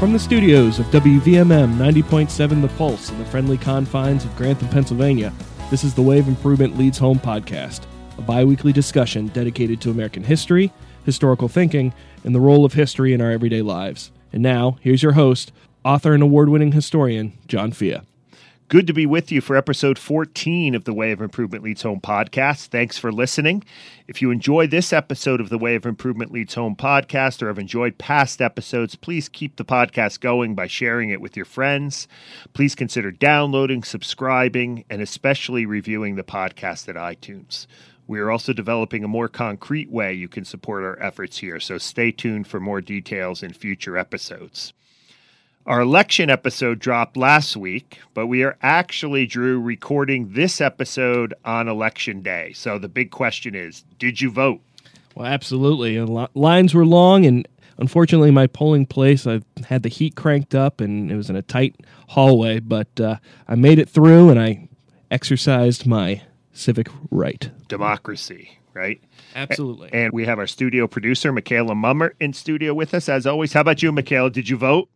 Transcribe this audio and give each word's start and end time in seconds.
From 0.00 0.14
the 0.14 0.18
studios 0.18 0.78
of 0.78 0.86
WVMM 0.86 1.76
90.7 1.76 2.62
The 2.62 2.68
Pulse 2.68 3.10
in 3.10 3.18
the 3.18 3.24
friendly 3.26 3.58
confines 3.58 4.24
of 4.24 4.34
Grantham, 4.34 4.70
Pennsylvania, 4.70 5.30
this 5.70 5.84
is 5.84 5.92
the 5.92 6.00
of 6.00 6.26
Improvement 6.26 6.78
Leads 6.78 6.96
Home 6.96 7.18
podcast, 7.18 7.82
a 8.16 8.22
bi 8.22 8.42
weekly 8.42 8.72
discussion 8.72 9.26
dedicated 9.26 9.78
to 9.82 9.90
American 9.90 10.24
history, 10.24 10.72
historical 11.04 11.48
thinking, 11.48 11.92
and 12.24 12.34
the 12.34 12.40
role 12.40 12.64
of 12.64 12.72
history 12.72 13.12
in 13.12 13.20
our 13.20 13.30
everyday 13.30 13.60
lives. 13.60 14.10
And 14.32 14.42
now, 14.42 14.78
here's 14.80 15.02
your 15.02 15.12
host, 15.12 15.52
author 15.84 16.14
and 16.14 16.22
award 16.22 16.48
winning 16.48 16.72
historian, 16.72 17.34
John 17.46 17.70
Fea. 17.70 17.98
Good 18.70 18.86
to 18.86 18.92
be 18.92 19.04
with 19.04 19.32
you 19.32 19.40
for 19.40 19.56
episode 19.56 19.98
14 19.98 20.76
of 20.76 20.84
the 20.84 20.94
Way 20.94 21.10
of 21.10 21.20
Improvement 21.20 21.64
Leads 21.64 21.82
Home 21.82 22.00
podcast. 22.00 22.68
Thanks 22.68 22.96
for 22.96 23.10
listening. 23.10 23.64
If 24.06 24.22
you 24.22 24.30
enjoy 24.30 24.68
this 24.68 24.92
episode 24.92 25.40
of 25.40 25.48
the 25.48 25.58
Way 25.58 25.74
of 25.74 25.86
Improvement 25.86 26.30
Leads 26.30 26.54
Home 26.54 26.76
podcast 26.76 27.42
or 27.42 27.48
have 27.48 27.58
enjoyed 27.58 27.98
past 27.98 28.40
episodes, 28.40 28.94
please 28.94 29.28
keep 29.28 29.56
the 29.56 29.64
podcast 29.64 30.20
going 30.20 30.54
by 30.54 30.68
sharing 30.68 31.10
it 31.10 31.20
with 31.20 31.34
your 31.34 31.46
friends. 31.46 32.06
Please 32.52 32.76
consider 32.76 33.10
downloading, 33.10 33.82
subscribing, 33.82 34.84
and 34.88 35.02
especially 35.02 35.66
reviewing 35.66 36.14
the 36.14 36.22
podcast 36.22 36.88
at 36.88 36.94
iTunes. 36.94 37.66
We 38.06 38.20
are 38.20 38.30
also 38.30 38.52
developing 38.52 39.02
a 39.02 39.08
more 39.08 39.28
concrete 39.28 39.90
way 39.90 40.14
you 40.14 40.28
can 40.28 40.44
support 40.44 40.84
our 40.84 41.02
efforts 41.02 41.38
here, 41.38 41.58
so 41.58 41.76
stay 41.76 42.12
tuned 42.12 42.46
for 42.46 42.60
more 42.60 42.80
details 42.80 43.42
in 43.42 43.52
future 43.52 43.96
episodes. 43.96 44.74
Our 45.66 45.82
election 45.82 46.30
episode 46.30 46.78
dropped 46.78 47.18
last 47.18 47.54
week, 47.54 48.00
but 48.14 48.26
we 48.26 48.42
are 48.42 48.56
actually, 48.62 49.26
Drew, 49.26 49.60
recording 49.60 50.32
this 50.32 50.58
episode 50.58 51.34
on 51.44 51.68
election 51.68 52.22
day. 52.22 52.52
So 52.54 52.78
the 52.78 52.88
big 52.88 53.10
question 53.10 53.54
is 53.54 53.84
did 53.98 54.22
you 54.22 54.30
vote? 54.30 54.60
Well, 55.14 55.26
absolutely. 55.26 56.00
Lines 56.34 56.72
were 56.72 56.86
long, 56.86 57.26
and 57.26 57.46
unfortunately, 57.76 58.30
my 58.30 58.46
polling 58.46 58.86
place, 58.86 59.26
I 59.26 59.42
had 59.66 59.82
the 59.82 59.90
heat 59.90 60.16
cranked 60.16 60.54
up 60.54 60.80
and 60.80 61.12
it 61.12 61.16
was 61.16 61.28
in 61.28 61.36
a 61.36 61.42
tight 61.42 61.76
hallway, 62.08 62.60
but 62.60 62.98
uh, 62.98 63.16
I 63.46 63.54
made 63.54 63.78
it 63.78 63.88
through 63.88 64.30
and 64.30 64.40
I 64.40 64.68
exercised 65.10 65.86
my 65.86 66.22
civic 66.54 66.88
right. 67.10 67.50
Democracy, 67.68 68.58
right? 68.72 69.02
Absolutely. 69.34 69.90
And 69.92 70.12
we 70.14 70.24
have 70.24 70.38
our 70.38 70.46
studio 70.46 70.86
producer, 70.86 71.32
Michaela 71.32 71.74
Mummer, 71.74 72.14
in 72.18 72.32
studio 72.32 72.72
with 72.72 72.94
us 72.94 73.10
as 73.10 73.26
always. 73.26 73.52
How 73.52 73.60
about 73.60 73.82
you, 73.82 73.92
Michaela? 73.92 74.30
Did 74.30 74.48
you 74.48 74.56
vote? 74.56 74.88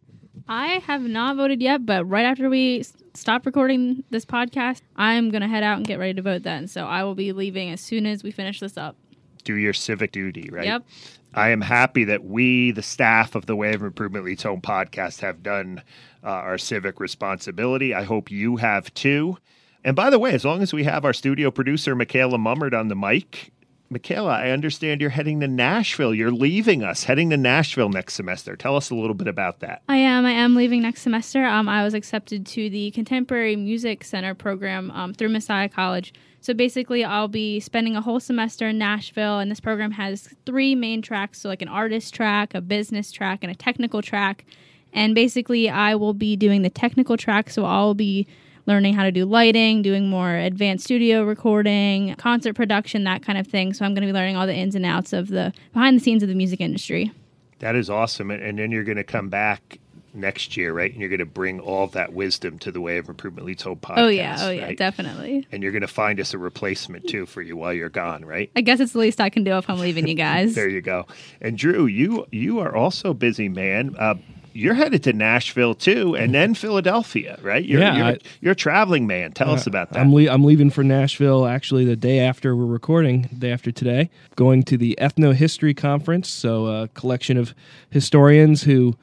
I 0.49 0.83
have 0.87 1.03
not 1.03 1.37
voted 1.37 1.63
yet, 1.63 1.87
but 1.87 2.05
right 2.05 2.27
after 2.27 2.51
we 2.51 2.85
stop 3.15 3.47
recording 3.47 4.05
this 4.11 4.25
podcast, 4.27 4.83
I'm 4.97 5.31
going 5.31 5.41
to 5.41 5.49
head 5.49 5.63
out 5.63 5.79
and 5.79 5.87
get 5.87 5.99
ready 5.99 6.15
to 6.15 6.23
vote 6.23 6.43
then. 6.43 6.69
So 6.69 6.85
I 6.85 7.03
will 7.05 7.15
be 7.15 7.33
leaving 7.33 7.71
as 7.71 7.81
soon 7.81 8.07
as 8.07 8.23
we 8.23 8.31
finish 8.31 8.61
this 8.61 8.77
up. 8.77 8.97
Do 9.45 9.55
your 9.55 9.73
civic 9.73 10.13
duty, 10.13 10.51
right? 10.53 10.67
Yep. 10.67 10.87
I 11.35 11.49
am 11.51 11.61
happy 11.61 12.05
that 12.05 12.25
we, 12.25 12.71
the 12.71 12.83
staff 12.83 13.35
of 13.35 13.47
the 13.47 13.57
Way 13.57 13.75
of 13.75 13.83
Improvement 13.83 14.25
Leads 14.25 14.43
Home 14.45 14.61
podcast, 14.61 15.21
have 15.21 15.43
done 15.43 15.83
uh, 16.23 16.29
our 16.29 16.59
civic 16.59 17.01
responsibility. 17.01 17.93
I 17.95 18.05
hope 18.05 18.31
you 18.31 18.57
have 18.57 18.93
too. 18.95 19.39
And 19.83 19.97
by 19.97 20.11
the 20.11 20.19
way, 20.19 20.33
as 20.33 20.45
long 20.45 20.63
as 20.63 20.73
we 20.73 20.85
have 20.85 21.05
our 21.05 21.13
studio 21.13 21.51
producer, 21.51 21.95
Michaela 21.95 22.39
Mummert, 22.39 22.79
on 22.79 22.89
the 22.89 22.97
mic, 22.97 23.53
Michaela, 23.95 24.33
I 24.33 24.51
understand 24.51 25.01
you're 25.01 25.11
heading 25.11 25.39
to 25.39 25.47
Nashville. 25.47 26.13
You're 26.13 26.33
leaving 26.33 26.83
us, 26.83 27.05
heading 27.05 27.31
to 27.31 27.37
Nashville 27.37 27.89
next 27.89 28.15
semester. 28.15 28.57
Tell 28.57 28.77
us 28.77 28.91
a 28.91 28.95
little 28.97 29.15
bit 29.15 29.29
about 29.29 29.61
that. 29.61 29.83
I 29.89 29.99
am. 29.99 30.27
I 30.27 30.33
am 30.33 30.57
leaving 30.57 30.83
next 30.83 31.03
semester. 31.03 31.45
Um, 31.45 31.69
I 31.69 31.85
was 31.85 31.95
accepted 31.95 32.45
to 32.45 32.69
the 32.69 32.91
Contemporary 32.91 33.55
Music 33.55 34.03
Center 34.03 34.35
program 34.35 34.91
um, 34.91 35.15
through 35.15 35.29
Messiah 35.29 35.69
College. 35.69 36.13
So 36.41 36.53
basically, 36.53 37.05
I'll 37.05 37.29
be 37.29 37.61
spending 37.61 37.95
a 37.95 38.01
whole 38.01 38.19
semester 38.19 38.67
in 38.67 38.79
Nashville, 38.79 39.39
and 39.39 39.49
this 39.49 39.61
program 39.61 39.93
has 39.93 40.29
three 40.45 40.75
main 40.75 41.01
tracks 41.01 41.43
so, 41.43 41.49
like 41.49 41.63
an 41.63 41.69
artist 41.69 42.13
track, 42.13 42.53
a 42.53 42.61
business 42.61 43.13
track, 43.13 43.45
and 43.45 43.53
a 43.53 43.55
technical 43.55 44.03
track. 44.03 44.45
And 44.93 45.15
basically, 45.15 45.71
I 45.71 45.95
will 45.95 46.15
be 46.15 46.35
doing 46.35 46.63
the 46.63 46.69
technical 46.69 47.17
track, 47.17 47.49
so 47.49 47.65
I'll 47.65 47.95
be 47.95 48.27
learning 48.67 48.95
how 48.95 49.05
to 49.05 49.13
do 49.13 49.25
lighting, 49.25 49.83
doing 49.83 50.09
more 50.09 50.35
advanced 50.35 50.85
studio 50.85 51.25
recording, 51.25 52.15
concert 52.17 52.55
production, 52.55 53.05
that 53.05 53.23
kind 53.23 53.39
of 53.39 53.47
thing. 53.47 53.73
So 53.73 53.85
I'm 53.85 53.95
going 53.95 54.03
to 54.03 54.09
be 54.09 54.13
learning 54.13 54.37
all 54.37 54.47
the 54.47 54.55
ins 54.55 54.75
and 54.75 54.87
outs 54.87 55.13
of 55.13 55.29
the 55.29 55.53
behind 55.73 55.99
the 55.99 56.03
scenes 56.03 56.23
of 56.23 56.29
the 56.29 56.35
music 56.35 56.61
industry. 56.61 57.13
That 57.61 57.77
is 57.77 57.89
awesome. 57.89 58.31
And 58.31 58.59
then 58.59 58.71
you're 58.71 58.85
going 58.85 58.97
to 58.97 59.05
come 59.05 59.29
back 59.29 59.79
next 60.15 60.57
year, 60.57 60.73
right? 60.73 60.91
And 60.91 61.01
you're 61.01 61.09
going 61.09 61.19
to 61.19 61.27
bring 61.27 61.61
all 61.61 61.87
that 61.89 62.13
wisdom 62.13 62.59
to 62.61 62.71
the 62.71 62.81
Way 62.81 62.99
of 62.99 63.09
Improvement 63.09 63.47
Leads 63.47 63.63
Home 63.65 63.79
podcast. 63.79 63.99
Oh 63.99 64.09
yeah, 64.09 64.37
oh 64.41 64.51
yeah, 64.51 64.65
right? 64.65 64.79
definitely. 64.79 65.47
And 65.51 65.63
you're 65.63 65.73
going 65.73 65.83
to 65.83 65.89
find 65.89 66.21
us 66.21 66.33
a 66.35 66.39
replacement 66.39 67.09
too 67.09 67.27
for 67.27 67.43
you 67.43 67.57
while 67.57 67.73
you're 67.73 67.89
gone, 67.89 68.25
right? 68.25 68.51
I 68.55 68.61
guess 68.61 68.81
it's 68.81 68.93
the 68.93 69.01
least 69.01 69.21
I 69.21 69.29
can 69.29 69.45
do 69.45 69.57
if 69.59 69.69
I'm 69.69 69.79
leaving 69.79 70.07
you 70.07 70.15
guys. 70.15 70.55
there 70.57 70.69
you 70.69 70.81
go. 70.81 71.07
And 71.41 71.59
Drew, 71.59 71.87
you 71.87 72.27
you 72.31 72.61
are 72.61 72.75
also 72.75 73.13
busy, 73.13 73.49
man. 73.49 73.97
Uh, 73.99 74.15
you're 74.55 74.75
headed 74.75 75.03
to 75.03 75.13
Nashville 75.13 75.75
too, 75.75 76.17
and 76.17 76.33
then 76.33 76.55
Philadelphia, 76.55 77.39
right? 77.43 77.65
You're, 77.65 77.81
yeah, 77.81 77.97
you're, 77.97 78.07
I, 78.07 78.19
you're 78.41 78.53
a 78.53 78.57
traveling 78.57 79.07
man. 79.07 79.33
Tell 79.33 79.51
uh, 79.51 79.55
us 79.55 79.67
about 79.67 79.91
that. 79.91 79.99
I'm, 79.99 80.15
le- 80.15 80.31
I'm 80.31 80.45
leaving 80.45 80.71
for 80.71 80.85
Nashville 80.85 81.47
actually 81.47 81.85
the 81.85 81.97
day 81.97 82.21
after 82.21 82.55
we're 82.55 82.65
recording, 82.65 83.23
day 83.37 83.51
after 83.51 83.73
today, 83.73 84.11
going 84.37 84.63
to 84.65 84.79
the 84.79 84.97
Ethno 85.01 85.35
History 85.35 85.75
Conference. 85.75 86.29
So, 86.29 86.67
a 86.67 86.89
collection 86.89 87.37
of 87.37 87.53
historians 87.91 88.63
who, 88.63 88.97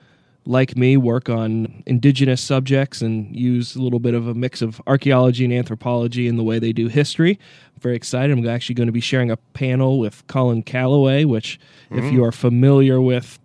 like 0.46 0.78
me, 0.78 0.96
work 0.96 1.30
on 1.30 1.84
indigenous 1.86 2.42
subjects 2.42 3.02
and 3.02 3.36
use 3.36 3.76
a 3.76 3.82
little 3.82 4.00
bit 4.00 4.14
of 4.14 4.28
a 4.28 4.34
mix 4.34 4.62
of 4.62 4.82
archaeology 4.88 5.44
and 5.44 5.54
anthropology 5.54 6.30
in 6.30 6.38
the 6.38 6.44
way 6.44 6.60
they 6.60 6.72
do 6.72 6.88
history. 6.88 7.38
I'm 7.76 7.82
very 7.82 7.98
excited. 7.98 8.38
I'm 8.38 8.48
actually 8.48 8.76
going 8.76 8.88
to 8.88 8.94
be 8.94 9.02
sharing 9.02 9.30
a 9.30 9.38
panel 9.38 10.00
with 10.00 10.26
Colin 10.28 10.64
Calloway, 10.64 11.26
which, 11.26 11.60
mm. 11.92 12.00
if 12.00 12.14
you 12.14 12.24
are 12.24 12.32
familiar 12.32 13.02
with 13.02 13.38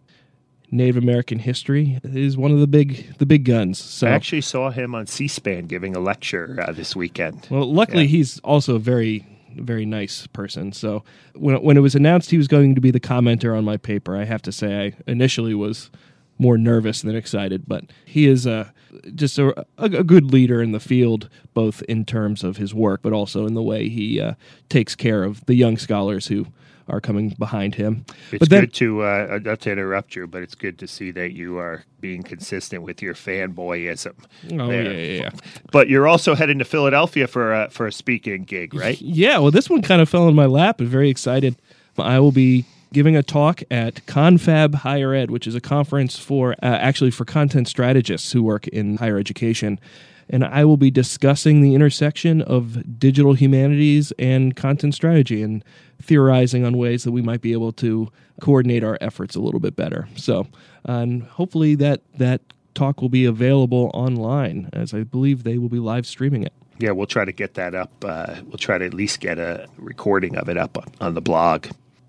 Native 0.77 0.97
American 0.97 1.39
history 1.39 1.99
is 2.05 2.37
one 2.37 2.51
of 2.51 2.61
the 2.61 2.67
big 2.67 3.17
the 3.19 3.27
big 3.27 3.45
guns. 3.45 3.79
So 3.79 4.07
I 4.07 4.11
actually 4.11 4.43
saw 4.43 4.71
him 4.71 4.95
on 4.95 5.07
C-SPAN 5.07 5.67
giving 5.67 5.97
a 5.97 6.01
lecture 6.01 6.63
uh, 6.67 6.73
this 6.73 6.95
weekend. 6.95 7.47
Well, 7.51 7.73
luckily 7.73 8.03
yeah. 8.03 8.11
he's 8.11 8.39
also 8.41 8.77
a 8.77 8.79
very 8.79 9.27
very 9.57 9.87
nice 9.87 10.27
person. 10.29 10.73
So 10.73 11.03
when 11.35 11.63
when 11.63 11.77
it 11.77 11.81
was 11.81 11.95
announced 11.95 12.31
he 12.31 12.39
was 12.39 12.49
going 12.49 12.75
to 12.75 12.81
be 12.81 12.91
the 12.91 13.01
commenter 13.01 13.57
on 13.57 13.65
my 13.65 13.77
paper, 13.77 14.17
I 14.17 14.25
have 14.25 14.43
to 14.43 14.53
say 14.53 14.87
I 14.87 15.11
initially 15.11 15.55
was 15.55 15.91
more 16.39 16.59
nervous 16.59 17.03
than 17.03 17.17
excited, 17.17 17.65
but 17.67 17.85
he 18.05 18.27
is 18.27 18.47
a 18.47 18.73
just 19.15 19.39
a, 19.39 19.59
a, 19.79 19.85
a 19.85 20.05
good 20.05 20.33
leader 20.33 20.63
in 20.63 20.73
the 20.73 20.81
field, 20.81 21.29
both 21.55 21.83
in 21.83 22.05
terms 22.05 22.45
of 22.45 22.57
his 22.57 22.75
work, 22.75 23.03
but 23.03 23.13
also 23.13 23.47
in 23.47 23.55
the 23.55 23.63
way 23.63 23.89
he 23.89 24.21
uh, 24.21 24.35
takes 24.69 24.95
care 24.95 25.25
of 25.25 25.45
the 25.47 25.55
young 25.55 25.77
scholars 25.77 26.27
who 26.27 26.47
are 26.89 27.01
coming 27.01 27.31
behind 27.39 27.75
him. 27.75 28.05
It's 28.31 28.41
but 28.41 28.51
then, 28.51 28.61
good 28.63 28.75
to 28.75 29.03
uh, 29.03 29.39
not 29.43 29.61
to 29.61 29.73
interrupt 29.73 30.15
you, 30.15 30.27
but 30.27 30.43
it's 30.43 30.55
good 30.55 30.79
to 30.79 30.87
see 30.87 31.11
that 31.13 31.33
you 31.33 31.59
are 31.59 31.85
being 32.01 32.23
consistent 32.23 32.83
with 32.83 33.03
your 33.03 33.15
fanboyism. 33.15 34.15
Oh 34.53 34.69
there. 34.69 34.93
yeah, 34.93 35.23
yeah. 35.23 35.31
But 35.73 35.89
you're 35.89 36.07
also 36.07 36.35
heading 36.35 36.59
to 36.59 36.65
Philadelphia 36.65 37.27
for 37.27 37.53
a, 37.53 37.71
for 37.71 37.87
a 37.87 37.93
speaking 37.93 38.45
gig, 38.45 38.75
right? 38.75 39.01
Yeah. 39.01 39.39
Well, 39.39 39.51
this 39.51 39.69
one 39.69 39.83
kind 39.83 40.01
of 40.01 40.09
fell 40.09 40.29
in 40.29 40.35
my 40.35 40.47
lap. 40.47 40.81
I'm 40.81 40.87
very 40.87 41.11
excited. 41.11 41.57
I 41.99 42.21
will 42.21 42.33
be 42.33 42.67
giving 42.93 43.17
a 43.17 43.23
talk 43.23 43.63
at 43.71 44.07
Confab 44.07 44.77
Higher 44.77 45.13
Ed, 45.13 45.31
which 45.31 45.47
is 45.47 45.55
a 45.55 45.61
conference 45.61 46.19
for 46.19 46.53
uh, 46.53 46.57
actually 46.67 47.11
for 47.11 47.25
content 47.25 47.69
strategists 47.69 48.33
who 48.33 48.43
work 48.43 48.69
in 48.69 48.99
higher 48.99 49.19
education 49.19 49.81
and 50.29 50.45
I 50.45 50.65
will 50.65 50.77
be 50.77 50.91
discussing 50.91 51.61
the 51.61 51.75
intersection 51.75 52.43
of 52.43 52.99
digital 52.99 53.35
humanities 53.35 54.13
and 54.19 54.57
content 54.57 54.95
strategy 54.95 55.43
and 55.43 55.65
theorizing 56.03 56.65
on 56.65 56.77
ways 56.77 57.05
that 57.05 57.13
we 57.13 57.23
might 57.23 57.41
be 57.41 57.53
able 57.53 57.73
to 57.73 58.09
coordinate 58.41 58.85
our 58.85 58.99
efforts 59.01 59.35
a 59.35 59.41
little 59.41 59.61
bit 59.61 59.77
better. 59.77 60.09
So, 60.17 60.47
and 60.85 61.23
hopefully 61.23 61.75
that 61.77 62.03
that 62.19 62.41
talk 62.75 63.01
will 63.01 63.09
be 63.09 63.25
available 63.25 63.91
online, 63.95 64.69
as 64.73 64.93
I 64.93 65.03
believe 65.03 65.45
they 65.45 65.59
will 65.59 65.69
be 65.69 65.79
live 65.79 66.07
streaming 66.07 66.43
it. 66.43 66.53
Yeah, 66.79 66.91
we'll 66.91 67.07
try 67.07 67.25
to 67.25 67.33
get 67.33 67.55
that 67.55 67.75
up. 67.75 67.91
Uh, 68.05 68.37
we'll 68.45 68.59
try 68.59 68.77
to 68.77 68.85
at 68.85 68.93
least 68.93 69.21
get 69.21 69.39
a 69.39 69.67
recording 69.79 70.37
of 70.37 70.49
it 70.51 70.59
up 70.59 70.77
on 71.01 71.15
the 71.15 71.23
blog. 71.23 71.69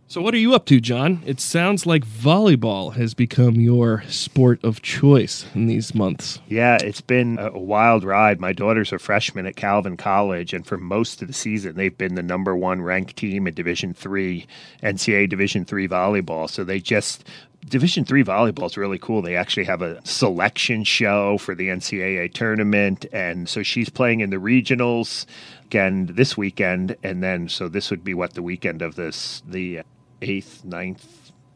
So, 0.09 0.21
what 0.21 0.33
are 0.33 0.37
you 0.37 0.55
up 0.55 0.65
to, 0.67 0.79
John? 0.79 1.21
It 1.25 1.41
sounds 1.41 1.85
like 1.85 2.07
volleyball 2.07 2.93
has 2.93 3.13
become 3.13 3.55
your 3.55 4.03
sport 4.07 4.63
of 4.63 4.81
choice 4.81 5.45
in 5.53 5.67
these 5.67 5.93
months. 5.93 6.39
Yeah, 6.47 6.77
it's 6.81 7.01
been 7.01 7.37
a 7.37 7.59
wild 7.59 8.05
ride. 8.05 8.39
My 8.39 8.53
daughter's 8.53 8.93
a 8.93 8.99
freshman 8.99 9.45
at 9.45 9.57
Calvin 9.57 9.97
College, 9.97 10.53
and 10.53 10.65
for 10.65 10.77
most 10.77 11.21
of 11.21 11.27
the 11.27 11.33
season, 11.33 11.75
they've 11.75 11.97
been 11.97 12.15
the 12.15 12.23
number 12.23 12.55
one 12.55 12.81
ranked 12.81 13.17
team 13.17 13.47
in 13.47 13.53
Division 13.53 13.93
Three, 13.93 14.47
NCAA 14.81 15.27
Division 15.27 15.65
Three 15.65 15.89
volleyball. 15.89 16.49
So 16.49 16.63
they 16.63 16.79
just 16.79 17.25
Division 17.67 18.05
three 18.05 18.23
volleyball 18.23 18.67
is 18.67 18.77
really 18.77 18.99
cool. 18.99 19.21
They 19.21 19.35
actually 19.35 19.65
have 19.65 19.81
a 19.81 19.99
selection 20.05 20.85
show 20.85 21.37
for 21.37 21.53
the 21.53 21.67
NCAA 21.67 22.33
tournament, 22.33 23.05
and 23.11 23.49
so 23.49 23.61
she's 23.61 23.89
playing 23.89 24.21
in 24.21 24.29
the 24.29 24.37
regionals 24.37 25.25
again 25.65 26.05
this 26.13 26.37
weekend, 26.37 26.95
and 27.03 27.21
then 27.21 27.49
so 27.49 27.67
this 27.67 27.91
would 27.91 28.05
be 28.05 28.13
what 28.13 28.35
the 28.35 28.41
weekend 28.41 28.81
of 28.81 28.95
this 28.95 29.43
the 29.45 29.81
8th, 30.21 30.65
9th, 30.65 31.03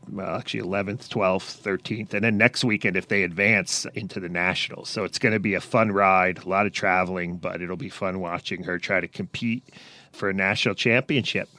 well, 0.10 0.36
actually 0.36 0.62
11th, 0.62 1.08
12th, 1.08 1.62
13th, 1.62 2.14
and 2.14 2.24
then 2.24 2.38
next 2.38 2.64
weekend 2.64 2.98
if 2.98 3.08
they 3.08 3.24
advance 3.24 3.86
into 3.94 4.20
the 4.20 4.30
Nationals. 4.30 4.90
So 4.90 5.04
it's 5.04 5.20
going 5.20 5.34
to 5.34 5.40
be 5.40 5.54
a 5.54 5.62
fun 5.62 5.92
ride, 5.92 6.44
a 6.44 6.50
lot 6.50 6.66
of 6.66 6.74
traveling, 6.74 7.38
but 7.38 7.62
it'll 7.62 7.78
be 7.78 7.90
fun 7.90 8.20
watching 8.20 8.64
her 8.64 8.80
try 8.80 9.00
to 9.00 9.08
compete 9.08 9.64
for 10.12 10.30
a 10.30 10.34
national 10.34 10.76
championship. 10.76 11.50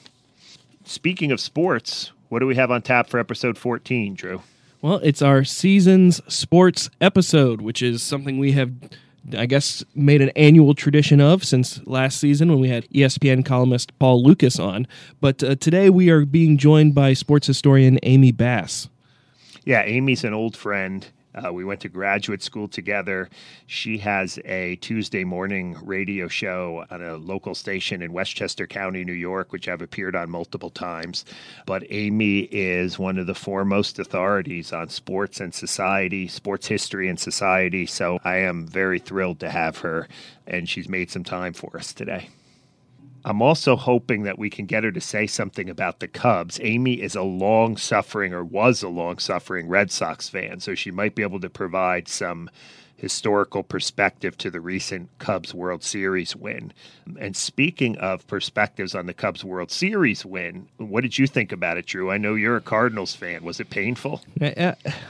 Speaking 0.84 1.30
of 1.32 1.40
sports, 1.40 2.12
what 2.28 2.40
do 2.40 2.46
we 2.46 2.56
have 2.56 2.70
on 2.70 2.82
tap 2.82 3.08
for 3.08 3.18
episode 3.18 3.56
14, 3.56 4.14
Drew? 4.14 4.42
Well, 4.80 4.96
it's 5.02 5.22
our 5.22 5.44
season's 5.44 6.20
sports 6.32 6.90
episode, 7.00 7.60
which 7.60 7.82
is 7.82 8.02
something 8.02 8.38
we 8.38 8.52
have, 8.52 8.72
I 9.36 9.46
guess, 9.46 9.84
made 9.94 10.20
an 10.20 10.30
annual 10.30 10.74
tradition 10.74 11.20
of 11.20 11.44
since 11.44 11.80
last 11.86 12.18
season 12.18 12.48
when 12.48 12.60
we 12.60 12.68
had 12.68 12.88
ESPN 12.90 13.44
columnist 13.44 13.96
Paul 13.98 14.22
Lukas 14.22 14.58
on. 14.58 14.86
But 15.20 15.42
uh, 15.42 15.54
today 15.56 15.90
we 15.90 16.10
are 16.10 16.24
being 16.24 16.58
joined 16.58 16.94
by 16.94 17.12
sports 17.12 17.46
historian 17.46 17.98
Amy 18.02 18.32
Bass. 18.32 18.88
Yeah, 19.64 19.82
Amy's 19.82 20.24
an 20.24 20.34
old 20.34 20.56
friend. 20.56 21.06
Uh, 21.34 21.52
we 21.52 21.64
went 21.64 21.80
to 21.80 21.88
graduate 21.88 22.42
school 22.42 22.68
together. 22.68 23.28
She 23.66 23.98
has 23.98 24.38
a 24.44 24.76
Tuesday 24.76 25.24
morning 25.24 25.76
radio 25.82 26.28
show 26.28 26.84
on 26.90 27.02
a 27.02 27.16
local 27.16 27.54
station 27.54 28.02
in 28.02 28.12
Westchester 28.12 28.66
County, 28.66 29.04
New 29.04 29.12
York, 29.12 29.52
which 29.52 29.68
I've 29.68 29.82
appeared 29.82 30.14
on 30.14 30.30
multiple 30.30 30.70
times. 30.70 31.24
But 31.66 31.84
Amy 31.90 32.40
is 32.50 32.98
one 32.98 33.18
of 33.18 33.26
the 33.26 33.34
foremost 33.34 33.98
authorities 33.98 34.72
on 34.72 34.88
sports 34.88 35.40
and 35.40 35.54
society, 35.54 36.28
sports 36.28 36.66
history 36.66 37.08
and 37.08 37.18
society. 37.18 37.86
So 37.86 38.18
I 38.24 38.36
am 38.36 38.66
very 38.66 38.98
thrilled 38.98 39.40
to 39.40 39.50
have 39.50 39.78
her, 39.78 40.08
and 40.46 40.68
she's 40.68 40.88
made 40.88 41.10
some 41.10 41.24
time 41.24 41.54
for 41.54 41.76
us 41.76 41.92
today. 41.92 42.28
I'm 43.24 43.40
also 43.40 43.76
hoping 43.76 44.24
that 44.24 44.38
we 44.38 44.50
can 44.50 44.66
get 44.66 44.84
her 44.84 44.92
to 44.92 45.00
say 45.00 45.26
something 45.26 45.70
about 45.70 46.00
the 46.00 46.08
Cubs. 46.08 46.58
Amy 46.62 47.00
is 47.00 47.14
a 47.14 47.22
long 47.22 47.76
suffering 47.76 48.32
or 48.32 48.44
was 48.44 48.82
a 48.82 48.88
long 48.88 49.18
suffering 49.18 49.68
Red 49.68 49.90
Sox 49.92 50.28
fan, 50.28 50.60
so 50.60 50.74
she 50.74 50.90
might 50.90 51.14
be 51.14 51.22
able 51.22 51.40
to 51.40 51.50
provide 51.50 52.08
some 52.08 52.50
historical 53.02 53.64
perspective 53.64 54.38
to 54.38 54.48
the 54.48 54.60
recent 54.60 55.10
Cubs 55.18 55.52
World 55.52 55.82
Series 55.82 56.36
win. 56.36 56.72
And 57.18 57.36
speaking 57.36 57.98
of 57.98 58.24
perspectives 58.28 58.94
on 58.94 59.06
the 59.06 59.12
Cubs 59.12 59.44
World 59.44 59.72
Series 59.72 60.24
win, 60.24 60.68
what 60.76 61.00
did 61.00 61.18
you 61.18 61.26
think 61.26 61.50
about 61.50 61.76
it, 61.76 61.86
Drew? 61.86 62.12
I 62.12 62.16
know 62.16 62.36
you're 62.36 62.56
a 62.56 62.60
Cardinals 62.60 63.16
fan. 63.16 63.42
Was 63.42 63.58
it 63.58 63.70
painful? 63.70 64.20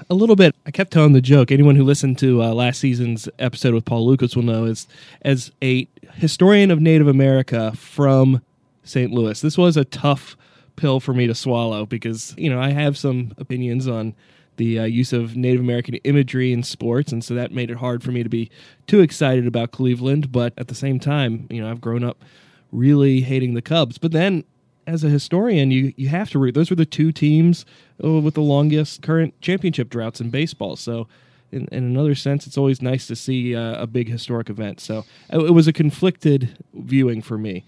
A 0.09 0.15
little 0.15 0.37
bit. 0.37 0.57
I 0.65 0.71
kept 0.71 0.91
telling 0.91 1.13
the 1.13 1.21
joke. 1.21 1.53
Anyone 1.53 1.77
who 1.77 1.85
listened 1.85 2.19
to 2.21 2.43
uh, 2.43 2.55
last 2.55 2.81
season's 2.81 3.29
episode 3.39 3.75
with 3.75 3.85
Paul 3.85 4.07
Lukas 4.07 4.35
will 4.35 4.43
know 4.43 4.65
as 4.65 4.89
as 5.21 5.53
a 5.63 5.87
historian 6.15 6.71
of 6.71 6.81
Native 6.81 7.09
America 7.09 7.73
from 7.77 8.41
St. 8.85 9.13
Louis, 9.13 9.39
this 9.43 9.59
was 9.59 9.77
a 9.77 9.85
tough 9.85 10.35
pill 10.77 10.99
for 10.99 11.13
me 11.13 11.27
to 11.27 11.35
swallow 11.35 11.85
because 11.85 12.35
you 12.39 12.49
know 12.49 12.59
I 12.59 12.71
have 12.71 12.97
some 12.97 13.35
opinions 13.37 13.87
on 13.87 14.15
the 14.57 14.79
uh, 14.79 14.85
use 14.85 15.13
of 15.13 15.37
Native 15.37 15.61
American 15.61 15.95
imagery 15.97 16.53
in 16.53 16.63
sports, 16.63 17.13
and 17.13 17.25
so 17.25 17.35
that 17.35 17.53
made 17.53 17.71
it 17.71 17.79
hard 17.79 18.03
for 18.03 18.13
me 18.13 18.23
to 18.23 18.29
be 18.29 18.51
too 18.87 19.01
excited 19.01 19.47
about 19.47 19.71
Cleveland. 19.71 20.31
But 20.31 20.53
at 20.57 20.69
the 20.69 20.75
same 20.75 20.99
time, 21.01 21.47
you 21.51 21.61
know, 21.61 21.71
I've 21.71 21.81
grown 21.81 22.05
up 22.05 22.25
really 22.71 23.21
hating 23.21 23.55
the 23.55 23.63
Cubs. 23.63 23.99
But 23.99 24.13
then, 24.13 24.45
as 24.87 25.05
a 25.05 25.09
historian, 25.09 25.71
you 25.71 25.93
you 25.97 26.09
have 26.09 26.31
to 26.31 26.39
root. 26.39 26.55
Those 26.55 26.71
were 26.71 26.77
the 26.77 26.87
two 26.87 27.13
teams 27.13 27.65
uh, 28.03 28.11
with 28.21 28.35
the 28.35 28.43
longest 28.43 29.03
current 29.03 29.41
championship 29.41 29.91
droughts 29.91 30.21
in 30.21 30.31
baseball. 30.31 30.77
So. 30.77 31.09
In, 31.55 31.69
in 31.71 31.85
another 31.85 32.15
sense, 32.15 32.47
it's 32.47 32.57
always 32.57 32.81
nice 32.81 33.07
to 33.09 33.15
see 33.15 33.55
uh, 33.55 33.83
a 33.83 33.87
big 33.87 34.09
historic 34.09 34.49
event. 34.49 34.81
So 34.81 35.05
it, 35.29 35.37
it 35.37 35.51
was 35.51 35.69
a 35.69 35.73
conflicted 35.75 36.57
viewing 36.73 37.21
for 37.21 37.37
me. 37.37 37.67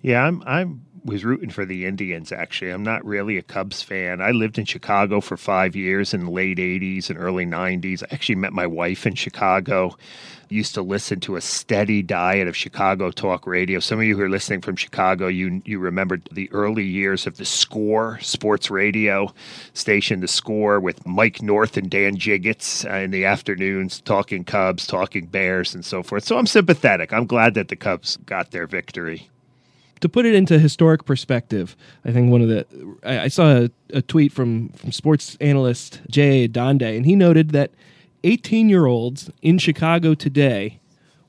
Yeah, 0.00 0.24
I'm 0.24 0.42
I'm 0.46 0.85
was 1.06 1.24
rooting 1.24 1.50
for 1.50 1.64
the 1.64 1.86
Indians 1.86 2.32
actually. 2.32 2.70
I'm 2.70 2.82
not 2.82 3.04
really 3.04 3.38
a 3.38 3.42
Cubs 3.42 3.82
fan. 3.82 4.20
I 4.20 4.32
lived 4.32 4.58
in 4.58 4.64
Chicago 4.64 5.20
for 5.20 5.36
5 5.36 5.76
years 5.76 6.12
in 6.12 6.24
the 6.24 6.30
late 6.30 6.58
80s 6.58 7.08
and 7.08 7.18
early 7.18 7.46
90s. 7.46 8.02
I 8.02 8.14
actually 8.14 8.34
met 8.34 8.52
my 8.52 8.66
wife 8.66 9.06
in 9.06 9.14
Chicago. 9.14 9.96
Used 10.48 10.74
to 10.74 10.82
listen 10.82 11.18
to 11.20 11.34
a 11.34 11.40
steady 11.40 12.02
diet 12.02 12.46
of 12.46 12.56
Chicago 12.56 13.10
talk 13.10 13.46
radio. 13.48 13.80
Some 13.80 13.98
of 13.98 14.04
you 14.04 14.16
who 14.16 14.22
are 14.22 14.28
listening 14.28 14.60
from 14.60 14.76
Chicago, 14.76 15.26
you 15.26 15.60
you 15.64 15.80
remember 15.80 16.18
the 16.30 16.48
early 16.52 16.84
years 16.84 17.26
of 17.26 17.36
the 17.36 17.44
Score 17.44 18.20
sports 18.20 18.70
radio 18.70 19.34
station, 19.72 20.20
the 20.20 20.28
Score 20.28 20.78
with 20.78 21.04
Mike 21.04 21.42
North 21.42 21.76
and 21.76 21.90
Dan 21.90 22.16
Jiggetts 22.16 22.88
uh, 22.88 22.98
in 22.98 23.10
the 23.10 23.24
afternoons 23.24 24.00
talking 24.00 24.44
Cubs, 24.44 24.86
talking 24.86 25.26
Bears 25.26 25.74
and 25.74 25.84
so 25.84 26.04
forth. 26.04 26.22
So 26.22 26.38
I'm 26.38 26.46
sympathetic. 26.46 27.12
I'm 27.12 27.26
glad 27.26 27.54
that 27.54 27.66
the 27.66 27.76
Cubs 27.76 28.16
got 28.18 28.52
their 28.52 28.68
victory 28.68 29.28
to 30.00 30.08
put 30.08 30.26
it 30.26 30.34
into 30.34 30.58
historic 30.58 31.04
perspective, 31.04 31.76
I 32.04 32.12
think 32.12 32.30
one 32.30 32.42
of 32.42 32.48
the 32.48 32.66
I, 33.02 33.20
I 33.20 33.28
saw 33.28 33.64
a, 33.64 33.70
a, 33.92 34.02
tweet 34.02 34.32
from 34.32 34.70
from 34.70 34.92
sports 34.92 35.36
analyst 35.40 36.00
Jay 36.10 36.46
Donde, 36.46 36.82
and 36.82 37.06
he 37.06 37.16
noted 37.16 37.50
that 37.50 37.70
18 38.24 38.68
year 38.68 38.86
olds 38.86 39.30
in 39.42 39.58
Chicago 39.58 40.14
today 40.14 40.80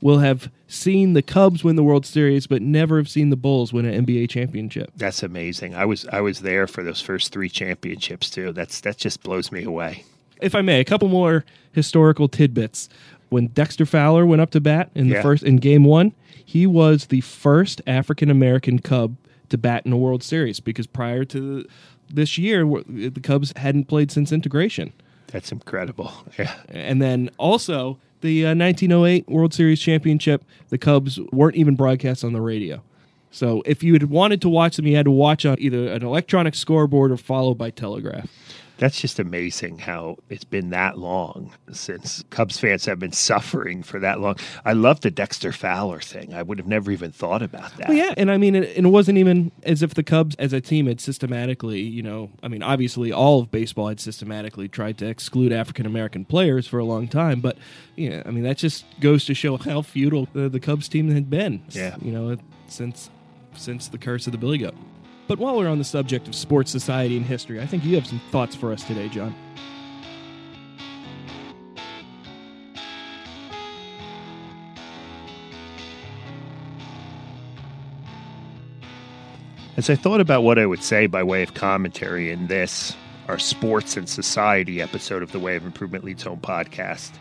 will 0.01 0.19
have 0.19 0.51
seen 0.67 1.13
the 1.13 1.21
Cubs 1.21 1.63
win 1.63 1.75
the 1.75 1.83
World 1.83 2.05
Series, 2.05 2.47
but 2.47 2.61
never 2.61 2.97
have 2.97 3.09
seen 3.09 3.29
the 3.29 3.35
Bulls 3.35 3.73
win 3.73 3.85
an 3.85 4.05
NBA 4.05 4.29
championship. 4.29 4.91
That's 4.95 5.23
amazing. 5.23 5.75
I 5.75 5.85
was 5.85 6.05
I 6.07 6.21
was 6.21 6.41
there 6.41 6.67
for 6.67 6.83
those 6.83 7.01
first 7.01 7.31
three 7.31 7.49
championships 7.49 8.29
too. 8.29 8.51
That's 8.51 8.81
that 8.81 8.97
just 8.97 9.23
blows 9.23 9.51
me 9.51 9.63
away. 9.63 10.03
If 10.39 10.53
I 10.53 10.61
may, 10.61 10.79
a 10.79 10.85
couple 10.85 11.07
more 11.07 11.45
historical 11.71 12.27
tidbits. 12.27 12.89
When 13.29 13.47
Dexter 13.47 13.85
Fowler 13.85 14.25
went 14.25 14.41
up 14.41 14.51
to 14.51 14.61
bat 14.61 14.89
in 14.95 15.09
the 15.09 15.15
Yeah. 15.15 15.21
first 15.21 15.43
in 15.43 15.57
Game 15.57 15.83
One, 15.83 16.13
he 16.43 16.65
was 16.65 17.07
the 17.07 17.21
first 17.21 17.81
African 17.87 18.29
American 18.29 18.79
Cub 18.79 19.15
to 19.49 19.57
bat 19.57 19.85
in 19.85 19.91
a 19.93 19.97
World 19.97 20.23
Series 20.23 20.59
because 20.59 20.87
prior 20.87 21.23
to 21.25 21.65
this 22.13 22.37
year, 22.37 22.65
the 22.87 23.19
Cubs 23.21 23.53
hadn't 23.57 23.85
played 23.85 24.11
since 24.11 24.31
integration. 24.31 24.93
That's 25.27 25.51
incredible. 25.51 26.11
Yeah. 26.39 26.53
And 26.69 27.01
then 27.01 27.29
also 27.37 27.97
the 28.21 28.45
uh, 28.45 28.55
1908 28.55 29.27
World 29.27 29.53
Series 29.53 29.79
championship, 29.81 30.43
the 30.69 30.77
Cubs 30.77 31.19
weren't 31.33 31.55
even 31.55 31.75
broadcast 31.75 32.23
on 32.23 32.31
the 32.33 32.41
radio. 32.41 32.81
So 33.29 33.61
if 33.65 33.83
you 33.83 33.91
had 33.93 34.05
wanted 34.05 34.41
to 34.41 34.49
watch 34.49 34.77
them, 34.77 34.87
you 34.87 34.95
had 34.95 35.05
to 35.05 35.11
watch 35.11 35.45
on 35.45 35.57
either 35.59 35.89
an 35.91 36.01
electronic 36.03 36.55
scoreboard 36.55 37.11
or 37.11 37.17
followed 37.17 37.55
by 37.57 37.71
telegraph. 37.71 38.29
That's 38.77 39.01
just 39.01 39.19
amazing 39.19 39.79
how 39.79 40.17
it's 40.29 40.43
been 40.43 40.69
that 40.69 40.97
long 40.97 41.51
since 41.71 42.23
Cubs 42.29 42.59
fans 42.59 42.85
have 42.85 42.99
been 42.99 43.11
suffering 43.11 43.83
for 43.83 43.99
that 43.99 44.19
long. 44.19 44.35
I 44.65 44.73
love 44.73 45.01
the 45.01 45.11
Dexter 45.11 45.51
Fowler 45.51 45.99
thing. 45.99 46.33
I 46.33 46.43
would 46.43 46.57
have 46.57 46.67
never 46.67 46.91
even 46.91 47.11
thought 47.11 47.41
about 47.41 47.75
that. 47.77 47.89
Well, 47.89 47.97
yeah, 47.97 48.13
and 48.17 48.29
I 48.29 48.37
mean, 48.37 48.55
it, 48.55 48.77
it 48.77 48.85
wasn't 48.85 49.17
even 49.17 49.51
as 49.63 49.81
if 49.81 49.93
the 49.93 50.03
Cubs 50.03 50.35
as 50.35 50.53
a 50.53 50.61
team 50.61 50.87
had 50.87 51.01
systematically, 51.01 51.81
you 51.81 52.03
know, 52.03 52.29
I 52.43 52.47
mean, 52.47 52.63
obviously 52.63 53.11
all 53.11 53.41
of 53.41 53.51
baseball 53.51 53.87
had 53.87 53.99
systematically 53.99 54.67
tried 54.67 54.97
to 54.99 55.07
exclude 55.07 55.51
African 55.51 55.85
American 55.85 56.25
players 56.25 56.67
for 56.67 56.79
a 56.79 56.85
long 56.85 57.07
time, 57.07 57.41
but 57.41 57.57
you 57.95 58.09
know, 58.09 58.21
I 58.25 58.31
mean, 58.31 58.43
that 58.43 58.57
just 58.57 58.85
goes 58.99 59.25
to 59.25 59.33
show 59.33 59.57
how 59.57 59.81
futile 59.81 60.27
the, 60.33 60.49
the 60.49 60.59
Cubs 60.59 60.87
team 60.87 61.09
had 61.11 61.29
been. 61.29 61.63
Yeah. 61.69 61.95
you 62.01 62.11
know, 62.11 62.37
since 62.67 63.09
since 63.55 63.87
the 63.87 63.97
curse 63.97 64.27
of 64.27 64.31
the 64.31 64.37
Billy 64.37 64.59
Goat. 64.59 64.75
But 65.27 65.39
while 65.39 65.57
we're 65.57 65.67
on 65.67 65.77
the 65.77 65.83
subject 65.83 66.29
of 66.29 66.35
sports, 66.35 66.71
society, 66.71 67.17
and 67.17 67.25
history, 67.25 67.59
I 67.59 67.65
think 67.65 67.83
you 67.83 67.95
have 67.95 68.07
some 68.07 68.21
thoughts 68.31 68.55
for 68.55 68.71
us 68.71 68.83
today, 68.83 69.09
John. 69.09 69.35
As 79.75 79.91
I 79.91 79.95
thought 79.95 80.21
about 80.21 80.41
what 80.41 80.57
I 80.57 80.65
would 80.65 80.81
say 80.81 81.05
by 81.05 81.21
way 81.21 81.43
of 81.43 81.53
commentary 81.53 82.31
in 82.31 82.47
this, 82.47 82.95
our 83.27 83.37
sports 83.37 83.97
and 83.97 84.09
society 84.09 84.81
episode 84.81 85.21
of 85.21 85.33
the 85.33 85.39
Way 85.39 85.55
of 85.55 85.65
Improvement 85.65 86.03
Leads 86.03 86.23
Home 86.23 86.39
podcast, 86.39 87.11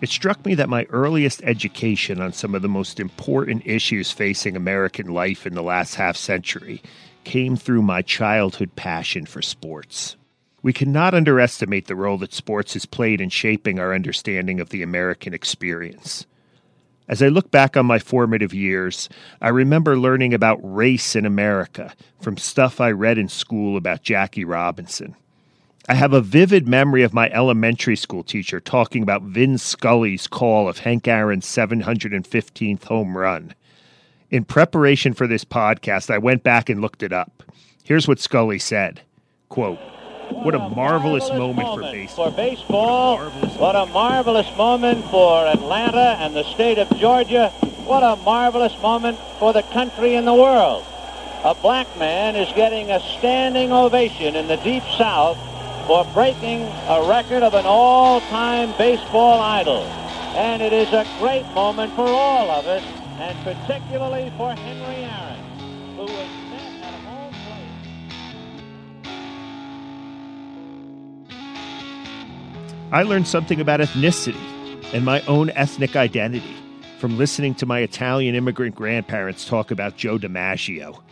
it 0.00 0.08
struck 0.08 0.44
me 0.44 0.56
that 0.56 0.68
my 0.68 0.84
earliest 0.90 1.42
education 1.44 2.20
on 2.20 2.32
some 2.32 2.56
of 2.56 2.62
the 2.62 2.68
most 2.68 2.98
important 2.98 3.62
issues 3.64 4.10
facing 4.10 4.56
American 4.56 5.08
life 5.08 5.46
in 5.46 5.54
the 5.54 5.62
last 5.62 5.94
half 5.94 6.16
century 6.16 6.82
came 7.24 7.56
through 7.56 7.82
my 7.82 8.02
childhood 8.02 8.76
passion 8.76 9.26
for 9.26 9.42
sports. 9.42 10.16
We 10.62 10.72
cannot 10.72 11.14
underestimate 11.14 11.86
the 11.86 11.96
role 11.96 12.18
that 12.18 12.32
sports 12.32 12.74
has 12.74 12.86
played 12.86 13.20
in 13.20 13.30
shaping 13.30 13.78
our 13.78 13.94
understanding 13.94 14.60
of 14.60 14.70
the 14.70 14.82
American 14.82 15.34
experience. 15.34 16.26
As 17.08 17.20
I 17.20 17.28
look 17.28 17.50
back 17.50 17.76
on 17.76 17.84
my 17.84 17.98
formative 17.98 18.54
years, 18.54 19.08
I 19.40 19.48
remember 19.48 19.98
learning 19.98 20.32
about 20.32 20.60
race 20.62 21.16
in 21.16 21.26
America 21.26 21.94
from 22.20 22.36
stuff 22.36 22.80
I 22.80 22.92
read 22.92 23.18
in 23.18 23.28
school 23.28 23.76
about 23.76 24.02
Jackie 24.02 24.44
Robinson. 24.44 25.16
I 25.88 25.94
have 25.94 26.12
a 26.12 26.20
vivid 26.20 26.68
memory 26.68 27.02
of 27.02 27.12
my 27.12 27.28
elementary 27.30 27.96
school 27.96 28.22
teacher 28.22 28.60
talking 28.60 29.02
about 29.02 29.22
Vin 29.22 29.58
Scully's 29.58 30.28
call 30.28 30.68
of 30.68 30.78
Hank 30.78 31.08
Aaron's 31.08 31.44
715th 31.44 32.84
home 32.84 33.18
run. 33.18 33.52
In 34.32 34.46
preparation 34.46 35.12
for 35.12 35.26
this 35.26 35.44
podcast, 35.44 36.08
I 36.08 36.16
went 36.16 36.42
back 36.42 36.70
and 36.70 36.80
looked 36.80 37.02
it 37.02 37.12
up. 37.12 37.42
Here's 37.84 38.08
what 38.08 38.18
Scully 38.18 38.58
said 38.58 39.02
quote, 39.50 39.78
What 40.30 40.54
a 40.54 40.70
marvelous 40.70 41.28
moment 41.28 41.68
for 41.68 41.82
baseball. 41.82 42.30
For 42.30 42.36
baseball, 42.36 43.16
Marvelous 43.18 43.58
what 43.58 43.76
a 43.76 43.84
marvelous 43.92 44.56
moment 44.56 45.04
for 45.10 45.46
Atlanta 45.46 46.16
and 46.18 46.34
the 46.34 46.44
state 46.44 46.78
of 46.78 46.88
Georgia. 46.96 47.50
What 47.84 48.02
a 48.02 48.16
marvelous 48.22 48.72
moment 48.80 49.18
for 49.38 49.52
the 49.52 49.64
country 49.64 50.14
and 50.14 50.26
the 50.26 50.34
world. 50.34 50.82
A 51.44 51.54
black 51.54 51.94
man 51.98 52.34
is 52.34 52.50
getting 52.54 52.90
a 52.90 53.00
standing 53.18 53.70
ovation 53.70 54.34
in 54.34 54.48
the 54.48 54.56
deep 54.56 54.84
south 54.96 55.36
for 55.86 56.06
breaking 56.14 56.62
a 56.88 57.06
record 57.06 57.42
of 57.42 57.52
an 57.52 57.66
all-time 57.66 58.72
baseball 58.78 59.42
idol. 59.42 59.82
And 60.32 60.62
it 60.62 60.72
is 60.72 60.90
a 60.94 61.06
great 61.18 61.44
moment 61.52 61.94
for 61.94 62.06
all 62.06 62.50
of 62.50 62.66
us, 62.66 63.01
and 63.18 63.38
particularly 63.44 64.32
for 64.36 64.52
Henry 64.54 65.04
Aaron, 65.04 65.40
who 65.96 66.02
was 66.02 66.28
set 66.50 66.72
at 66.82 66.94
home 67.04 67.34
plate. 67.44 67.72
I 72.92 73.02
learned 73.02 73.26
something 73.26 73.60
about 73.60 73.80
ethnicity 73.80 74.36
and 74.92 75.04
my 75.04 75.20
own 75.22 75.50
ethnic 75.50 75.96
identity 75.96 76.54
from 76.98 77.18
listening 77.18 77.54
to 77.56 77.66
my 77.66 77.80
Italian 77.80 78.34
immigrant 78.34 78.74
grandparents 78.74 79.44
talk 79.46 79.70
about 79.70 79.96
Joe 79.96 80.18
DiMaggio. 80.18 81.02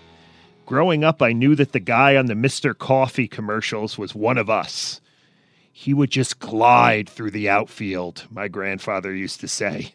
Growing 0.67 1.03
up, 1.03 1.21
I 1.21 1.33
knew 1.33 1.57
that 1.57 1.73
the 1.73 1.81
guy 1.81 2.15
on 2.15 2.27
the 2.27 2.35
Mr. 2.35 2.79
Coffee 2.79 3.27
commercials 3.27 3.99
was 3.99 4.15
one 4.15 4.39
of 4.39 4.49
us. 4.49 5.01
He 5.73 5.93
would 5.93 6.11
just 6.11 6.39
glide 6.39 7.09
through 7.09 7.33
the 7.33 7.49
outfield, 7.49 8.27
my 8.31 8.47
grandfather 8.47 9.13
used 9.13 9.41
to 9.41 9.49
say. 9.49 9.95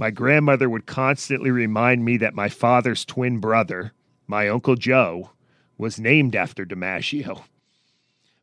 My 0.00 0.12
grandmother 0.12 0.70
would 0.70 0.86
constantly 0.86 1.50
remind 1.50 2.04
me 2.04 2.18
that 2.18 2.32
my 2.32 2.48
father's 2.48 3.04
twin 3.04 3.40
brother, 3.40 3.92
my 4.28 4.48
Uncle 4.48 4.76
Joe, 4.76 5.30
was 5.76 5.98
named 5.98 6.36
after 6.36 6.64
DiMaggio. 6.64 7.42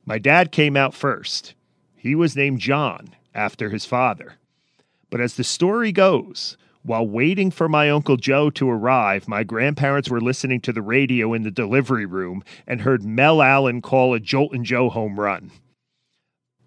My 0.06 0.20
dad 0.20 0.52
came 0.52 0.76
out 0.76 0.94
first. 0.94 1.54
He 1.96 2.14
was 2.14 2.36
named 2.36 2.60
John 2.60 3.16
after 3.34 3.70
his 3.70 3.86
father. 3.86 4.34
But 5.10 5.22
as 5.22 5.36
the 5.36 5.46
story 5.46 5.94
goes, 5.94 6.58
while 6.84 7.08
waiting 7.08 7.52
for 7.52 7.70
my 7.70 7.90
Uncle 7.90 8.18
Joe 8.18 8.50
to 8.50 8.70
arrive, 8.70 9.30
my 9.30 9.44
grandparents 9.44 10.10
were 10.10 10.20
listening 10.20 10.60
to 10.62 10.74
the 10.74 10.82
radio 10.82 11.34
in 11.34 11.44
the 11.44 11.52
delivery 11.52 12.06
room 12.06 12.44
and 12.68 12.82
heard 12.82 13.02
Mel 13.06 13.42
Allen 13.42 13.82
call 13.82 14.14
a 14.14 14.20
Joltin' 14.20 14.66
Joe 14.66 14.90
home 14.90 15.18
run. 15.18 15.52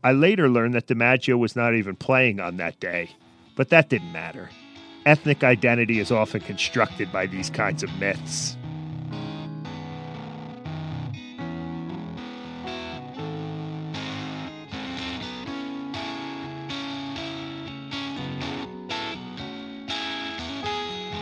I 0.02 0.12
later 0.12 0.48
learned 0.48 0.72
that 0.72 0.86
DiMaggio 0.86 1.38
was 1.38 1.54
not 1.54 1.74
even 1.74 1.94
playing 1.94 2.40
on 2.40 2.56
that 2.56 2.80
day, 2.80 3.10
but 3.54 3.68
that 3.68 3.90
didn't 3.90 4.12
matter. 4.12 4.48
Ethnic 5.08 5.42
identity 5.42 6.00
is 6.00 6.12
often 6.12 6.42
constructed 6.42 7.10
by 7.10 7.24
these 7.24 7.48
kinds 7.48 7.82
of 7.82 7.90
myths. 7.98 8.58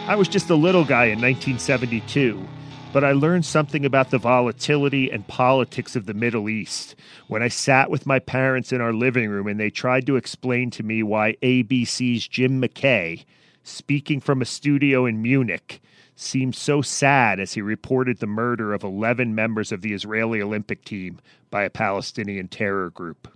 I 0.08 0.16
was 0.16 0.26
just 0.26 0.50
a 0.50 0.56
little 0.56 0.84
guy 0.84 1.04
in 1.04 1.20
1972, 1.20 2.44
but 2.92 3.04
I 3.04 3.12
learned 3.12 3.44
something 3.44 3.84
about 3.84 4.10
the 4.10 4.18
volatility 4.18 5.12
and 5.12 5.24
politics 5.28 5.94
of 5.94 6.06
the 6.06 6.14
Middle 6.14 6.48
East 6.48 6.96
when 7.28 7.40
I 7.40 7.46
sat 7.46 7.88
with 7.88 8.04
my 8.04 8.18
parents 8.18 8.72
in 8.72 8.80
our 8.80 8.92
living 8.92 9.30
room 9.30 9.46
and 9.46 9.60
they 9.60 9.70
tried 9.70 10.06
to 10.06 10.16
explain 10.16 10.72
to 10.72 10.82
me 10.82 11.04
why 11.04 11.36
ABC's 11.40 12.26
Jim 12.26 12.60
McKay, 12.60 13.24
speaking 13.66 14.20
from 14.20 14.40
a 14.40 14.46
studio 14.46 15.06
in 15.06 15.20
Munich, 15.20 15.82
seemed 16.14 16.54
so 16.54 16.80
sad 16.80 17.40
as 17.40 17.54
he 17.54 17.60
reported 17.60 18.18
the 18.18 18.26
murder 18.26 18.72
of 18.72 18.84
11 18.84 19.34
members 19.34 19.72
of 19.72 19.82
the 19.82 19.92
Israeli 19.92 20.40
Olympic 20.40 20.84
team 20.84 21.18
by 21.50 21.64
a 21.64 21.70
Palestinian 21.70 22.48
terror 22.48 22.90
group. 22.90 23.28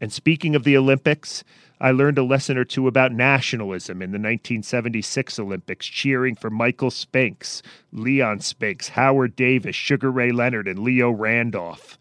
And 0.00 0.12
speaking 0.12 0.54
of 0.54 0.64
the 0.64 0.76
Olympics, 0.76 1.44
I 1.80 1.90
learned 1.90 2.18
a 2.18 2.22
lesson 2.22 2.56
or 2.56 2.64
two 2.64 2.88
about 2.88 3.12
nationalism 3.12 4.02
in 4.02 4.10
the 4.10 4.18
1976 4.18 5.38
Olympics, 5.38 5.86
cheering 5.86 6.34
for 6.34 6.50
Michael 6.50 6.90
Spinks, 6.90 7.62
Leon 7.92 8.40
Spinks, 8.40 8.88
Howard 8.88 9.36
Davis, 9.36 9.76
Sugar 9.76 10.10
Ray 10.10 10.32
Leonard, 10.32 10.66
and 10.66 10.78
Leo 10.78 11.10
Randolph, 11.10 11.98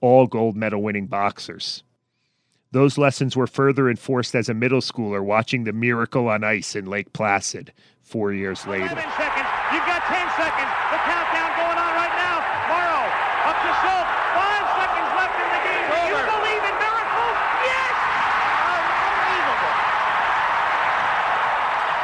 all 0.00 0.26
gold 0.26 0.56
medal 0.56 0.82
winning 0.82 1.06
boxers. 1.06 1.82
Those 2.72 2.96
lessons 2.96 3.36
were 3.36 3.48
further 3.48 3.90
enforced 3.90 4.34
as 4.36 4.48
a 4.48 4.54
middle 4.54 4.80
schooler 4.80 5.24
watching 5.24 5.64
the 5.64 5.72
Miracle 5.72 6.28
on 6.28 6.44
Ice 6.44 6.76
in 6.76 6.86
Lake 6.86 7.12
Placid 7.12 7.72
four 8.02 8.32
years 8.32 8.64
later. 8.66 8.86
seconds. 8.86 9.50
You've 9.74 9.86
got 9.90 10.02
10 10.06 10.22
seconds. 10.38 10.70
The 10.94 11.00
countdown 11.02 11.50
going 11.58 11.78
on 11.82 11.92
right 11.98 12.14
now. 12.14 12.36
Morrow 12.70 13.02
up 13.50 13.58
to 13.58 13.70
Schultz. 13.82 14.10
Five 14.38 14.66
seconds 14.78 15.10
left 15.18 15.34
in 15.34 15.48
the 15.50 15.62
game. 15.66 15.82
Do 15.90 15.98
you 16.14 16.22
believe 16.30 16.62
in 16.62 16.74
miracles? 16.78 17.36
Yes! 17.66 17.94
Unbelievable. 18.70 19.74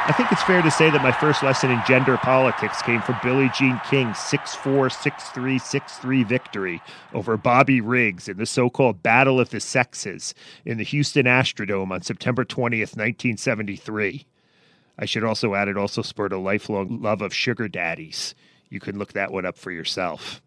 I 0.07 0.13
think 0.13 0.31
it's 0.31 0.43
fair 0.43 0.61
to 0.61 0.71
say 0.71 0.89
that 0.89 1.03
my 1.03 1.11
first 1.11 1.43
lesson 1.43 1.69
in 1.69 1.81
gender 1.85 2.15
politics 2.15 2.81
came 2.81 3.01
from 3.01 3.17
Billie 3.21 3.51
Jean 3.53 3.81
King's 3.89 4.17
6 4.17 4.55
4, 4.55 4.89
6 4.89 5.29
3, 5.31 5.59
6 5.59 5.97
3 5.97 6.23
victory 6.23 6.81
over 7.13 7.35
Bobby 7.35 7.81
Riggs 7.81 8.29
in 8.29 8.37
the 8.37 8.45
so 8.45 8.69
called 8.69 9.03
Battle 9.03 9.37
of 9.37 9.49
the 9.49 9.59
Sexes 9.59 10.33
in 10.63 10.77
the 10.77 10.85
Houston 10.85 11.25
Astrodome 11.25 11.91
on 11.91 12.03
September 12.03 12.45
20th, 12.45 12.95
1973. 12.95 14.25
I 14.97 15.03
should 15.05 15.25
also 15.25 15.55
add 15.55 15.67
it 15.67 15.75
also 15.75 16.01
spurred 16.01 16.31
a 16.31 16.37
lifelong 16.37 17.01
love 17.01 17.21
of 17.21 17.33
sugar 17.33 17.67
daddies. 17.67 18.33
You 18.69 18.79
can 18.79 18.97
look 18.97 19.11
that 19.11 19.33
one 19.33 19.45
up 19.45 19.57
for 19.57 19.71
yourself. 19.71 20.41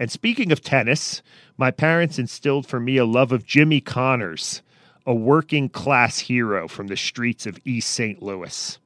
And 0.00 0.10
speaking 0.10 0.50
of 0.50 0.62
tennis, 0.62 1.22
my 1.56 1.70
parents 1.70 2.18
instilled 2.18 2.66
for 2.66 2.80
me 2.80 2.96
a 2.96 3.04
love 3.04 3.30
of 3.30 3.46
Jimmy 3.46 3.80
Connors, 3.80 4.62
a 5.06 5.14
working 5.14 5.68
class 5.68 6.18
hero 6.18 6.66
from 6.66 6.86
the 6.86 6.96
streets 6.96 7.46
of 7.46 7.58
East 7.64 7.90
St. 7.90 8.22
Louis. 8.22 8.78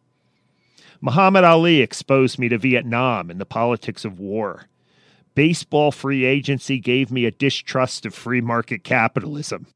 Muhammad 1.00 1.44
Ali 1.44 1.80
exposed 1.80 2.38
me 2.38 2.48
to 2.48 2.58
Vietnam 2.58 3.30
and 3.30 3.40
the 3.40 3.46
politics 3.46 4.04
of 4.04 4.18
war. 4.18 4.64
Baseball 5.34 5.92
free 5.92 6.24
agency 6.24 6.80
gave 6.80 7.12
me 7.12 7.24
a 7.24 7.30
distrust 7.30 8.04
of 8.04 8.14
free 8.14 8.40
market 8.40 8.82
capitalism. 8.82 9.68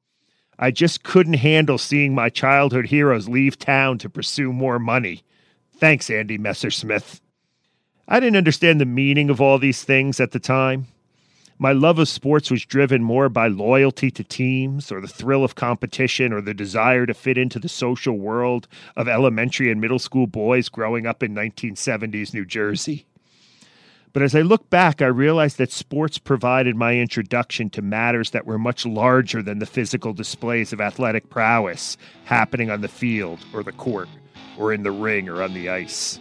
I 0.58 0.72
just 0.72 1.04
couldn't 1.04 1.34
handle 1.34 1.78
seeing 1.78 2.14
my 2.14 2.28
childhood 2.28 2.86
heroes 2.86 3.28
leave 3.28 3.58
town 3.58 3.98
to 3.98 4.10
pursue 4.10 4.52
more 4.52 4.78
money. 4.78 5.22
Thanks, 5.76 6.10
Andy 6.10 6.38
Messersmith. 6.38 7.20
I 8.08 8.18
didn't 8.18 8.36
understand 8.36 8.80
the 8.80 8.84
meaning 8.84 9.30
of 9.30 9.40
all 9.40 9.58
these 9.58 9.84
things 9.84 10.20
at 10.20 10.32
the 10.32 10.40
time. 10.40 10.88
My 11.62 11.70
love 11.70 12.00
of 12.00 12.08
sports 12.08 12.50
was 12.50 12.64
driven 12.64 13.04
more 13.04 13.28
by 13.28 13.46
loyalty 13.46 14.10
to 14.10 14.24
teams 14.24 14.90
or 14.90 15.00
the 15.00 15.06
thrill 15.06 15.44
of 15.44 15.54
competition 15.54 16.32
or 16.32 16.40
the 16.40 16.52
desire 16.52 17.06
to 17.06 17.14
fit 17.14 17.38
into 17.38 17.60
the 17.60 17.68
social 17.68 18.18
world 18.18 18.66
of 18.96 19.06
elementary 19.06 19.70
and 19.70 19.80
middle 19.80 20.00
school 20.00 20.26
boys 20.26 20.68
growing 20.68 21.06
up 21.06 21.22
in 21.22 21.36
1970s 21.36 22.34
New 22.34 22.44
Jersey. 22.44 23.06
But 24.12 24.24
as 24.24 24.34
I 24.34 24.40
look 24.40 24.70
back, 24.70 25.00
I 25.00 25.06
realize 25.06 25.54
that 25.54 25.70
sports 25.70 26.18
provided 26.18 26.74
my 26.74 26.96
introduction 26.96 27.70
to 27.70 27.80
matters 27.80 28.30
that 28.30 28.44
were 28.44 28.58
much 28.58 28.84
larger 28.84 29.40
than 29.40 29.60
the 29.60 29.64
physical 29.64 30.12
displays 30.12 30.72
of 30.72 30.80
athletic 30.80 31.30
prowess 31.30 31.96
happening 32.24 32.72
on 32.72 32.80
the 32.80 32.88
field 32.88 33.38
or 33.54 33.62
the 33.62 33.70
court 33.70 34.08
or 34.58 34.72
in 34.72 34.82
the 34.82 34.90
ring 34.90 35.28
or 35.28 35.40
on 35.40 35.54
the 35.54 35.68
ice. 35.68 36.18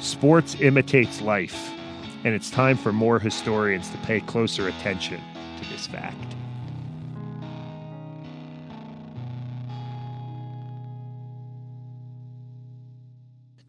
Sports 0.00 0.54
imitates 0.60 1.22
life, 1.22 1.72
and 2.26 2.34
it's 2.34 2.50
time 2.50 2.76
for 2.76 2.92
more 2.92 3.20
historians 3.20 3.88
to 3.88 3.96
pay 3.98 4.18
closer 4.18 4.66
attention 4.66 5.20
to 5.62 5.68
this 5.70 5.86
fact. 5.86 6.34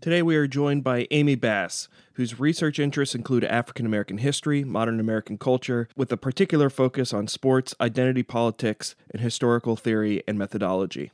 Today 0.02 0.24
we 0.24 0.36
are 0.38 0.48
joined 0.48 0.84
by 0.84 1.06
Amy 1.12 1.36
Bass, 1.36 1.88
whose 2.14 2.40
research 2.40 2.80
interests 2.80 3.14
include 3.14 3.44
African 3.44 3.86
American 3.86 4.18
history, 4.18 4.64
modern 4.64 5.00
American 5.00 5.38
culture, 5.38 5.88
with 5.96 6.12
a 6.12 6.18
particular 6.18 6.72
focus 6.72 7.14
on 7.14 7.28
sports, 7.28 7.76
identity 7.80 8.24
politics, 8.24 8.96
and 9.12 9.22
historical 9.22 9.76
theory 9.76 10.24
and 10.28 10.36
methodology. 10.36 11.12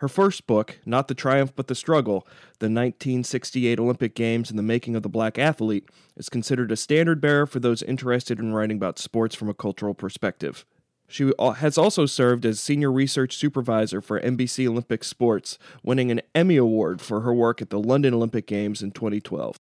Her 0.00 0.08
first 0.08 0.46
book, 0.46 0.78
Not 0.86 1.08
the 1.08 1.14
Triumph 1.14 1.52
but 1.54 1.66
the 1.66 1.74
Struggle 1.74 2.26
The 2.58 2.66
1968 2.66 3.78
Olympic 3.78 4.14
Games 4.14 4.48
and 4.48 4.58
the 4.58 4.62
Making 4.62 4.96
of 4.96 5.02
the 5.02 5.10
Black 5.10 5.38
Athlete, 5.38 5.90
is 6.16 6.30
considered 6.30 6.72
a 6.72 6.76
standard 6.76 7.20
bearer 7.20 7.44
for 7.44 7.60
those 7.60 7.82
interested 7.82 8.38
in 8.38 8.54
writing 8.54 8.78
about 8.78 8.98
sports 8.98 9.34
from 9.34 9.50
a 9.50 9.54
cultural 9.54 9.92
perspective. 9.92 10.64
She 11.06 11.30
has 11.56 11.76
also 11.76 12.06
served 12.06 12.46
as 12.46 12.60
senior 12.60 12.90
research 12.90 13.36
supervisor 13.36 14.00
for 14.00 14.18
NBC 14.20 14.66
Olympic 14.66 15.04
Sports, 15.04 15.58
winning 15.82 16.10
an 16.10 16.22
Emmy 16.34 16.56
Award 16.56 17.02
for 17.02 17.20
her 17.20 17.34
work 17.34 17.60
at 17.60 17.68
the 17.68 17.80
London 17.80 18.14
Olympic 18.14 18.46
Games 18.46 18.80
in 18.80 18.92
2012 18.92 19.56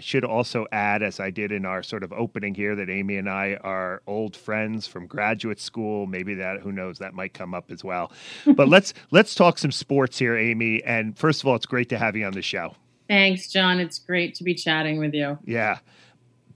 should 0.00 0.24
also 0.24 0.66
add, 0.72 1.02
as 1.02 1.20
I 1.20 1.30
did 1.30 1.52
in 1.52 1.64
our 1.64 1.82
sort 1.82 2.02
of 2.02 2.12
opening 2.12 2.54
here, 2.54 2.74
that 2.76 2.90
Amy 2.90 3.16
and 3.16 3.28
I 3.28 3.58
are 3.62 4.02
old 4.06 4.36
friends 4.36 4.86
from 4.86 5.06
graduate 5.06 5.60
school. 5.60 6.06
Maybe 6.06 6.34
that, 6.34 6.60
who 6.60 6.72
knows, 6.72 6.98
that 6.98 7.14
might 7.14 7.34
come 7.34 7.54
up 7.54 7.70
as 7.70 7.84
well. 7.84 8.12
but 8.46 8.68
let's 8.68 8.92
let's 9.10 9.34
talk 9.34 9.58
some 9.58 9.72
sports 9.72 10.18
here, 10.18 10.36
Amy. 10.36 10.82
And 10.84 11.16
first 11.18 11.42
of 11.42 11.48
all, 11.48 11.56
it's 11.56 11.66
great 11.66 11.88
to 11.90 11.98
have 11.98 12.16
you 12.16 12.26
on 12.26 12.32
the 12.32 12.42
show. 12.42 12.74
Thanks, 13.08 13.48
John. 13.48 13.80
It's 13.80 13.98
great 13.98 14.34
to 14.36 14.44
be 14.44 14.54
chatting 14.54 14.98
with 14.98 15.14
you. 15.14 15.38
Yeah. 15.44 15.78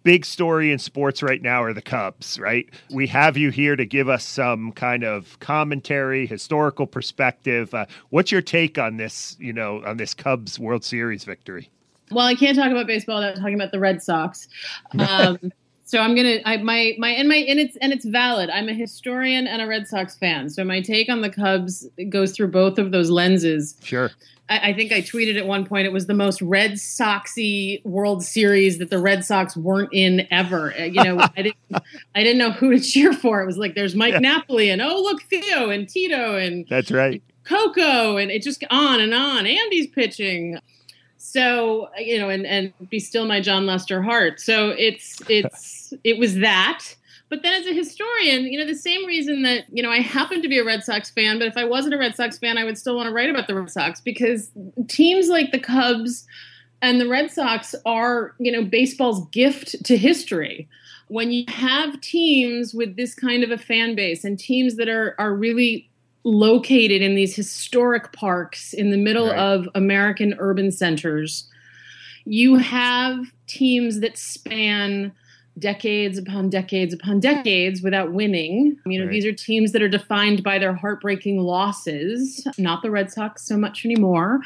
Big 0.05 0.25
story 0.27 0.71
in 0.71 0.79
sports 0.79 1.23
right 1.23 1.41
now 1.41 1.63
are 1.63 1.73
the 1.73 1.83
Cubs, 1.83 2.39
right? 2.39 2.69
We 2.91 3.07
have 3.07 3.39
you 3.39 3.51
here 3.51 3.75
to 3.75 3.87
give 3.87 4.09
us 4.09 4.23
some 4.23 4.71
kind 4.71 5.03
of 5.03 5.41
commentary, 5.41 6.27
historical 6.27 6.87
perspective. 6.87 7.73
Uh, 7.75 7.87
what's 8.11 8.31
your 8.31 8.43
take 8.43 8.79
on 8.79 8.99
this, 8.99 9.35
you 9.41 9.53
know, 9.53 9.83
on 9.85 9.97
this 9.97 10.13
Cubs 10.13 10.59
World 10.59 10.85
Series 10.85 11.25
victory? 11.25 11.71
Well, 12.11 12.27
I 12.27 12.35
can't 12.35 12.57
talk 12.57 12.71
about 12.71 12.87
baseball 12.87 13.21
without 13.21 13.37
talking 13.37 13.55
about 13.55 13.73
the 13.73 13.81
Red 13.81 14.03
Sox. 14.03 14.49
Um, 14.99 15.39
So 15.87 15.99
I'm 16.01 16.15
gonna 16.17 16.39
I 16.47 16.57
my 16.57 16.95
my 16.99 17.11
and 17.11 17.29
my 17.29 17.37
and 17.37 17.61
it's 17.61 17.77
and 17.77 17.93
it's 17.93 18.07
valid. 18.07 18.49
I'm 18.49 18.71
a 18.71 18.73
historian 18.73 19.47
and 19.47 19.61
a 19.61 19.67
Red 19.67 19.87
Sox 19.87 20.17
fan. 20.17 20.49
So 20.49 20.65
my 20.65 20.81
take 20.81 21.11
on 21.11 21.21
the 21.21 21.29
Cubs 21.29 21.87
goes 22.09 22.33
through 22.33 22.49
both 22.49 22.79
of 22.79 22.91
those 22.91 23.11
lenses. 23.11 23.77
Sure. 23.85 24.11
I, 24.49 24.71
I 24.71 24.73
think 24.73 24.93
I 24.93 25.03
tweeted 25.03 25.37
at 25.37 25.47
one 25.47 25.67
point 25.67 25.87
it 25.87 25.93
was 25.93 26.07
the 26.07 26.15
most 26.15 26.41
Red 26.41 26.73
Soxy 26.73 27.85
World 27.85 28.25
Series 28.25 28.79
that 28.79 28.89
the 28.89 28.99
Red 28.99 29.27
Sox 29.27 29.59
weren't 29.59 29.91
in 29.93 30.27
ever. 30.31 30.73
Uh, 30.73 30.85
You 30.85 31.05
know, 31.05 31.19
I 31.37 31.43
didn't 31.43 31.57
I 32.15 32.23
didn't 32.25 32.39
know 32.39 32.51
who 32.53 32.73
to 32.73 32.81
cheer 32.81 33.13
for. 33.13 33.43
It 33.43 33.47
was 33.47 33.59
like 33.59 33.75
there's 33.75 33.95
Mike 33.95 34.15
Yeah. 34.15 34.21
Napoli 34.21 34.71
and 34.71 34.81
oh 34.81 35.03
look 35.03 35.23
Theo 35.25 35.69
and 35.69 35.87
Tito 35.87 36.37
and 36.37 36.67
That's 36.67 36.91
right. 36.91 37.23
Coco 37.45 38.17
and 38.17 38.31
it 38.31 38.43
just 38.43 38.65
on 38.71 39.01
and 39.01 39.13
on. 39.13 39.47
Andy's 39.47 39.87
pitching. 39.89 40.59
So, 41.25 41.89
you 41.99 42.19
know, 42.19 42.29
and 42.29 42.47
and 42.47 42.75
be 42.91 43.01
still 43.01 43.25
my 43.25 43.41
Jon 43.41 43.65
Lester 43.65 44.03
heart. 44.03 44.41
So 44.41 44.75
it's 44.77 45.23
it's 45.31 45.95
it 46.05 46.19
was 46.19 46.37
that. 46.37 46.85
But 47.31 47.43
then 47.43 47.55
as 47.55 47.67
a 47.67 47.73
historian, 47.73 48.45
you 48.45 48.59
know, 48.59 48.67
the 48.67 48.75
same 48.75 49.07
reason 49.07 49.43
that, 49.43 49.65
you 49.73 49.83
know, 49.83 49.91
I 49.91 50.01
happen 50.01 50.43
to 50.43 50.49
be 50.49 50.59
a 50.59 50.65
Red 50.65 50.85
Sox 50.85 51.09
fan, 51.11 51.39
but 51.39 51.49
if 51.49 51.57
I 51.57 51.65
wasn't 51.65 51.95
a 51.95 51.99
Red 51.99 52.15
Sox 52.15 52.39
fan, 52.39 52.59
I 52.59 52.65
would 52.65 52.77
still 52.77 52.95
want 52.95 53.09
to 53.09 53.13
write 53.13 53.31
about 53.31 53.49
the 53.49 53.55
Red 53.55 53.71
Sox 53.71 54.03
because 54.03 54.51
teams 54.87 55.29
like 55.29 55.51
the 55.51 55.59
Cubs 55.59 56.27
and 56.83 57.01
the 57.01 57.09
Red 57.09 57.31
Sox 57.33 57.75
are, 57.87 58.35
you 58.39 58.53
know, 58.53 58.63
baseball's 58.63 59.27
gift 59.31 59.83
to 59.87 59.97
history. 59.97 60.69
When 61.09 61.33
you 61.33 61.47
have 61.49 62.01
teams 62.03 62.75
with 62.75 62.97
this 62.97 63.15
kind 63.15 63.43
of 63.43 63.51
a 63.51 63.59
fan 63.59 63.95
base 63.95 64.25
and 64.25 64.39
teams 64.39 64.77
that 64.77 64.91
are 64.91 65.15
are 65.19 65.35
really 65.35 65.89
located 66.25 67.03
in 67.03 67.15
these 67.15 67.37
historic 67.37 68.13
parks 68.13 68.73
in 68.73 68.91
the 68.91 68.97
middle 68.97 69.29
Right. 69.29 69.39
of 69.39 69.69
American 69.75 70.35
urban 70.39 70.73
centers, 70.73 71.49
you 72.25 72.57
have 72.57 73.27
teams 73.47 74.01
that 74.01 74.17
span 74.17 75.13
decades 75.59 76.19
upon 76.19 76.51
decades 76.51 76.93
upon 76.93 77.21
decades 77.21 77.81
without 77.81 78.13
winning. 78.13 78.77
You 78.87 78.99
know, 78.99 79.05
Right. 79.05 79.13
these 79.13 79.25
are 79.25 79.33
teams 79.33 79.71
that 79.73 79.83
are 79.83 79.89
defined 79.89 80.43
by 80.43 80.59
their 80.59 80.75
heartbreaking 80.75 81.39
losses, 81.41 82.47
not 82.59 82.83
the 82.83 82.91
Red 82.91 83.13
Sox 83.13 83.47
so 83.47 83.57
much 83.57 83.85
anymore. 83.85 84.41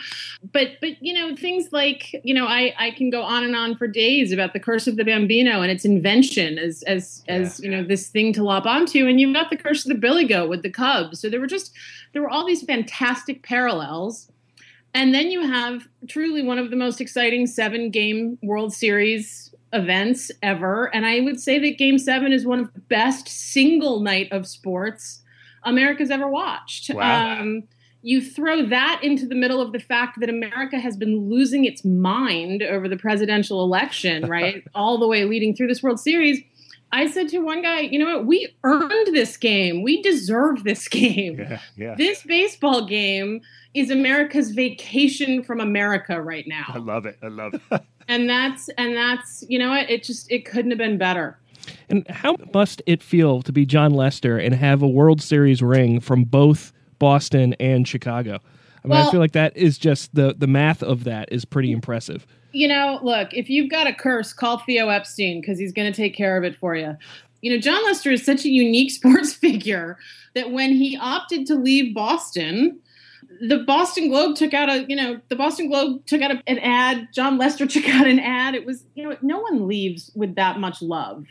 But 0.52 0.72
but 0.80 1.02
you 1.02 1.14
know, 1.14 1.34
things 1.34 1.68
like, 1.72 2.14
you 2.24 2.34
know, 2.34 2.46
I 2.46 2.74
I 2.78 2.90
can 2.90 3.08
go 3.10 3.22
on 3.22 3.42
and 3.44 3.56
on 3.56 3.74
for 3.74 3.86
days 3.88 4.32
about 4.32 4.52
the 4.52 4.60
curse 4.60 4.86
of 4.86 4.96
the 4.96 5.04
Bambino 5.04 5.62
and 5.62 5.70
its 5.70 5.84
invention 5.84 6.58
as 6.58 6.82
as 6.86 7.24
as, 7.28 7.58
you 7.60 7.70
know, 7.70 7.82
this 7.82 8.08
thing 8.08 8.32
to 8.34 8.42
lop 8.42 8.66
onto 8.66 9.06
and 9.06 9.18
you've 9.18 9.34
got 9.34 9.48
the 9.50 9.56
curse 9.56 9.84
of 9.86 9.88
the 9.88 9.98
Billy 9.98 10.24
Goat 10.26 10.50
with 10.50 10.62
the 10.62 10.70
Cubs. 10.70 11.20
So 11.20 11.30
there 11.30 11.40
were 11.40 11.46
just 11.46 11.72
there 12.12 12.20
were 12.22 12.30
all 12.30 12.46
these 12.46 12.62
fantastic 12.62 13.42
parallels. 13.42 14.30
And 14.94 15.14
then 15.14 15.30
you 15.30 15.42
have 15.46 15.86
truly 16.08 16.42
one 16.42 16.58
of 16.58 16.70
the 16.70 16.76
most 16.76 17.00
exciting 17.00 17.46
seven 17.46 17.90
game 17.90 18.38
World 18.42 18.72
Series 18.72 19.54
events 19.72 20.30
ever. 20.42 20.94
And 20.94 21.06
I 21.06 21.20
would 21.20 21.40
say 21.40 21.58
that 21.58 21.78
game 21.78 21.98
seven 21.98 22.32
is 22.32 22.46
one 22.46 22.60
of 22.60 22.72
the 22.72 22.80
best 22.80 23.28
single 23.28 24.00
night 24.00 24.30
of 24.32 24.46
sports 24.46 25.22
America's 25.64 26.10
ever 26.10 26.28
watched. 26.28 26.90
Wow. 26.92 27.40
Um, 27.40 27.64
you 28.02 28.22
throw 28.22 28.64
that 28.66 29.00
into 29.02 29.26
the 29.26 29.34
middle 29.34 29.60
of 29.60 29.72
the 29.72 29.80
fact 29.80 30.20
that 30.20 30.30
America 30.30 30.78
has 30.78 30.96
been 30.96 31.28
losing 31.28 31.64
its 31.64 31.84
mind 31.84 32.62
over 32.62 32.88
the 32.88 32.96
presidential 32.96 33.62
election, 33.62 34.26
right? 34.28 34.64
All 34.74 34.98
the 34.98 35.06
way 35.06 35.24
leading 35.24 35.54
through 35.54 35.68
this 35.68 35.82
World 35.82 36.00
Series. 36.00 36.40
I 36.90 37.06
said 37.06 37.28
to 37.30 37.40
one 37.40 37.60
guy, 37.60 37.80
you 37.80 37.98
know 37.98 38.16
what? 38.16 38.26
We 38.26 38.54
earned 38.64 39.08
this 39.08 39.36
game. 39.36 39.82
We 39.82 40.00
deserve 40.00 40.64
this 40.64 40.88
game. 40.88 41.38
Yeah. 41.38 41.60
Yeah. 41.76 41.94
This 41.96 42.22
baseball 42.22 42.86
game 42.86 43.42
is 43.74 43.90
America's 43.90 44.52
vacation 44.52 45.42
from 45.42 45.60
America 45.60 46.22
right 46.22 46.46
now. 46.48 46.64
I 46.68 46.78
love 46.78 47.04
it. 47.04 47.18
I 47.22 47.28
love 47.28 47.54
it. 47.54 47.60
And 48.08 48.28
that's 48.28 48.68
and 48.70 48.96
that's 48.96 49.44
you 49.48 49.58
know 49.58 49.70
what? 49.70 49.88
It 49.90 50.02
just 50.02 50.30
it 50.30 50.44
couldn't 50.44 50.70
have 50.70 50.78
been 50.78 50.98
better. 50.98 51.38
And 51.88 52.08
how 52.08 52.36
must 52.54 52.82
it 52.86 53.02
feel 53.02 53.42
to 53.42 53.52
be 53.52 53.66
Jon 53.66 53.92
Lester 53.92 54.38
and 54.38 54.54
have 54.54 54.82
a 54.82 54.88
World 54.88 55.20
Series 55.20 55.62
ring 55.62 56.00
from 56.00 56.24
both 56.24 56.72
Boston 56.98 57.54
and 57.60 57.86
Chicago? 57.86 58.40
I 58.84 58.88
mean, 58.88 58.96
I 58.96 59.10
feel 59.10 59.20
like 59.20 59.32
that 59.32 59.56
is 59.56 59.76
just 59.78 60.14
the 60.14 60.34
the 60.36 60.46
math 60.46 60.82
of 60.82 61.04
that 61.04 61.28
is 61.30 61.44
pretty 61.44 61.72
impressive. 61.72 62.26
You 62.52 62.68
know, 62.68 62.98
look, 63.02 63.34
if 63.34 63.50
you've 63.50 63.70
got 63.70 63.86
a 63.86 63.92
curse, 63.92 64.32
call 64.32 64.58
Theo 64.58 64.88
Epstein 64.88 65.40
because 65.40 65.58
he's 65.58 65.72
going 65.72 65.92
to 65.92 65.96
take 65.96 66.14
care 66.14 66.36
of 66.38 66.44
it 66.44 66.56
for 66.56 66.74
you. 66.74 66.96
You 67.42 67.52
know, 67.52 67.58
Jon 67.58 67.84
Lester 67.84 68.10
is 68.10 68.24
such 68.24 68.44
a 68.44 68.48
unique 68.48 68.90
sports 68.92 69.34
figure 69.34 69.98
that 70.34 70.50
when 70.50 70.72
he 70.72 70.96
opted 70.96 71.46
to 71.46 71.54
leave 71.54 71.94
Boston, 71.94 72.78
the 73.40 73.58
Boston 73.58 74.08
Globe 74.08 74.36
took 74.36 74.54
out 74.54 74.68
a, 74.68 74.84
you 74.88 74.96
know, 74.96 75.20
the 75.28 75.36
Boston 75.36 75.68
Globe 75.68 76.04
took 76.06 76.22
out 76.22 76.30
a, 76.30 76.42
an 76.46 76.58
ad. 76.58 77.08
Jon 77.12 77.38
Lester 77.38 77.66
took 77.68 77.88
out 77.88 78.06
an 78.06 78.18
ad. 78.18 78.54
It 78.54 78.66
was, 78.66 78.84
you 78.94 79.08
know, 79.08 79.16
no 79.22 79.40
one 79.40 79.66
leaves 79.66 80.10
with 80.14 80.34
that 80.36 80.58
much 80.58 80.82
love. 80.82 81.26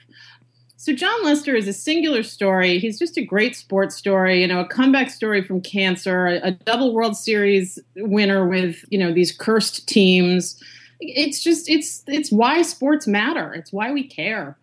So 0.80 0.94
Jon 0.94 1.24
Lester 1.24 1.56
is 1.56 1.68
a 1.68 1.74
singular 1.74 2.24
story. 2.24 2.78
He's 2.80 3.00
just 3.00 3.18
a 3.18 3.26
great 3.26 3.56
sports 3.56 3.96
story, 3.96 4.42
you 4.42 4.48
know, 4.48 4.60
a 4.60 4.68
comeback 4.68 5.10
story 5.10 5.42
from 5.42 5.60
cancer, 5.60 6.28
a, 6.28 6.48
a 6.48 6.52
double 6.52 6.94
World 6.94 7.18
Series 7.18 7.80
winner 7.96 8.48
with, 8.48 8.86
you 8.90 9.00
know, 9.00 9.12
these 9.12 9.32
cursed 9.32 9.88
teams. 9.88 10.62
It's 11.00 11.44
just 11.44 11.70
it's 11.70 12.04
it's 12.08 12.32
why 12.32 12.62
sports 12.62 13.08
matter. 13.08 13.54
It's 13.54 13.74
why 13.74 13.92
we 13.92 14.08
care. 14.08 14.58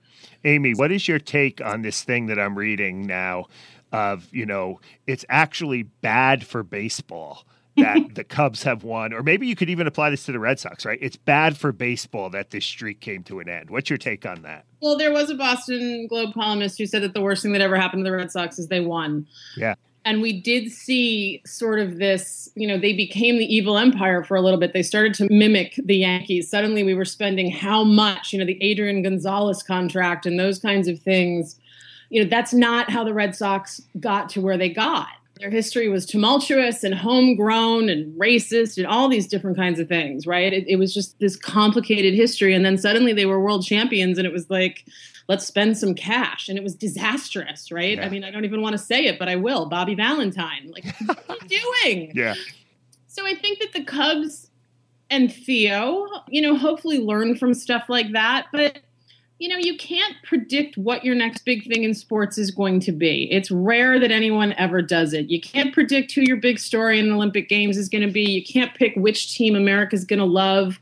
Amy, 0.44 0.72
what 0.74 0.92
is 0.92 1.08
your 1.08 1.18
take 1.18 1.60
on 1.64 1.82
this 1.82 2.02
thing 2.02 2.26
that 2.26 2.38
I'm 2.38 2.56
reading 2.56 3.06
now? 3.06 3.46
Of 3.94 4.28
you 4.32 4.46
know, 4.46 4.80
it's 5.06 5.24
actually 5.28 5.84
bad 5.84 6.46
for 6.46 6.62
baseball 6.62 7.44
that 7.76 7.98
the 8.14 8.24
Cubs 8.24 8.62
have 8.62 8.84
won, 8.84 9.12
or 9.12 9.22
maybe 9.22 9.46
you 9.46 9.56
could 9.56 9.70
even 9.70 9.86
apply 9.86 10.10
this 10.10 10.24
to 10.24 10.32
the 10.32 10.38
Red 10.38 10.58
Sox, 10.58 10.84
right? 10.84 10.98
It's 11.00 11.16
bad 11.16 11.56
for 11.56 11.72
baseball 11.72 12.30
that 12.30 12.50
this 12.50 12.64
streak 12.64 13.00
came 13.00 13.22
to 13.24 13.40
an 13.40 13.48
end. 13.48 13.70
What's 13.70 13.90
your 13.90 13.98
take 13.98 14.26
on 14.26 14.42
that? 14.42 14.64
Well, 14.80 14.96
there 14.96 15.12
was 15.12 15.30
a 15.30 15.34
Boston 15.34 16.06
Globe 16.08 16.34
columnist 16.34 16.78
who 16.78 16.86
said 16.86 17.02
that 17.02 17.14
the 17.14 17.20
worst 17.20 17.42
thing 17.42 17.52
that 17.52 17.60
ever 17.60 17.76
happened 17.76 18.04
to 18.04 18.10
the 18.10 18.16
Red 18.16 18.30
Sox 18.30 18.58
is 18.58 18.68
they 18.68 18.80
won. 18.80 19.26
Yeah. 19.56 19.74
And 20.06 20.20
we 20.20 20.38
did 20.38 20.70
see 20.70 21.40
sort 21.46 21.80
of 21.80 21.98
this, 21.98 22.50
you 22.54 22.68
know, 22.68 22.78
they 22.78 22.92
became 22.92 23.38
the 23.38 23.46
evil 23.46 23.78
empire 23.78 24.22
for 24.22 24.36
a 24.36 24.42
little 24.42 24.60
bit. 24.60 24.74
They 24.74 24.82
started 24.82 25.14
to 25.14 25.28
mimic 25.32 25.80
the 25.82 25.96
Yankees. 25.96 26.50
Suddenly 26.50 26.82
we 26.82 26.92
were 26.92 27.06
spending 27.06 27.50
how 27.50 27.84
much, 27.84 28.32
you 28.32 28.38
know, 28.38 28.44
the 28.44 28.62
Adrian 28.62 29.02
Gonzalez 29.02 29.62
contract 29.62 30.26
and 30.26 30.38
those 30.38 30.58
kinds 30.58 30.88
of 30.88 31.00
things. 31.00 31.58
You 32.10 32.22
know, 32.22 32.30
that's 32.30 32.52
not 32.52 32.90
how 32.90 33.04
the 33.04 33.14
Red 33.14 33.34
Sox 33.34 33.80
got 33.98 34.28
to 34.30 34.40
where 34.40 34.56
they 34.56 34.68
got. 34.68 35.08
Their 35.40 35.50
history 35.50 35.88
was 35.88 36.06
tumultuous 36.06 36.84
and 36.84 36.94
homegrown 36.94 37.88
and 37.88 38.18
racist 38.18 38.78
and 38.78 38.86
all 38.86 39.08
these 39.08 39.26
different 39.26 39.56
kinds 39.56 39.80
of 39.80 39.88
things, 39.88 40.26
right? 40.26 40.52
It, 40.52 40.64
it 40.68 40.76
was 40.76 40.94
just 40.94 41.18
this 41.18 41.36
complicated 41.36 42.14
history. 42.14 42.54
And 42.54 42.64
then 42.64 42.78
suddenly 42.78 43.12
they 43.12 43.26
were 43.26 43.40
world 43.40 43.64
champions, 43.64 44.16
and 44.16 44.26
it 44.26 44.32
was 44.32 44.48
like, 44.48 44.84
let's 45.28 45.44
spend 45.44 45.76
some 45.76 45.94
cash. 45.94 46.48
And 46.48 46.56
it 46.56 46.62
was 46.62 46.74
disastrous, 46.74 47.72
right? 47.72 47.98
Yeah. 47.98 48.06
I 48.06 48.08
mean, 48.10 48.22
I 48.22 48.30
don't 48.30 48.44
even 48.44 48.62
want 48.62 48.74
to 48.74 48.78
say 48.78 49.06
it, 49.06 49.18
but 49.18 49.28
I 49.28 49.36
will. 49.36 49.66
Bobby 49.66 49.94
Valentine. 49.94 50.70
Like, 50.72 50.84
what 51.06 51.18
are 51.28 51.46
you 51.48 51.60
doing? 51.82 52.12
Yeah, 52.14 52.34
So 53.08 53.26
I 53.26 53.34
think 53.34 53.58
that 53.58 53.72
the 53.72 53.84
Cubs 53.84 54.50
and 55.10 55.32
Theo, 55.32 56.06
you 56.28 56.42
know, 56.42 56.56
hopefully 56.56 57.00
learn 57.00 57.36
from 57.36 57.54
stuff 57.54 57.84
like 57.88 58.12
that. 58.12 58.46
But, 58.52 58.78
you 59.38 59.48
know, 59.48 59.56
you 59.56 59.76
can't 59.76 60.14
predict 60.22 60.76
what 60.76 61.04
your 61.04 61.14
next 61.14 61.44
big 61.44 61.66
thing 61.66 61.82
in 61.82 61.92
sports 61.92 62.38
is 62.38 62.50
going 62.50 62.80
to 62.80 62.92
be. 62.92 63.28
It's 63.32 63.50
rare 63.50 63.98
that 63.98 64.12
anyone 64.12 64.52
ever 64.54 64.80
does 64.80 65.12
it. 65.12 65.28
You 65.28 65.40
can't 65.40 65.74
predict 65.74 66.12
who 66.12 66.20
your 66.22 66.36
big 66.36 66.58
story 66.58 67.00
in 67.00 67.08
the 67.08 67.14
Olympic 67.14 67.48
Games 67.48 67.76
is 67.76 67.88
going 67.88 68.06
to 68.06 68.12
be. 68.12 68.22
You 68.22 68.44
can't 68.44 68.74
pick 68.74 68.94
which 68.94 69.34
team 69.34 69.56
America's 69.56 70.04
going 70.04 70.20
to 70.20 70.24
love. 70.24 70.78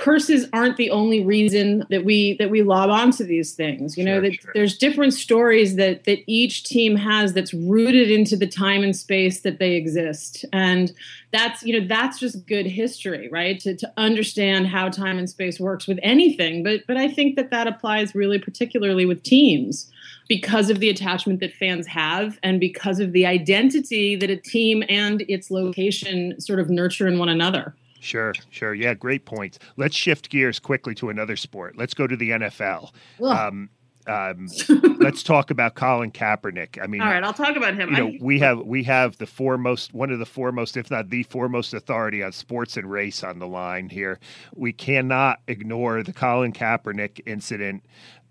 Curses 0.00 0.48
aren't 0.52 0.76
the 0.78 0.90
only 0.90 1.22
reason 1.22 1.84
that 1.90 2.04
we 2.04 2.36
that 2.38 2.50
we 2.50 2.62
lob 2.62 2.90
onto 2.90 3.24
these 3.24 3.52
things. 3.52 3.98
You 3.98 4.04
know, 4.04 4.14
Sure, 4.14 4.22
that 4.22 4.34
sure. 4.34 4.52
there's 4.54 4.78
different 4.78 5.12
stories 5.12 5.76
that 5.76 6.04
that 6.04 6.20
each 6.26 6.64
team 6.64 6.96
has 6.96 7.34
that's 7.34 7.52
rooted 7.52 8.10
into 8.10 8.36
the 8.36 8.46
time 8.46 8.82
and 8.82 8.96
space 8.96 9.40
that 9.40 9.58
they 9.58 9.72
exist. 9.72 10.44
And 10.52 10.92
that's 11.32 11.62
you 11.62 11.78
know 11.78 11.86
that's 11.86 12.18
just 12.18 12.46
good 12.46 12.66
history 12.66 13.28
right 13.30 13.60
to, 13.60 13.76
to 13.76 13.92
understand 13.96 14.66
how 14.66 14.88
time 14.88 15.18
and 15.18 15.28
space 15.28 15.60
works 15.60 15.86
with 15.86 15.98
anything 16.02 16.62
but 16.62 16.80
but 16.86 16.96
i 16.96 17.08
think 17.08 17.36
that 17.36 17.50
that 17.50 17.66
applies 17.66 18.14
really 18.14 18.38
particularly 18.38 19.06
with 19.06 19.22
teams 19.22 19.90
because 20.28 20.70
of 20.70 20.80
the 20.80 20.90
attachment 20.90 21.40
that 21.40 21.52
fans 21.52 21.86
have 21.86 22.38
and 22.42 22.60
because 22.60 23.00
of 23.00 23.12
the 23.12 23.26
identity 23.26 24.16
that 24.16 24.30
a 24.30 24.36
team 24.36 24.82
and 24.88 25.22
its 25.28 25.50
location 25.50 26.38
sort 26.40 26.58
of 26.58 26.70
nurture 26.70 27.06
in 27.06 27.18
one 27.18 27.28
another 27.28 27.74
sure, 28.00 28.34
sure. 28.50 28.74
Yeah, 28.74 28.94
great 28.94 29.24
points. 29.24 29.58
Let's 29.76 29.94
shift 29.96 30.30
gears 30.30 30.58
quickly 30.58 30.94
to 30.96 31.08
another 31.10 31.36
sport. 31.36 31.76
Let's 31.76 31.94
go 31.94 32.06
to 32.06 32.16
the 32.16 32.30
NFL. 32.30 32.90
Um, 33.22 33.70
um, 34.06 34.48
let's 34.98 35.22
talk 35.22 35.50
about 35.50 35.74
Colin 35.74 36.10
Kaepernick. 36.10 36.82
I 36.82 36.86
mean, 36.86 37.02
all 37.02 37.06
right 37.08 37.22
i'll 37.22 37.34
talk 37.34 37.54
about 37.54 37.74
him 37.74 37.90
you 37.90 37.96
know 37.96 38.06
I- 38.08 38.18
we 38.20 38.38
have 38.40 38.58
we 38.60 38.82
have 38.84 39.18
the 39.18 39.26
foremost 39.26 39.92
one 39.92 40.10
of 40.10 40.18
the 40.18 40.26
foremost 40.26 40.78
if 40.78 40.90
not 40.90 41.10
the 41.10 41.22
foremost 41.24 41.74
authority 41.74 42.22
on 42.22 42.32
sports 42.32 42.78
and 42.78 42.90
race 42.90 43.22
on 43.22 43.38
the 43.38 43.46
line 43.46 43.90
here 43.90 44.18
we 44.54 44.72
cannot 44.72 45.40
ignore 45.46 46.02
the 46.02 46.14
colin 46.14 46.52
kaepernick 46.54 47.20
incident 47.26 47.84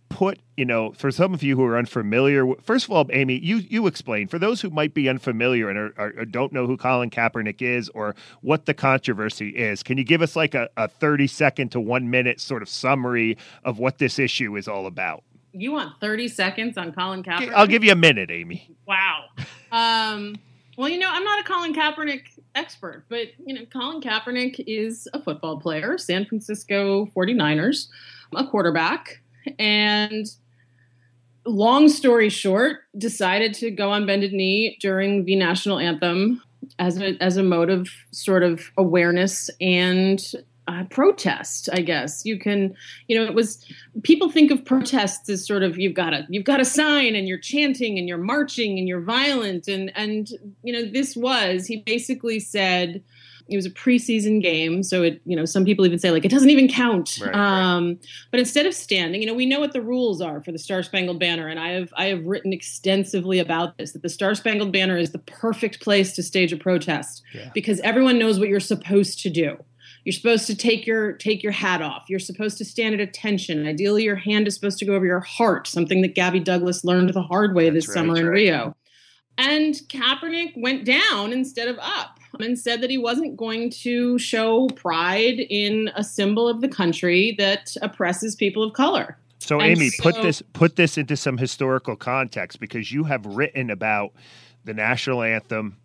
put 0.10 0.40
you 0.58 0.66
know 0.66 0.92
for 0.94 1.12
some 1.12 1.34
of 1.34 1.44
you 1.44 1.56
who 1.56 1.64
are 1.64 1.78
unfamiliar 1.78 2.46
first 2.62 2.86
of 2.86 2.92
all 2.92 3.06
amy 3.14 3.38
you 3.40 3.58
you 3.58 3.86
explain 3.86 4.28
for 4.28 4.40
those 4.40 4.60
who 4.60 4.70
might 4.72 4.94
be 4.96 5.08
unfamiliar 5.08 5.70
and 5.70 5.78
are, 5.78 5.94
are, 5.98 6.26
don't 6.26 6.52
know 6.52 6.66
who 6.66 6.76
colin 6.76 7.12
kaepernick 7.12 7.62
is 7.62 7.90
or 7.90 8.16
what 8.42 8.66
the 8.66 8.74
controversy 8.74 9.50
is 9.50 9.84
can 9.84 10.00
you 10.00 10.04
give 10.04 10.22
us 10.22 10.36
like 10.36 10.56
a, 10.56 10.68
a 10.78 10.88
30 10.88 11.28
second 11.28 11.70
to 11.72 11.80
one 11.80 12.10
minute 12.10 12.42
sort 12.42 12.64
of 12.64 12.70
summary 12.70 13.38
of 13.64 13.78
what 13.78 14.00
this 14.00 14.18
issue 14.18 14.58
is 14.58 14.68
all 14.68 14.88
about 14.88 15.24
You 15.52 15.72
want 15.72 16.00
30 16.00 16.28
seconds 16.28 16.78
on 16.78 16.92
Colin 16.94 17.24
Kaepernick? 17.24 17.54
I'll 17.54 17.68
give 17.68 17.84
you 17.84 17.92
a 17.92 17.96
minute, 17.96 18.30
Amy. 18.30 18.70
Wow. 18.88 19.26
Um, 19.72 20.36
well, 20.78 20.90
you 20.90 21.00
know, 21.00 21.10
I'm 21.10 21.24
not 21.24 21.40
a 21.40 21.44
Colin 21.44 21.74
Kaepernick 21.74 22.40
expert, 22.56 23.06
but, 23.10 23.28
you 23.46 23.54
know, 23.56 23.66
Colin 23.66 24.02
Kaepernick 24.02 24.64
is 24.68 25.08
a 25.14 25.22
football 25.22 25.60
player, 25.60 25.98
San 25.98 26.26
Francisco 26.26 27.08
49ers, 27.08 27.88
a 28.36 28.46
quarterback, 28.46 29.22
and 29.58 30.26
long 31.46 31.90
story 31.90 32.30
short, 32.30 32.80
decided 32.98 33.54
to 33.56 33.72
go 33.72 33.92
on 33.92 34.06
bended 34.06 34.34
knee 34.34 34.78
during 34.80 35.26
the 35.26 35.36
national 35.36 35.80
anthem 35.80 36.42
as 36.78 37.00
a, 37.00 37.16
as 37.22 37.38
a 37.38 37.44
mode 37.44 37.70
of 37.70 37.90
sort 38.12 38.44
of 38.44 38.72
awareness 38.78 39.50
and 39.60 40.34
uh, 40.68 40.84
protest 40.92 41.68
i 41.74 41.82
guess. 41.82 42.24
You 42.26 42.38
can 42.38 42.76
you 43.08 43.18
know 43.18 43.26
it 43.26 43.34
was 43.34 43.66
people 44.04 44.30
think 44.30 44.52
of 44.52 44.64
protests 44.64 45.28
as 45.28 45.46
sort 45.46 45.64
of 45.64 45.80
you've 45.80 45.96
got 45.96 46.14
a 46.14 46.28
you've 46.30 46.44
got 46.46 46.62
a 46.62 46.66
sign 46.66 47.16
and 47.16 47.28
you're 47.28 47.40
chanting 47.40 47.98
and 47.98 48.08
you're 48.08 48.20
marching 48.20 48.78
and 48.78 48.88
you're 48.88 49.02
violent. 49.02 49.68
And 49.68 49.92
and 49.96 50.30
you 50.62 50.72
know 50.72 50.86
this 50.86 51.16
was 51.16 51.66
he 51.66 51.78
basically 51.78 52.40
said 52.40 53.04
it 53.50 53.56
was 53.56 53.66
a 53.66 53.70
preseason 53.72 54.42
game 54.42 54.84
so 54.84 55.02
it 55.04 55.22
you 55.26 55.36
know 55.36 55.46
some 55.46 55.66
people 55.66 55.86
even 55.86 55.98
say 56.00 56.12
like 56.12 56.26
it 56.26 56.32
doesn't 56.32 56.50
even 56.50 56.68
count. 56.68 57.20
Right, 57.22 57.34
um, 57.36 57.88
right. 57.88 57.98
but 58.32 58.40
instead 58.40 58.66
of 58.66 58.74
standing 58.74 59.22
you 59.22 59.28
know 59.28 59.34
we 59.34 59.46
know 59.46 59.60
what 59.60 59.74
the 59.74 59.82
rules 59.82 60.22
are 60.22 60.42
for 60.42 60.52
the 60.52 60.60
star 60.60 60.84
spangled 60.84 61.20
banner 61.20 61.48
and 61.48 61.60
i 61.60 61.70
have 61.70 61.90
i 61.98 62.06
have 62.06 62.24
written 62.26 62.54
extensively 62.54 63.40
about 63.40 63.78
this 63.78 63.92
that 63.94 64.02
the 64.02 64.10
star 64.10 64.36
spangled 64.36 64.72
banner 64.72 64.98
is 64.98 65.12
the 65.12 65.20
perfect 65.20 65.82
place 65.82 66.14
to 66.14 66.24
stage 66.24 66.54
a 66.54 66.58
protest 66.58 67.24
Yeah. 67.34 67.50
because 67.54 67.80
everyone 67.82 68.20
knows 68.20 68.40
what 68.40 68.50
you're 68.50 68.60
supposed 68.60 69.20
to 69.22 69.30
do. 69.30 69.58
You're 70.06 70.14
supposed 70.14 70.48
to 70.48 70.56
take 70.56 70.88
your 70.88 71.14
take 71.14 71.44
your 71.44 71.52
hat 71.52 71.82
off. 71.82 72.06
You're 72.08 72.20
supposed 72.20 72.58
to 72.60 72.66
stand 72.66 72.94
at 72.96 73.02
attention. 73.02 73.68
Ideally 73.68 74.04
your 74.04 74.16
hand 74.16 74.48
is 74.48 74.56
supposed 74.56 74.80
to 74.80 74.86
go 74.86 74.94
over 74.96 75.06
your 75.06 75.20
heart 75.20 75.68
something 75.68 76.02
that 76.02 76.16
gabby 76.16 76.40
douglas 76.40 76.84
learned 76.86 77.14
the 77.14 77.22
hard 77.22 77.54
way 77.56 77.70
That's 77.70 77.86
this 77.86 77.96
right, 77.96 78.02
summer 78.02 78.18
in 78.18 78.28
rio. 78.28 78.76
and 79.38 79.76
Kaepernick 79.90 80.54
went 80.58 80.86
down 80.86 81.34
instead 81.34 81.68
of 81.68 81.78
up 81.80 82.19
and 82.40 82.58
said 82.58 82.82
that 82.82 82.90
he 82.90 82.98
wasn't 82.98 83.38
going 83.38 83.70
to 83.70 84.18
show 84.20 84.68
pride 84.70 85.40
in 85.50 85.90
a 85.96 86.04
symbol 86.04 86.48
of 86.48 86.62
the 86.62 86.68
country 86.68 87.36
that 87.38 87.76
oppresses 87.82 88.36
people 88.36 88.64
of 88.64 88.74
color. 88.74 89.18
So, 89.40 89.60
And 89.60 89.78
Amy, 89.78 89.90
put 90.00 90.16
this 90.16 90.42
put 90.54 90.76
this 90.76 90.98
into 90.98 91.16
some 91.16 91.38
historical 91.38 91.96
context 91.96 92.60
because 92.60 92.92
you 92.92 93.06
have 93.06 93.26
written 93.26 93.70
about 93.70 94.14
the 94.66 94.74
national 94.74 95.24
anthem 95.24 95.78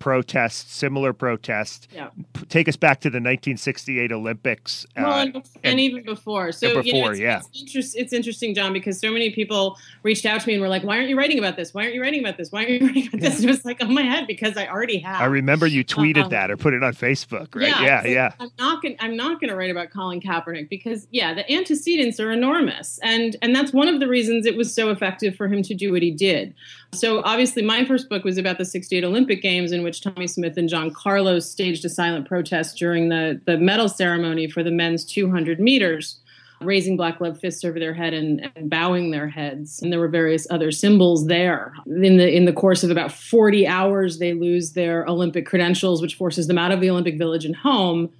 protests, 0.00 0.74
similar 0.74 1.12
protests. 1.12 1.86
Yeah. 1.94 2.08
P- 2.32 2.46
take 2.46 2.68
us 2.68 2.76
back 2.76 3.00
to 3.02 3.10
the 3.10 3.18
1968 3.18 4.10
Olympics. 4.10 4.84
Well, 4.96 5.06
uh, 5.06 5.22
and, 5.22 5.48
and 5.62 5.78
even 5.78 6.02
before. 6.02 6.50
So 6.50 6.78
and 6.78 6.86
you 6.86 6.94
know, 6.94 6.98
before, 6.98 7.12
it's, 7.12 7.20
yeah. 7.20 7.38
it's, 7.38 7.60
interest, 7.60 7.96
it's 7.96 8.12
interesting, 8.12 8.54
John, 8.54 8.72
because 8.72 8.98
so 8.98 9.12
many 9.12 9.30
people 9.30 9.78
reached 10.02 10.26
out 10.26 10.40
to 10.40 10.46
me 10.48 10.54
and 10.54 10.62
were 10.62 10.68
like, 10.68 10.82
"Why 10.82 10.96
aren't 10.96 11.08
you 11.08 11.16
writing 11.16 11.38
about 11.38 11.56
this? 11.56 11.72
Why 11.72 11.82
aren't 11.82 11.94
you 11.94 12.02
writing 12.02 12.20
about 12.20 12.36
this? 12.36 12.50
Why 12.50 12.64
aren't 12.64 12.80
you 12.80 12.86
writing 12.86 13.06
about 13.06 13.20
this?" 13.20 13.36
And 13.36 13.44
it 13.44 13.48
was 13.48 13.64
like 13.64 13.80
on 13.82 13.94
my 13.94 14.02
head 14.02 14.26
because 14.26 14.56
I 14.56 14.66
already 14.66 14.98
have. 14.98 15.20
I 15.20 15.26
remember 15.26 15.66
you 15.66 15.84
tweeted 15.84 16.24
Um, 16.24 16.30
that 16.30 16.50
or 16.50 16.56
put 16.56 16.74
it 16.74 16.82
on 16.82 16.94
Facebook, 16.94 17.54
right? 17.54 17.68
Yeah, 17.68 17.82
Yeah, 17.82 18.02
so 18.02 18.08
yeah. 18.08 18.32
I'm 18.40 18.50
not 18.58 18.82
going. 18.82 18.96
I'm 18.98 19.16
not 19.16 19.40
going 19.40 19.50
to 19.50 19.56
write 19.56 19.70
about 19.70 19.90
Colin 19.90 20.20
Kaepernick 20.20 20.68
because, 20.68 21.06
yeah, 21.10 21.34
the 21.34 21.50
antecedents 21.52 22.18
are 22.18 22.32
enormous, 22.32 22.98
and 23.02 23.36
and 23.42 23.54
that's 23.54 23.72
one 23.72 23.86
of 23.86 24.00
the 24.00 24.08
reasons 24.08 24.46
it 24.46 24.56
was 24.56 24.74
so 24.74 24.90
effective 24.90 25.36
for 25.36 25.46
him 25.46 25.62
to 25.62 25.74
do 25.74 25.92
what 25.92 26.02
he 26.02 26.10
did. 26.10 26.54
So 26.92 27.22
obviously, 27.24 27.62
my 27.62 27.84
first 27.84 28.08
book 28.08 28.24
was 28.24 28.38
about 28.38 28.58
the 28.58 28.64
'68 28.64 29.04
Olympic 29.04 29.42
Games, 29.42 29.72
in 29.72 29.82
which 29.90 30.02
Tommie 30.02 30.28
Smith 30.28 30.56
and 30.56 30.68
John 30.68 30.92
Carlos 30.92 31.50
staged 31.50 31.84
a 31.84 31.88
silent 31.88 32.28
protest 32.28 32.78
during 32.78 33.08
the 33.08 33.40
the 33.44 33.58
medal 33.58 33.88
ceremony 33.88 34.48
for 34.48 34.62
the 34.62 34.70
men's 34.70 35.04
200 35.04 35.58
meters. 35.58 36.20
Raising 36.60 36.96
black 36.96 37.20
love 37.20 37.40
fists 37.40 37.64
over 37.64 37.80
their 37.80 37.94
head 37.94 38.12
and, 38.12 38.48
and 38.54 38.68
bowing 38.68 39.10
their 39.10 39.26
heads, 39.26 39.80
and 39.82 39.90
there 39.90 39.98
were 39.98 40.08
various 40.08 40.46
other 40.50 40.70
symbols 40.70 41.26
there. 41.26 41.72
In 41.86 42.18
the 42.18 42.32
in 42.32 42.44
the 42.44 42.52
course 42.52 42.84
of 42.84 42.90
about 42.90 43.10
40 43.10 43.66
hours, 43.66 44.18
they 44.18 44.34
lose 44.34 44.72
their 44.72 45.04
Olympic 45.06 45.44
credentials, 45.44 46.00
which 46.00 46.14
forces 46.14 46.46
them 46.46 46.58
out 46.58 46.70
of 46.70 46.80
the 46.80 46.90
Olympic 46.90 47.18
Village 47.18 47.44
and 47.44 47.56
home 47.56 48.10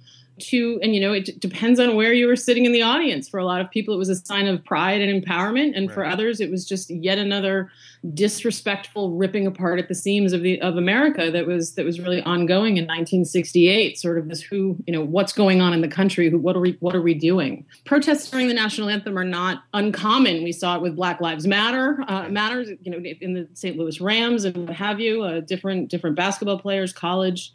to 0.41 0.79
and 0.81 0.93
you 0.95 1.01
know 1.01 1.13
it 1.13 1.25
d- 1.25 1.35
depends 1.39 1.79
on 1.79 1.95
where 1.95 2.13
you 2.13 2.27
were 2.27 2.35
sitting 2.35 2.65
in 2.65 2.71
the 2.71 2.81
audience. 2.81 3.29
For 3.29 3.39
a 3.39 3.45
lot 3.45 3.61
of 3.61 3.69
people 3.69 3.93
it 3.93 3.97
was 3.97 4.09
a 4.09 4.15
sign 4.15 4.47
of 4.47 4.63
pride 4.63 5.01
and 5.01 5.23
empowerment. 5.23 5.77
And 5.77 5.91
for 5.91 6.05
others 6.05 6.39
it 6.39 6.51
was 6.51 6.65
just 6.65 6.89
yet 6.89 7.17
another 7.17 7.71
disrespectful 8.13 9.11
ripping 9.11 9.45
apart 9.45 9.79
at 9.79 9.87
the 9.87 9.95
seams 9.95 10.33
of 10.33 10.41
the 10.41 10.59
of 10.61 10.75
America 10.77 11.29
that 11.31 11.45
was 11.45 11.75
that 11.75 11.85
was 11.85 11.99
really 11.99 12.21
ongoing 12.23 12.77
in 12.77 12.85
1968 12.85 13.99
sort 13.99 14.17
of 14.17 14.27
this 14.27 14.41
who 14.41 14.75
you 14.87 14.93
know 14.93 15.03
what's 15.03 15.33
going 15.33 15.61
on 15.61 15.73
in 15.73 15.81
the 15.81 15.87
country? 15.87 16.29
Who 16.29 16.39
what 16.39 16.55
are 16.55 16.61
we 16.61 16.77
what 16.79 16.95
are 16.95 17.01
we 17.01 17.13
doing? 17.13 17.65
Protests 17.85 18.29
during 18.29 18.47
the 18.47 18.53
national 18.53 18.89
anthem 18.89 19.17
are 19.17 19.23
not 19.23 19.63
uncommon. 19.73 20.43
We 20.43 20.51
saw 20.51 20.75
it 20.75 20.81
with 20.81 20.95
Black 20.95 21.21
Lives 21.21 21.47
Matter 21.47 22.03
uh, 22.07 22.29
matters 22.29 22.69
you 22.81 22.91
know 22.91 22.97
in 22.97 23.33
the 23.33 23.47
St. 23.53 23.77
Louis 23.77 24.01
Rams 24.01 24.45
and 24.45 24.67
what 24.67 24.75
have 24.75 24.99
you 24.99 25.23
uh, 25.23 25.39
different 25.41 25.89
different 25.89 26.15
basketball 26.15 26.59
players 26.59 26.93
college 26.93 27.53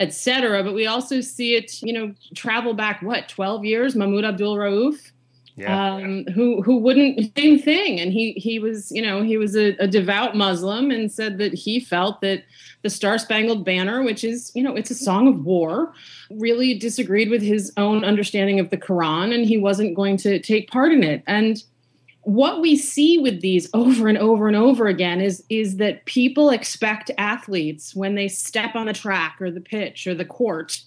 etc. 0.00 0.62
But 0.62 0.74
we 0.74 0.86
also 0.86 1.20
see 1.20 1.56
it, 1.56 1.82
you 1.82 1.92
know, 1.92 2.14
travel 2.34 2.74
back 2.74 3.02
what 3.02 3.28
twelve 3.28 3.64
years. 3.64 3.94
Mahmoud 3.94 4.24
Abdul 4.24 4.56
Rauf, 4.56 5.12
Yeah. 5.56 5.94
um, 5.94 6.24
who 6.34 6.62
who 6.62 6.78
wouldn't 6.78 7.32
same 7.36 7.58
thing, 7.58 8.00
and 8.00 8.12
he 8.12 8.32
he 8.32 8.58
was, 8.58 8.90
you 8.92 9.02
know, 9.02 9.22
he 9.22 9.36
was 9.36 9.56
a, 9.56 9.76
a 9.78 9.86
devout 9.88 10.36
Muslim 10.36 10.90
and 10.90 11.10
said 11.10 11.38
that 11.38 11.54
he 11.54 11.80
felt 11.80 12.20
that 12.20 12.44
the 12.82 12.90
Star 12.90 13.18
Spangled 13.18 13.64
Banner, 13.64 14.02
which 14.02 14.22
is, 14.22 14.52
you 14.54 14.62
know, 14.62 14.76
it's 14.76 14.90
a 14.90 14.94
song 14.94 15.26
of 15.26 15.44
war, 15.44 15.92
really 16.30 16.78
disagreed 16.78 17.30
with 17.30 17.42
his 17.42 17.72
own 17.76 18.04
understanding 18.04 18.60
of 18.60 18.70
the 18.70 18.76
Quran, 18.76 19.34
and 19.34 19.44
he 19.46 19.58
wasn't 19.58 19.96
going 19.96 20.16
to 20.18 20.38
take 20.38 20.70
part 20.70 20.92
in 20.92 21.02
it. 21.02 21.22
And 21.26 21.62
what 22.26 22.60
we 22.60 22.74
see 22.74 23.18
with 23.18 23.40
these 23.40 23.70
over 23.72 24.08
and 24.08 24.18
over 24.18 24.48
and 24.48 24.56
over 24.56 24.88
again 24.88 25.20
is 25.20 25.44
is 25.48 25.76
that 25.76 26.04
people 26.06 26.50
expect 26.50 27.08
athletes 27.18 27.94
when 27.94 28.16
they 28.16 28.26
step 28.26 28.74
on 28.74 28.86
the 28.86 28.92
track 28.92 29.36
or 29.40 29.48
the 29.48 29.60
pitch 29.60 30.08
or 30.08 30.14
the 30.14 30.24
court 30.24 30.80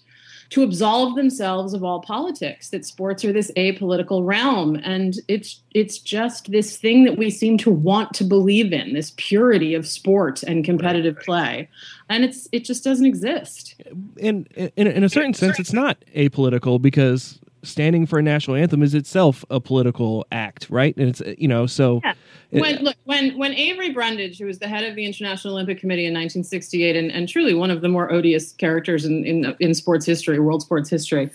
to 0.50 0.62
absolve 0.62 1.14
themselves 1.14 1.72
of 1.72 1.82
all 1.82 2.02
politics 2.02 2.68
that 2.68 2.84
sports 2.84 3.24
are 3.24 3.32
this 3.32 3.50
apolitical 3.56 4.26
realm. 4.26 4.76
And 4.84 5.14
it's 5.28 5.62
it's 5.70 5.98
just 5.98 6.50
this 6.50 6.76
thing 6.76 7.04
that 7.04 7.16
we 7.16 7.30
seem 7.30 7.56
to 7.58 7.70
want 7.70 8.12
to 8.14 8.24
believe 8.24 8.74
in 8.74 8.92
this 8.92 9.14
purity 9.16 9.74
of 9.74 9.86
sport 9.86 10.42
and 10.42 10.62
competitive 10.62 11.16
play. 11.20 11.70
And 12.10 12.22
it's 12.22 12.48
it 12.52 12.66
just 12.66 12.84
doesn't 12.84 13.06
exist. 13.06 13.80
In, 14.18 14.44
in 14.76 14.86
in 14.88 15.04
a 15.04 15.08
certain 15.08 15.32
sense, 15.32 15.58
it's 15.58 15.72
not 15.72 15.96
apolitical 16.14 16.82
because 16.82 17.40
standing 17.62 18.06
for 18.06 18.18
a 18.18 18.22
national 18.22 18.56
anthem 18.56 18.82
is 18.82 18.94
itself 18.94 19.44
a 19.50 19.60
political 19.60 20.26
act, 20.32 20.68
right? 20.70 20.96
And 20.96 21.08
it's 21.08 21.22
you 21.38 21.48
know 21.48 21.66
so. 21.66 22.00
Yeah. 22.04 22.14
it- 22.50 22.60
when 22.60 22.76
look 22.82 22.96
when 23.04 23.36
when 23.38 23.52
Avery 23.54 23.90
Brundage, 23.90 24.38
who 24.38 24.46
was 24.46 24.58
the 24.58 24.68
head 24.68 24.84
of 24.84 24.96
the 24.96 25.04
International 25.04 25.54
Olympic 25.54 25.78
Committee 25.78 26.06
in 26.06 26.12
1968, 26.14 26.96
and, 26.96 27.10
and 27.12 27.28
truly 27.28 27.54
one 27.54 27.70
of 27.70 27.80
the 27.80 27.88
more 27.88 28.10
odious 28.12 28.52
characters 28.52 29.04
in, 29.04 29.24
in 29.24 29.54
in 29.60 29.74
sports 29.74 30.06
history, 30.06 30.38
world 30.38 30.62
sports 30.62 30.88
history, 30.90 31.30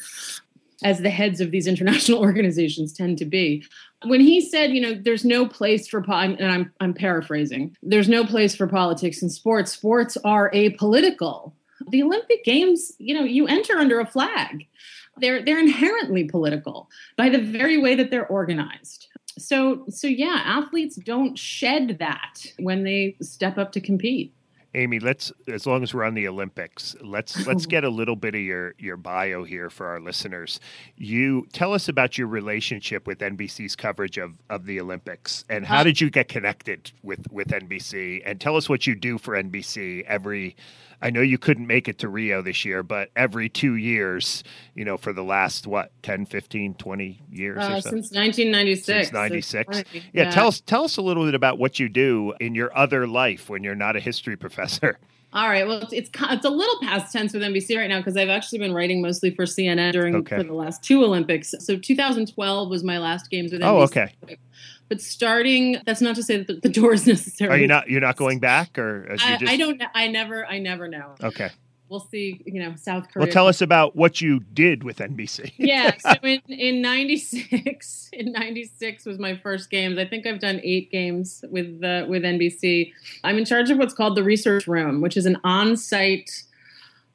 as 0.83 0.99
the 0.99 1.09
heads 1.09 1.41
of 1.41 1.51
these 1.51 1.67
international 1.73 2.19
organizations 2.19 2.93
tend 2.93 3.17
to 3.19 3.25
be. 3.25 3.63
When 4.03 4.19
he 4.19 4.39
said, 4.41 4.71
you 4.71 4.81
know, 4.81 4.93
there's 4.93 5.25
no 5.25 5.47
place 5.47 5.87
for 5.87 6.01
po- 6.01 6.13
and 6.13 6.45
I'm 6.45 6.71
I'm 6.79 6.93
paraphrasing, 6.93 7.75
there's 7.81 8.09
no 8.09 8.25
place 8.25 8.55
for 8.55 8.67
politics 8.67 9.21
in 9.21 9.29
sports. 9.29 9.71
Sports 9.71 10.17
are 10.23 10.51
apolitical. 10.51 11.53
The 11.89 12.03
Olympic 12.03 12.43
Games, 12.43 12.93
you 12.99 13.13
know, 13.13 13.23
you 13.23 13.47
enter 13.47 13.77
under 13.77 13.99
a 13.99 14.05
flag. 14.05 14.65
They're 15.17 15.43
they're 15.43 15.59
inherently 15.59 16.25
political 16.25 16.89
by 17.17 17.29
the 17.29 17.41
very 17.41 17.77
way 17.77 17.95
that 17.95 18.11
they're 18.11 18.27
organized. 18.27 19.07
So 19.37 19.85
so 19.89 20.07
yeah, 20.07 20.41
athletes 20.45 20.95
don't 20.97 21.37
shed 21.37 21.97
that 21.99 22.45
when 22.59 22.83
they 22.83 23.17
step 23.21 23.57
up 23.57 23.71
to 23.73 23.81
compete. 23.81 24.33
Amy, 24.75 24.99
let's 24.99 25.31
as 25.47 25.65
long 25.65 25.83
as 25.83 25.93
we're 25.93 26.03
on 26.03 26.13
the 26.13 26.27
Olympics, 26.27 26.95
let's 27.01 27.47
let's 27.47 27.65
get 27.65 27.83
a 27.83 27.89
little 27.89 28.15
bit 28.15 28.35
of 28.35 28.41
your 28.41 28.75
your 28.77 28.97
bio 28.97 29.43
here 29.43 29.69
for 29.69 29.87
our 29.87 29.99
listeners. 29.99 30.59
You 30.97 31.47
tell 31.53 31.73
us 31.73 31.87
about 31.87 32.17
your 32.17 32.27
relationship 32.27 33.07
with 33.07 33.19
NBC's 33.19 33.75
coverage 33.75 34.17
of 34.17 34.33
of 34.49 34.65
the 34.65 34.79
Olympics 34.79 35.45
and 35.49 35.65
how 35.65 35.83
did 35.83 36.01
you 36.01 36.09
get 36.09 36.27
connected 36.27 36.91
with 37.03 37.25
with 37.31 37.47
NBC 37.47 38.21
and 38.25 38.39
tell 38.39 38.57
us 38.57 38.67
what 38.67 38.85
you 38.85 38.95
do 38.95 39.17
for 39.17 39.41
NBC 39.41 40.03
every 40.03 40.55
I 41.01 41.09
know 41.09 41.21
you 41.21 41.37
couldn't 41.37 41.67
make 41.67 41.87
it 41.87 41.97
to 41.99 42.09
Rio 42.09 42.41
this 42.41 42.65
year, 42.65 42.83
but 42.83 43.09
every 43.15 43.49
2 43.49 43.75
years, 43.75 44.43
you 44.75 44.85
know, 44.85 44.97
for 44.97 45.13
the 45.13 45.23
last 45.23 45.67
what, 45.67 45.91
10, 46.03 46.25
15, 46.25 46.73
20 46.75 47.21
years 47.31 47.57
Uh, 47.57 47.73
or 47.77 47.81
so. 47.81 47.89
since 47.89 48.11
1996. 48.11 48.85
Since 48.85 49.09
That's 49.09 49.13
96. 49.13 49.77
funny. 49.83 50.03
Yeah, 50.13 50.31
tell 50.31 50.47
us 50.47 50.61
tell 50.61 50.83
us 50.83 50.97
a 50.97 51.01
little 51.01 51.25
bit 51.25 51.35
about 51.35 51.57
what 51.59 51.79
you 51.79 51.89
do 51.89 52.33
in 52.39 52.55
your 52.55 52.75
other 52.77 53.07
life 53.07 53.49
when 53.49 53.63
you're 53.63 53.75
not 53.75 53.95
a 53.95 53.99
history 53.99 54.35
professor. 54.45 54.97
All 55.33 55.49
right. 55.49 55.67
Well, 55.67 55.79
it's 55.79 55.91
it's, 55.91 56.09
it's 56.13 56.45
a 56.45 56.49
little 56.49 56.79
past 56.81 57.11
tense 57.11 57.33
with 57.33 57.41
NBC 57.41 57.77
right 57.77 57.89
now 57.89 57.97
because 57.99 58.15
I've 58.15 58.29
actually 58.29 58.59
been 58.59 58.73
writing 58.73 59.01
mostly 59.01 59.31
for 59.31 59.43
CNN 59.43 59.91
during 59.91 60.15
Okay. 60.15 60.37
for 60.37 60.43
the 60.43 60.53
last 60.53 60.81
two 60.81 61.03
Olympics. 61.03 61.53
So 61.59 61.75
2012 61.77 62.69
was 62.69 62.85
my 62.85 62.99
last 62.99 63.29
games 63.29 63.51
with 63.51 63.59
NBC. 63.61 63.65
Oh, 63.67 63.81
okay. 63.81 64.13
But 64.87 65.01
starting, 65.01 65.77
that's 65.85 66.01
not 66.01 66.15
to 66.15 66.23
say 66.23 66.37
that 66.37 66.47
the, 66.47 66.55
the 66.55 66.69
door 66.69 66.93
is 66.93 67.07
necessary. 67.15 67.49
Are 67.51 67.57
you 67.57 67.67
not 67.67 67.89
you're 67.89 68.01
not 68.01 68.17
going 68.17 68.39
back 68.39 68.77
or 68.77 69.07
I, 69.11 69.37
just 69.37 69.51
I 69.51 69.57
don't. 69.57 69.81
I 69.93 70.07
never. 70.07 70.45
I 70.45 70.59
never 70.59 70.87
know. 70.87 71.15
Okay. 71.23 71.49
we'll 71.89 71.99
see. 71.99 72.41
You 72.45 72.61
know, 72.61 72.75
South 72.75 73.11
Korea. 73.11 73.25
Well, 73.25 73.33
tell 73.33 73.47
us 73.47 73.61
about 73.61 73.95
what 73.95 74.21
you 74.21 74.41
did 74.53 74.83
with 74.83 74.97
NBC. 74.99 75.53
yeah. 75.57 75.91
So 75.99 76.13
in 76.23 76.41
in 76.47 76.81
'96, 76.81 78.09
in 78.13 78.31
'96 78.31 79.05
was 79.05 79.17
my 79.17 79.35
first 79.37 79.69
games. 79.71 79.97
I 79.97 80.05
think 80.05 80.27
I've 80.27 80.39
done 80.39 80.61
eight 80.63 80.91
games 80.91 81.43
with 81.49 81.83
uh, 81.83 82.05
with 82.07 82.23
NBC. 82.23 82.91
I'm 83.23 83.37
in 83.37 83.45
charge 83.45 83.71
of 83.71 83.77
what's 83.77 83.93
called 83.93 84.15
the 84.15 84.23
research 84.23 84.67
room, 84.67 85.01
which 85.01 85.17
is 85.17 85.25
an 85.25 85.37
on-site 85.43 86.43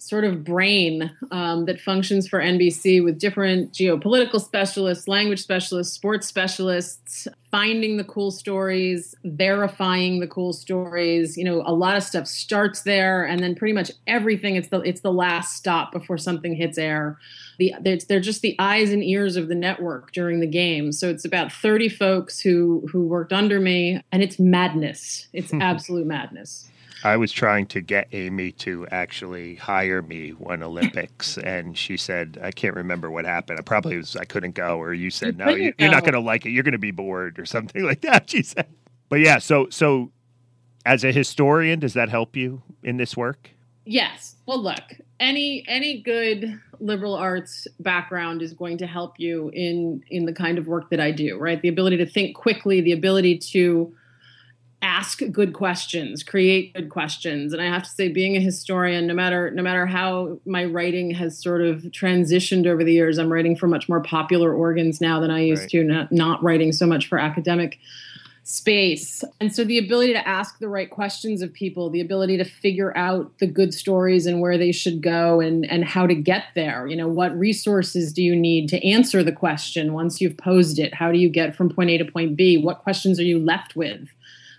sort 0.01 0.25
of 0.25 0.43
brain 0.43 1.15
um, 1.31 1.67
that 1.67 1.79
functions 1.79 2.27
for 2.27 2.41
NBC 2.41 3.05
with 3.05 3.19
different 3.19 3.71
geopolitical 3.73 4.41
specialists, 4.41 5.07
language 5.07 5.43
specialists, 5.43 5.93
sports 5.93 6.27
specialists, 6.27 7.29
finding 7.51 7.99
the 7.99 8.05
cool 8.05 8.31
stories, 8.31 9.15
verifying 9.25 10.21
the 10.21 10.27
cool 10.27 10.55
stories. 10.55 11.37
You 11.37 11.45
know, 11.45 11.63
a 11.67 11.75
lot 11.75 11.99
of 11.99 12.03
stuff 12.03 12.27
starts 12.27 12.81
there, 12.83 13.27
and 13.27 13.43
then 13.43 13.55
pretty 13.55 13.75
much 13.75 13.93
everything 14.07 14.57
it's 14.57 14.69
the 14.69 14.81
it's 14.81 15.03
the 15.03 15.13
last 15.13 15.55
stop 15.55 15.93
before 15.93 16.17
something 16.17 16.55
hits 16.55 16.79
air. 16.79 17.19
The 17.59 17.75
they're 18.09 18.21
just 18.21 18.41
the 18.41 18.57
eyes 18.59 18.93
and 18.93 19.05
ears 19.05 19.37
of 19.37 19.49
the 19.49 19.55
network 19.55 20.13
during 20.13 20.41
the 20.41 20.47
game. 20.47 20.93
So 20.93 21.11
it's 21.11 21.27
about 21.27 21.53
thirty 21.53 21.91
folks 21.91 22.41
who 22.41 22.89
who 22.91 23.03
worked 23.03 23.35
under 23.35 23.61
me, 23.61 24.01
and 24.11 24.23
it's 24.23 24.39
madness. 24.39 25.29
It's 25.35 25.53
absolute 25.61 26.07
madness. 26.07 26.71
I 27.03 27.17
was 27.17 27.33
trying 27.33 27.67
to 27.67 27.81
get 27.81 28.09
Amy 28.13 28.53
to 28.53 28.87
actually 28.91 29.55
hire 29.55 30.03
me 30.03 30.31
one 30.31 30.63
Olympics, 30.63 31.39
and 31.45 31.77
she 31.77 31.97
said, 31.97 32.39
"I 32.43 32.51
can't 32.51 32.75
remember 32.75 33.11
what 33.11 33.25
happened. 33.25 33.59
I 33.59 33.63
probably 33.63 33.97
was 33.97 34.17
I 34.17 34.25
couldn't 34.25 34.55
go, 34.55 34.79
or 34.79 34.93
you 34.93 35.11
said 35.11 35.39
You 35.39 35.45
no, 35.45 35.55
you, 35.55 35.75
you're 35.79 35.91
not 35.91 36.03
going 36.03 36.15
to 36.15 36.21
like 36.21 36.47
it. 36.47 36.51
You're 36.51 36.65
going 36.65 36.73
to 36.73 36.79
be 36.79 36.91
bored, 36.91 37.39
or 37.39 37.47
something 37.47 37.83
like 37.87 38.03
that." 38.03 38.31
She 38.31 38.43
said. 38.43 38.67
But 39.09 39.21
yeah, 39.21 39.39
so 39.39 39.69
so 39.71 40.11
as 40.87 41.05
a 41.05 41.13
historian, 41.13 41.81
does 41.81 41.95
that 41.95 42.09
help 42.09 42.37
you 42.37 42.63
in 42.83 42.97
this 42.97 43.17
work? 43.17 43.51
Yes. 43.85 44.37
Well, 44.47 44.63
look, 44.63 44.83
any 45.19 45.65
any 45.67 46.01
good 46.01 46.61
liberal 46.81 47.15
arts 47.15 47.67
background 47.81 48.43
is 48.43 48.53
going 48.53 48.79
to 48.79 48.87
help 48.87 49.19
you 49.19 49.51
in 49.55 50.03
in 50.11 50.27
the 50.27 50.33
kind 50.33 50.59
of 50.59 50.67
work 50.67 50.91
that 50.91 51.01
I 51.01 51.11
do, 51.11 51.39
right? 51.39 51.61
The 51.61 51.69
ability 51.69 51.97
to 51.99 52.07
think 52.07 52.37
quickly, 52.37 52.81
the 52.81 52.93
ability 52.93 53.39
to 53.39 53.95
ask 54.83 55.21
good 55.31 55.53
questions, 55.53 56.23
create 56.23 56.73
good 56.75 56.89
questions. 56.89 57.53
And 57.53 57.61
I 57.61 57.67
have 57.67 57.83
to 57.83 57.91
say 57.91 58.09
being 58.09 58.37
a 58.37 58.41
historian, 58.41 59.07
no 59.07 59.15
matter 59.15 59.51
no 59.51 59.63
matter 59.63 59.87
how 59.87 60.39
my 60.47 60.65
writing 60.65 61.11
has 61.13 61.39
sort 61.41 61.61
of 61.63 61.83
transitioned 61.85 62.67
over 62.67 62.83
the 62.83 62.93
years, 62.93 63.19
I'm 63.19 63.33
writing 63.33 63.57
for 63.57 63.67
much 63.67 63.89
more 63.89 64.01
popular 64.01 64.55
organs 64.55 65.01
now 65.01 65.21
than 65.21 65.31
I 65.31 65.41
used 65.41 65.63
Right. 65.63 65.71
to, 65.71 65.85
not, 65.85 66.13
not 66.13 66.43
writing 66.43 66.73
so 66.73 66.87
much 66.87 67.07
for 67.09 67.19
academic 67.19 67.79
space. 68.43 69.23
And 69.39 69.55
so 69.55 69.65
the 69.65 69.79
ability 69.79 70.13
to 70.15 70.27
ask 70.27 70.59
the 70.59 70.69
right 70.69 70.91
questions 70.91 71.41
of 71.43 71.53
people, 71.53 71.89
the 71.91 72.01
ability 72.01 72.37
to 72.39 72.45
figure 72.45 72.97
out 72.97 73.39
the 73.39 73.47
good 73.47 73.73
stories 73.73 74.27
and 74.27 74.41
where 74.41 74.59
they 74.59 74.73
should 74.73 75.03
go 75.03 75.41
and 75.41 75.71
and 75.71 75.85
how 75.85 76.07
to 76.07 76.15
get 76.15 76.45
there. 76.55 76.87
You 76.87 76.97
know, 76.97 77.07
what 77.07 77.39
resources 77.39 78.13
do 78.13 78.23
you 78.23 78.35
need 78.35 78.69
to 78.71 78.85
answer 78.85 79.23
the 79.23 79.31
question 79.33 79.93
once 79.93 80.21
you've 80.21 80.39
posed 80.39 80.79
it? 80.79 80.95
How 80.95 81.13
do 81.13 81.19
you 81.19 81.29
get 81.29 81.55
from 81.55 81.69
point 81.69 81.91
A 81.91 81.99
to 81.99 82.05
point 82.05 82.35
B? 82.35 82.57
What 82.57 82.79
questions 82.79 83.21
are 83.21 83.25
you 83.25 83.39
left 83.39 83.77
with? 83.77 84.09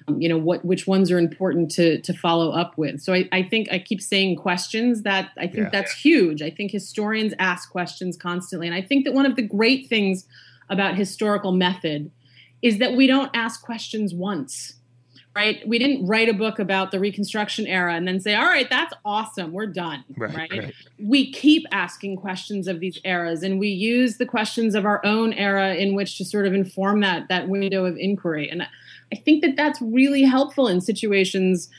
Um, 0.07 0.19
you 0.21 0.27
know, 0.29 0.37
what 0.37 0.65
which 0.65 0.87
ones 0.87 1.11
are 1.11 1.19
important 1.19 1.69
to 1.71 2.01
to 2.01 2.13
follow 2.13 2.51
up 2.51 2.77
with. 2.77 3.01
So 3.01 3.13
I, 3.13 3.29
I 3.31 3.43
think 3.43 3.71
I 3.71 3.77
keep 3.79 4.01
saying 4.01 4.37
questions 4.37 5.03
that 5.03 5.29
I 5.37 5.41
think 5.47 5.65
Yeah. 5.65 5.69
that's 5.71 5.93
huge. 5.93 6.41
I 6.41 6.49
think 6.49 6.71
historians 6.71 7.33
ask 7.37 7.69
questions 7.71 8.17
constantly. 8.17 8.67
And 8.67 8.75
I 8.75 8.81
think 8.81 9.05
that 9.05 9.13
one 9.13 9.25
of 9.25 9.35
the 9.35 9.43
great 9.43 9.87
things 9.89 10.25
about 10.69 10.95
historical 10.95 11.51
method 11.51 12.09
is 12.61 12.77
that 12.79 12.93
we 12.95 13.05
don't 13.07 13.29
ask 13.33 13.61
questions 13.61 14.13
once 14.13 14.73
right 15.35 15.65
we 15.65 15.79
didn't 15.79 16.05
write 16.05 16.27
a 16.27 16.33
book 16.33 16.59
about 16.59 16.91
the 16.91 16.99
reconstruction 16.99 17.65
era 17.65 17.93
and 17.95 18.05
then 18.07 18.19
say 18.19 18.35
all 18.35 18.43
right 18.45 18.69
that's 18.69 18.93
awesome 19.05 19.53
we're 19.53 19.65
done 19.65 20.03
Right, 20.17 20.35
right, 20.35 20.51
right. 20.51 20.73
we 20.99 21.31
keep 21.31 21.63
asking 21.71 22.17
questions 22.17 22.67
of 22.67 22.81
these 22.81 22.99
eras 23.05 23.41
and 23.41 23.57
we 23.57 23.69
use 23.69 24.17
the 24.17 24.25
questions 24.25 24.75
of 24.75 24.85
our 24.85 24.99
own 25.05 25.31
era 25.33 25.73
in 25.75 25.95
which 25.95 26.17
to 26.17 26.25
sort 26.25 26.45
of 26.47 26.53
inform 26.53 26.99
that 27.01 27.29
that 27.29 27.47
window 27.47 27.85
of 27.85 27.95
inquiry 27.97 28.49
and 28.49 28.67
i 29.11 29.15
think 29.15 29.41
that 29.43 29.55
that's 29.55 29.81
really 29.81 30.23
helpful 30.23 30.67
in 30.67 30.81
situations 30.81 31.69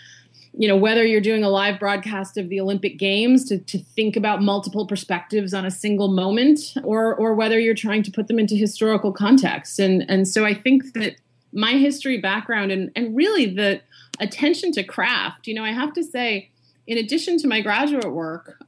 you 0.54 0.68
know 0.68 0.76
whether 0.76 1.04
you're 1.04 1.20
doing 1.20 1.42
a 1.42 1.48
live 1.48 1.78
broadcast 1.78 2.36
of 2.36 2.48
the 2.48 2.60
olympic 2.60 2.98
games 2.98 3.44
to, 3.48 3.58
to 3.58 3.78
think 3.78 4.16
about 4.16 4.42
multiple 4.42 4.86
perspectives 4.86 5.54
on 5.54 5.64
a 5.64 5.70
single 5.70 6.08
moment 6.08 6.74
or 6.84 7.14
or 7.14 7.34
whether 7.34 7.58
you're 7.58 7.74
trying 7.74 8.02
to 8.02 8.10
put 8.10 8.28
them 8.28 8.38
into 8.38 8.54
historical 8.54 9.12
context. 9.12 9.78
And 9.78 10.04
and 10.10 10.28
so 10.28 10.44
i 10.44 10.54
think 10.54 10.92
that 10.94 11.16
my 11.52 11.72
history 11.72 12.20
background 12.20 12.70
and 12.70 12.90
and 12.96 13.16
really 13.16 13.46
the 13.46 13.80
attention 14.20 14.72
to 14.72 14.82
craft 14.84 15.46
you 15.46 15.54
know 15.54 15.64
i 15.64 15.72
have 15.72 15.92
to 15.94 16.02
say 16.02 16.50
in 16.86 16.98
addition 16.98 17.38
to 17.38 17.48
my 17.48 17.60
graduate 17.60 18.12
work 18.12 18.61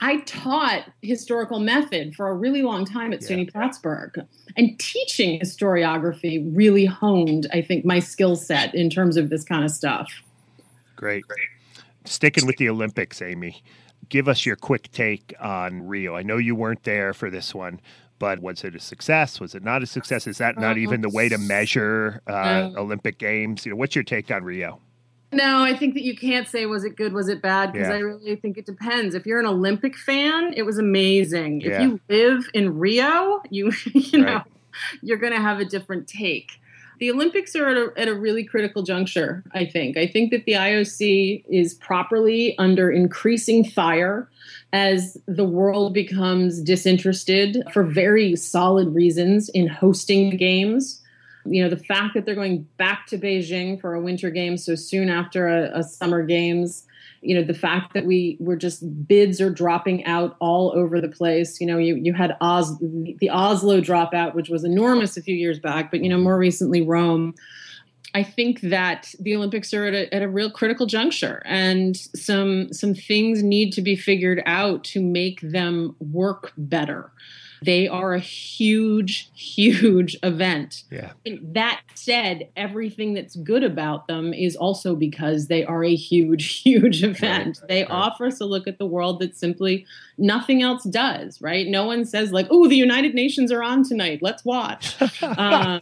I 0.00 0.18
taught 0.22 0.84
historical 1.02 1.60
method 1.60 2.14
for 2.16 2.28
a 2.28 2.34
really 2.34 2.62
long 2.62 2.84
time 2.84 3.12
at 3.12 3.20
SUNY 3.20 3.50
Plattsburgh. 3.50 4.26
And 4.56 4.78
teaching 4.80 5.40
historiography 5.40 6.44
really 6.56 6.84
honed, 6.86 7.46
I 7.52 7.62
think, 7.62 7.84
my 7.84 8.00
skill 8.00 8.34
set 8.34 8.74
in 8.74 8.90
terms 8.90 9.16
of 9.16 9.30
this 9.30 9.44
kind 9.44 9.64
of 9.64 9.70
stuff. 9.70 10.10
Great. 10.96 11.26
Great. 11.26 11.48
Sticking 12.04 12.46
with 12.46 12.56
the 12.56 12.68
Olympics, 12.68 13.22
Amy, 13.22 13.62
give 14.08 14.28
us 14.28 14.44
your 14.44 14.56
quick 14.56 14.90
take 14.90 15.34
on 15.40 15.86
Rio. 15.86 16.16
I 16.16 16.22
know 16.22 16.36
you 16.36 16.56
weren't 16.56 16.82
there 16.82 17.14
for 17.14 17.30
this 17.30 17.54
one, 17.54 17.80
but 18.18 18.40
was 18.40 18.64
it 18.64 18.74
a 18.74 18.80
success? 18.80 19.38
Was 19.38 19.54
it 19.54 19.62
not 19.62 19.82
a 19.82 19.86
success? 19.86 20.26
Is 20.26 20.38
that 20.38 20.58
not 20.58 20.78
even 20.78 21.00
the 21.00 21.08
way 21.08 21.28
to 21.28 21.38
measure 21.38 22.20
uh, 22.26 22.70
No. 22.72 22.74
Olympic 22.78 23.18
Games? 23.18 23.64
You 23.64 23.70
know, 23.70 23.76
what's 23.76 23.94
your 23.94 24.04
take 24.04 24.30
on 24.32 24.42
Rio? 24.42 24.80
No, 25.32 25.62
I 25.62 25.74
think 25.76 25.94
that 25.94 26.02
you 26.02 26.14
can't 26.16 26.46
say 26.46 26.66
was 26.66 26.84
it 26.84 26.96
good, 26.96 27.12
was 27.12 27.28
it 27.28 27.40
bad, 27.40 27.72
because 27.72 27.88
Yeah. 27.88 27.94
I 27.94 27.98
really 28.00 28.36
think 28.36 28.58
it 28.58 28.66
depends. 28.66 29.14
If 29.14 29.24
you're 29.26 29.40
an 29.40 29.46
Olympic 29.46 29.96
fan, 29.96 30.52
it 30.56 30.62
was 30.62 30.78
amazing. 30.78 31.62
Yeah. 31.62 31.70
If 31.70 31.80
you 31.82 32.00
live 32.08 32.44
in 32.54 32.78
Rio, 32.78 33.42
you 33.50 33.72
you 33.94 34.18
know 34.18 34.34
Right. 34.34 34.44
you're 35.02 35.18
going 35.18 35.32
to 35.32 35.40
have 35.40 35.58
a 35.58 35.64
different 35.64 36.06
take. 36.08 36.52
The 37.00 37.10
Olympics 37.10 37.56
are 37.56 37.68
at 37.68 37.76
a, 37.76 37.92
at 37.96 38.06
a 38.08 38.14
really 38.14 38.44
critical 38.44 38.82
juncture. 38.82 39.42
I 39.52 39.64
think. 39.64 39.96
I 39.96 40.06
think 40.06 40.30
that 40.30 40.44
the 40.44 40.52
IOC 40.52 41.44
is 41.48 41.74
properly 41.74 42.56
under 42.58 42.90
increasing 42.90 43.64
fire 43.64 44.28
as 44.72 45.16
the 45.26 45.44
world 45.44 45.92
becomes 45.94 46.60
disinterested 46.62 47.62
for 47.72 47.82
very 47.82 48.36
solid 48.36 48.94
reasons 48.94 49.48
in 49.50 49.66
hosting 49.66 50.30
games 50.36 51.01
you 51.44 51.62
know 51.62 51.68
the 51.68 51.76
fact 51.76 52.14
that 52.14 52.24
they're 52.24 52.34
going 52.34 52.62
back 52.76 53.06
to 53.06 53.18
beijing 53.18 53.80
for 53.80 53.94
a 53.94 54.00
winter 54.00 54.30
game 54.30 54.56
so 54.56 54.74
soon 54.74 55.08
after 55.08 55.48
a, 55.48 55.78
a 55.78 55.82
summer 55.82 56.22
games 56.24 56.86
you 57.20 57.34
know 57.34 57.42
the 57.42 57.54
fact 57.54 57.94
that 57.94 58.04
we 58.04 58.36
were 58.40 58.56
just 58.56 59.06
bids 59.06 59.40
are 59.40 59.50
dropping 59.50 60.04
out 60.04 60.36
all 60.40 60.72
over 60.74 61.00
the 61.00 61.08
place 61.08 61.60
you 61.60 61.66
know 61.66 61.78
you, 61.78 61.94
you 61.96 62.12
had 62.12 62.36
Os, 62.40 62.76
the 62.78 63.30
oslo 63.30 63.80
dropout 63.80 64.34
which 64.34 64.48
was 64.48 64.64
enormous 64.64 65.16
a 65.16 65.22
few 65.22 65.34
years 65.34 65.58
back 65.58 65.90
but 65.90 66.02
you 66.02 66.08
know 66.08 66.18
more 66.18 66.38
recently 66.38 66.82
rome 66.82 67.34
I 68.14 68.22
think 68.22 68.60
that 68.62 69.14
the 69.20 69.34
Olympics 69.34 69.72
are 69.72 69.86
at 69.86 69.94
a, 69.94 70.14
at 70.14 70.22
a 70.22 70.28
real 70.28 70.50
critical 70.50 70.86
juncture, 70.86 71.42
and 71.46 71.96
some 71.96 72.72
some 72.72 72.94
things 72.94 73.42
need 73.42 73.72
to 73.72 73.80
be 73.80 73.96
figured 73.96 74.42
out 74.44 74.84
to 74.84 75.00
make 75.00 75.40
them 75.40 75.96
work 75.98 76.52
better. 76.58 77.10
They 77.64 77.88
are 77.88 78.14
a 78.14 78.20
huge, 78.20 79.30
huge 79.34 80.16
event. 80.22 80.84
Yeah. 80.90 81.12
And 81.24 81.54
that 81.54 81.80
said, 81.94 82.48
everything 82.56 83.14
that's 83.14 83.36
good 83.36 83.64
about 83.64 84.08
them 84.08 84.32
is 84.34 84.56
also 84.56 84.94
because 84.94 85.46
they 85.46 85.64
are 85.64 85.84
a 85.84 85.94
huge, 85.94 86.60
huge 86.62 87.02
event. 87.02 87.58
Right, 87.60 87.68
they 87.68 87.82
right. 87.82 87.90
offer 87.90 88.26
us 88.26 88.40
a 88.40 88.44
look 88.44 88.66
at 88.66 88.78
the 88.78 88.86
world 88.86 89.20
that 89.20 89.36
simply 89.36 89.86
nothing 90.18 90.62
else 90.62 90.84
does, 90.84 91.40
right? 91.40 91.66
No 91.66 91.86
one 91.86 92.04
says, 92.04 92.32
like, 92.32 92.46
oh, 92.50 92.68
the 92.68 92.76
United 92.76 93.14
Nations 93.14 93.52
are 93.52 93.62
on 93.62 93.84
tonight. 93.84 94.20
Let's 94.22 94.44
watch. 94.44 94.96
um, 95.22 95.80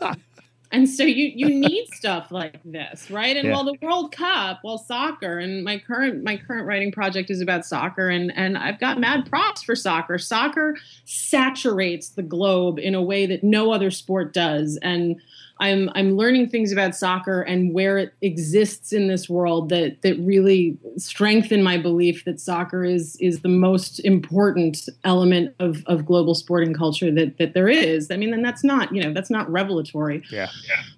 and 0.73 0.89
so 0.89 1.03
you 1.03 1.31
you 1.35 1.55
need 1.55 1.87
stuff 1.95 2.31
like 2.31 2.61
this, 2.65 3.11
right? 3.11 3.37
And 3.37 3.49
Yeah. 3.49 3.55
while 3.55 3.65
the 3.65 3.77
World 3.83 4.13
Cup, 4.13 4.61
while 4.63 4.79
soccer, 4.79 5.39
and 5.39 5.65
my 5.65 5.79
current 5.79 6.23
my 6.23 6.37
current 6.37 6.67
writing 6.67 6.93
project 6.93 7.31
is 7.31 7.41
about 7.41 7.67
soccer, 7.67 8.09
and 8.09 8.33
and 8.37 8.57
I've 8.57 8.79
got 8.81 8.99
mad 8.99 9.27
props 9.29 9.63
for 9.63 9.75
soccer. 9.75 10.19
Soccer 10.19 10.77
saturates 11.05 12.11
the 12.11 12.23
globe 12.23 12.79
in 12.79 12.95
a 12.95 13.03
way 13.03 13.27
that 13.27 13.43
no 13.45 13.73
other 13.73 13.91
sport 13.91 14.33
does, 14.33 14.79
and 14.83 15.21
I'm 15.61 15.91
I'm 15.95 16.17
learning 16.17 16.49
things 16.49 16.73
about 16.73 16.97
soccer 16.97 17.43
and 17.43 17.75
where 17.75 17.99
it 17.99 18.15
exists 18.23 18.93
in 18.93 19.09
this 19.09 19.29
world 19.29 19.69
that 19.69 20.01
that 20.03 20.19
really 20.19 20.79
strengthen 20.97 21.63
my 21.63 21.77
belief 21.77 22.25
that 22.25 22.41
soccer 22.41 22.83
is 22.83 23.17
is 23.21 23.41
the 23.41 23.49
most 23.49 24.01
important 24.01 24.89
element 25.05 25.55
of, 25.61 25.83
of 25.87 26.07
global 26.07 26.35
sporting 26.35 26.73
culture 26.75 27.11
that 27.13 27.37
that 27.39 27.53
there 27.55 27.69
is. 27.69 28.11
I 28.11 28.17
mean, 28.17 28.33
and 28.33 28.45
that's 28.45 28.65
not 28.65 28.95
you 28.95 29.03
know 29.03 29.13
that's 29.13 29.31
not 29.31 29.51
revelatory, 29.51 30.23
Yeah. 30.31 30.49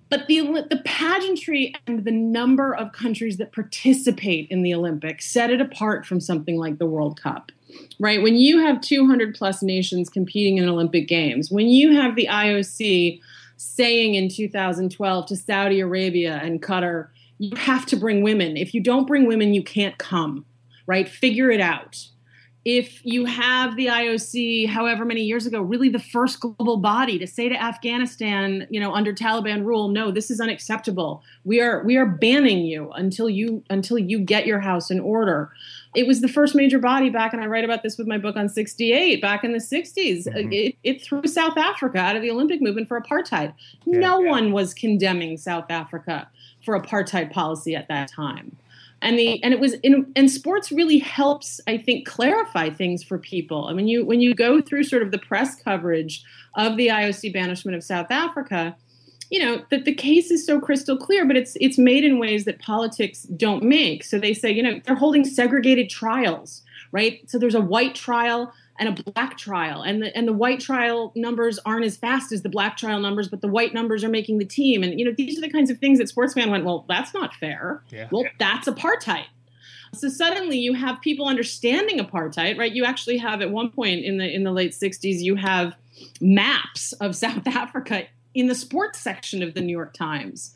but 0.08 0.28
the 0.28 0.40
the 0.70 0.80
pageantry 0.84 1.74
and 1.88 2.04
the 2.04 2.12
number 2.12 2.74
of 2.74 2.92
countries 2.92 3.38
that 3.38 3.52
participate 3.52 4.46
in 4.48 4.62
the 4.62 4.72
Olympics 4.74 5.28
set 5.28 5.50
it 5.50 5.60
apart 5.60 6.06
from 6.06 6.20
something 6.20 6.56
like 6.56 6.78
the 6.78 6.86
World 6.86 7.20
Cup. 7.20 7.50
Right? 7.98 8.22
When 8.22 8.36
you 8.36 8.60
have 8.60 8.80
200 8.82 9.34
plus 9.34 9.62
nations 9.62 10.10
competing 10.10 10.58
in 10.58 10.68
Olympic 10.68 11.08
Games, 11.08 11.50
when 11.50 11.68
you 11.68 11.92
have 11.96 12.16
the 12.16 12.28
IOC 12.30 13.18
saying 13.62 14.14
in 14.14 14.28
2012 14.28 15.26
to 15.26 15.36
Saudi 15.36 15.80
Arabia 15.80 16.40
and 16.42 16.60
Qatar, 16.62 17.08
you 17.38 17.56
have 17.56 17.86
to 17.86 17.96
bring 17.96 18.22
women. 18.22 18.56
If 18.56 18.74
you 18.74 18.80
don't 18.80 19.06
bring 19.06 19.26
women, 19.26 19.54
you 19.54 19.62
can't 19.62 19.96
come. 19.98 20.44
Right? 20.86 21.08
Figure 21.08 21.50
it 21.50 21.60
out. 21.60 22.08
if 22.64 23.04
you 23.04 23.24
have 23.24 23.76
the 23.76 23.86
IOC, 23.86 24.68
however 24.68 25.04
many 25.04 25.22
years 25.22 25.46
ago, 25.46 25.60
really 25.60 25.88
the 25.88 25.98
first 25.98 26.38
global 26.38 26.76
body 26.76 27.18
to 27.18 27.26
say 27.26 27.48
to 27.48 27.60
Afghanistan, 27.60 28.66
you 28.70 28.78
know, 28.78 28.92
under 28.92 29.12
Taliban 29.12 29.64
rule, 29.64 29.88
no, 29.88 30.12
this 30.12 30.30
is 30.30 30.40
unacceptable. 30.40 31.24
We 31.44 31.60
are 31.60 31.82
we 31.84 31.96
are 31.96 32.06
banning 32.06 32.64
you 32.64 32.90
until 32.92 33.28
you 33.28 33.64
until 33.68 33.98
you 33.98 34.20
get 34.20 34.46
your 34.46 34.60
house 34.60 34.90
in 34.90 35.00
order. 35.00 35.50
It 35.94 36.06
was 36.06 36.20
the 36.20 36.28
first 36.28 36.54
major 36.54 36.78
body 36.78 37.10
back, 37.10 37.32
and 37.32 37.42
I 37.42 37.46
write 37.46 37.64
about 37.64 37.82
this 37.82 37.98
with 37.98 38.06
my 38.06 38.18
book 38.18 38.36
on 38.36 38.48
68, 38.48 39.20
back 39.20 39.44
in 39.44 39.52
the 39.52 39.58
60s. 39.58 40.26
Mm-hmm. 40.26 40.52
It, 40.52 40.76
it, 40.82 41.02
threw 41.02 41.26
South 41.26 41.58
Africa 41.58 41.98
out 41.98 42.16
of 42.16 42.22
the 42.22 42.30
Olympic 42.30 42.62
movement 42.62 42.88
for 42.88 43.00
apartheid. 43.00 43.52
Yeah, 43.84 43.98
no 43.98 44.20
yeah. 44.20 44.30
one 44.30 44.52
was 44.52 44.72
condemning 44.72 45.36
South 45.36 45.70
Africa 45.70 46.28
for 46.64 46.80
apartheid 46.80 47.30
policy 47.30 47.76
at 47.76 47.88
that 47.88 48.10
time 48.10 48.56
and 49.02 49.18
the 49.18 49.42
and 49.42 49.52
it 49.52 49.60
was 49.60 49.74
in 49.82 50.10
and 50.16 50.30
sports 50.30 50.72
really 50.72 50.98
helps 50.98 51.60
i 51.66 51.76
think 51.76 52.06
clarify 52.06 52.70
things 52.70 53.02
for 53.02 53.18
people 53.18 53.66
i 53.66 53.72
mean 53.72 53.88
you 53.88 54.04
when 54.06 54.20
you 54.20 54.32
go 54.32 54.62
through 54.62 54.84
sort 54.84 55.02
of 55.02 55.10
the 55.10 55.18
press 55.18 55.60
coverage 55.60 56.24
of 56.54 56.76
the 56.76 56.86
ioc 56.86 57.32
banishment 57.32 57.76
of 57.76 57.82
south 57.82 58.06
africa 58.10 58.74
you 59.32 59.42
know 59.42 59.64
that 59.70 59.86
the 59.86 59.94
case 59.94 60.30
is 60.30 60.44
so 60.44 60.60
crystal 60.60 60.96
clear 60.96 61.24
but 61.24 61.36
it's 61.36 61.56
it's 61.58 61.78
made 61.78 62.04
in 62.04 62.18
ways 62.18 62.44
that 62.44 62.60
politics 62.60 63.22
don't 63.22 63.64
make. 63.64 64.04
So 64.04 64.18
they 64.18 64.34
say 64.34 64.52
you 64.52 64.62
know 64.62 64.80
they're 64.84 64.94
holding 64.94 65.24
segregated 65.24 65.88
trials 65.88 66.62
right? 66.92 67.22
So 67.26 67.38
there's 67.38 67.54
a 67.54 67.60
white 67.60 67.94
trial 67.94 68.52
and 68.78 68.98
a 68.98 69.02
black 69.12 69.38
trial 69.38 69.82
and 69.82 70.02
the 70.02 70.14
and 70.16 70.28
the 70.28 70.32
white 70.34 70.60
trial 70.60 71.12
numbers 71.16 71.58
aren't 71.64 71.86
as 71.86 71.96
fast 71.96 72.30
as 72.30 72.42
the 72.42 72.50
black 72.50 72.76
trial 72.76 73.00
numbers 73.00 73.28
but 73.28 73.40
the 73.40 73.48
white 73.48 73.72
numbers 73.72 74.04
are 74.04 74.10
making 74.10 74.36
the 74.36 74.44
team. 74.44 74.82
And 74.82 75.00
you 75.00 75.06
know 75.06 75.14
these 75.16 75.38
are 75.38 75.40
the 75.40 75.50
kinds 75.50 75.70
of 75.70 75.78
things 75.78 75.98
that 75.98 76.08
sportsman 76.08 76.50
went 76.50 76.64
well 76.64 76.84
that's 76.86 77.14
not 77.14 77.34
fair. 77.34 77.82
Yeah. 77.90 78.08
well 78.12 78.24
that's 78.38 78.68
apartheid. 78.68 79.24
So 79.94 80.08
suddenly 80.08 80.58
you 80.58 80.74
have 80.74 81.00
people 81.00 81.26
understanding 81.26 81.98
apartheid 81.98 82.58
right? 82.58 82.72
You 82.72 82.84
actually 82.84 83.16
have 83.16 83.40
at 83.40 83.50
one 83.50 83.70
point 83.70 84.04
in 84.04 84.18
the 84.18 84.30
in 84.30 84.44
the 84.44 84.52
late 84.52 84.72
60s 84.72 85.20
you 85.20 85.36
have 85.36 85.74
maps 86.20 86.92
of 86.94 87.16
south 87.16 87.46
africa 87.46 88.06
in 88.34 88.46
the 88.46 88.54
sports 88.54 88.98
section 88.98 89.42
of 89.42 89.54
the 89.54 89.60
new 89.60 89.72
york 89.72 89.92
times 89.92 90.54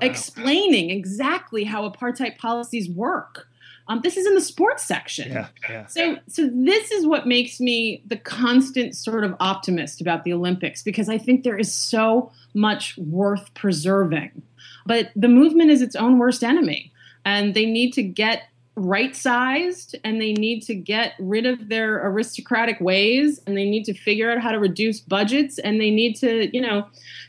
wow. 0.00 0.06
explaining 0.08 0.90
exactly 0.90 1.64
how 1.64 1.88
apartheid 1.88 2.38
policies 2.38 2.88
work 2.88 3.48
um, 3.88 4.02
this 4.02 4.18
is 4.18 4.26
in 4.26 4.34
the 4.34 4.40
sports 4.40 4.84
section. 4.84 5.32
Yeah, 5.32 5.48
yeah. 5.68 5.86
So, 5.86 6.18
so 6.28 6.50
this 6.52 6.90
is 6.90 7.06
what 7.06 7.26
makes 7.26 7.58
me 7.58 8.02
the 8.06 8.18
constant 8.18 8.94
sort 8.94 9.24
of 9.24 9.34
optimist 9.40 10.02
about 10.02 10.24
the 10.24 10.32
Olympics 10.32 10.82
because 10.82 11.08
I 11.08 11.16
think 11.16 11.42
there 11.42 11.56
is 11.56 11.72
so 11.72 12.30
much 12.52 12.98
worth 12.98 13.52
preserving. 13.54 14.42
But 14.84 15.10
the 15.16 15.28
movement 15.28 15.70
is 15.70 15.80
its 15.80 15.96
own 15.96 16.18
worst 16.18 16.44
enemy, 16.44 16.92
and 17.24 17.54
they 17.54 17.64
need 17.64 17.92
to 17.94 18.02
get 18.02 18.48
right 18.78 19.14
sized 19.14 19.96
and 20.04 20.20
they 20.20 20.32
need 20.32 20.62
to 20.62 20.74
get 20.74 21.14
rid 21.18 21.46
of 21.46 21.68
their 21.68 22.06
aristocratic 22.06 22.80
ways 22.80 23.40
and 23.46 23.56
they 23.56 23.68
need 23.68 23.84
to 23.84 23.94
figure 23.94 24.30
out 24.30 24.40
how 24.40 24.52
to 24.52 24.58
reduce 24.58 25.00
budgets 25.00 25.58
and 25.58 25.80
they 25.80 25.90
need 25.90 26.14
to 26.14 26.48
you 26.54 26.60
know 26.60 26.86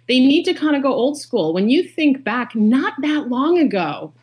they 0.07 0.19
need 0.19 0.43
to 0.43 0.53
kind 0.53 0.75
of 0.75 0.81
go 0.81 0.93
old 0.93 1.19
school 1.19 1.53
when 1.53 1.69
you 1.69 1.83
think 1.83 2.23
back 2.23 2.55
not 2.55 2.93
that 3.01 3.29
long 3.29 3.57
ago 3.57 4.13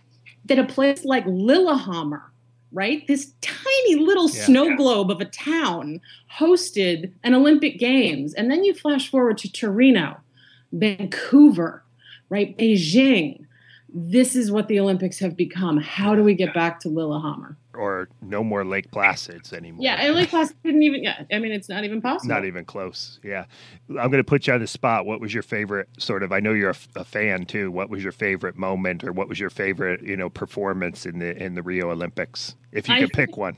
that 0.47 0.59
a 0.59 0.65
place 0.65 1.05
like 1.05 1.25
Lillehammer, 1.27 2.23
right, 2.73 3.07
this 3.07 3.33
tiny 3.41 3.97
little 3.97 4.31
yeah. 4.31 4.45
snow 4.45 4.77
globe 4.77 5.11
of 5.11 5.21
a 5.21 5.25
town, 5.27 6.01
hosted 6.39 7.13
an 7.23 7.35
Olympic 7.35 7.79
Games. 7.79 8.35
And 8.35 8.51
then 8.51 8.65
you 8.65 8.75
flash 8.75 9.11
forward 9.11 9.39
to 9.39 9.53
Torino, 9.53 10.17
Vancouver, 10.73 11.83
right, 12.29 12.57
Beijing. 12.57 13.46
This 13.99 14.37
is 14.37 14.51
what 14.51 14.69
the 14.69 14.79
Olympics 14.79 15.19
have 15.21 15.37
become. 15.37 15.79
How 15.79 16.15
do 16.15 16.23
we 16.23 16.35
get 16.35 16.53
back 16.53 16.81
to 16.81 16.89
Lillehammer? 16.89 17.57
or 17.77 18.09
no 18.21 18.43
more 18.43 18.65
Lake 18.65 18.91
Placids 18.91 19.53
anymore. 19.53 19.85
Yeah, 19.85 19.95
and 19.95 20.15
Lake 20.15 20.31
Placid 20.31 20.57
didn't 20.63 20.83
even. 20.83 21.05
Yeah, 21.05 21.25
I 21.33 21.39
mean, 21.39 21.53
it's 21.53 21.69
not 21.69 21.85
even 21.85 22.01
possible. 22.01 22.35
Not 22.35 22.45
even 22.45 22.65
close. 22.65 23.21
Yeah, 23.23 23.45
I'm 23.91 24.11
going 24.11 24.13
to 24.13 24.25
put 24.25 24.47
you 24.47 24.55
on 24.55 24.61
the 24.61 24.67
spot. 24.67 25.07
What 25.07 25.21
was 25.21 25.33
your 25.33 25.43
favorite 25.43 25.89
sort 25.99 26.23
of? 26.23 26.33
I 26.33 26.41
know 26.41 26.53
you're 26.53 26.71
a, 26.71 27.01
a, 27.01 27.05
fan 27.05 27.47
too. 27.47 27.71
What 27.71 27.91
was 27.91 28.03
your 28.03 28.13
favorite 28.13 28.57
moment, 28.57 29.05
or 29.05 29.13
what 29.13 29.29
was 29.29 29.39
your 29.39 29.51
favorite, 29.51 30.03
you 30.03 30.17
know, 30.17 30.29
performance 30.29 31.07
in 31.07 31.19
the 31.19 31.37
in 31.43 31.55
the 31.55 31.63
Rio 31.63 31.91
Olympics? 31.91 32.55
If 32.73 32.89
you 32.89 32.95
I 32.95 33.01
could 33.01 33.13
pick 33.13 33.37
one. 33.37 33.57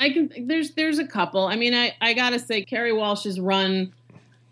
I 0.00 0.10
can. 0.10 0.46
There's 0.46 0.72
there's 0.72 0.98
a 0.98 1.06
couple. 1.06 1.46
I 1.46 1.56
mean, 1.56 1.74
I 1.74 1.94
I 2.00 2.14
gotta 2.14 2.38
say, 2.38 2.64
Kerri 2.64 2.96
Walsh's 2.96 3.40
run 3.40 3.92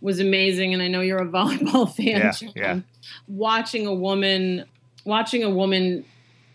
was 0.00 0.20
amazing, 0.20 0.72
and 0.74 0.82
I 0.82 0.88
know 0.88 1.00
you're 1.00 1.22
a 1.22 1.26
volleyball 1.26 1.94
fan. 1.94 2.32
Yeah, 2.40 2.50
yeah. 2.54 2.80
Watching 3.28 3.86
a 3.86 3.94
woman, 3.94 4.64
watching 5.06 5.42
a 5.42 5.50
woman 5.50 6.04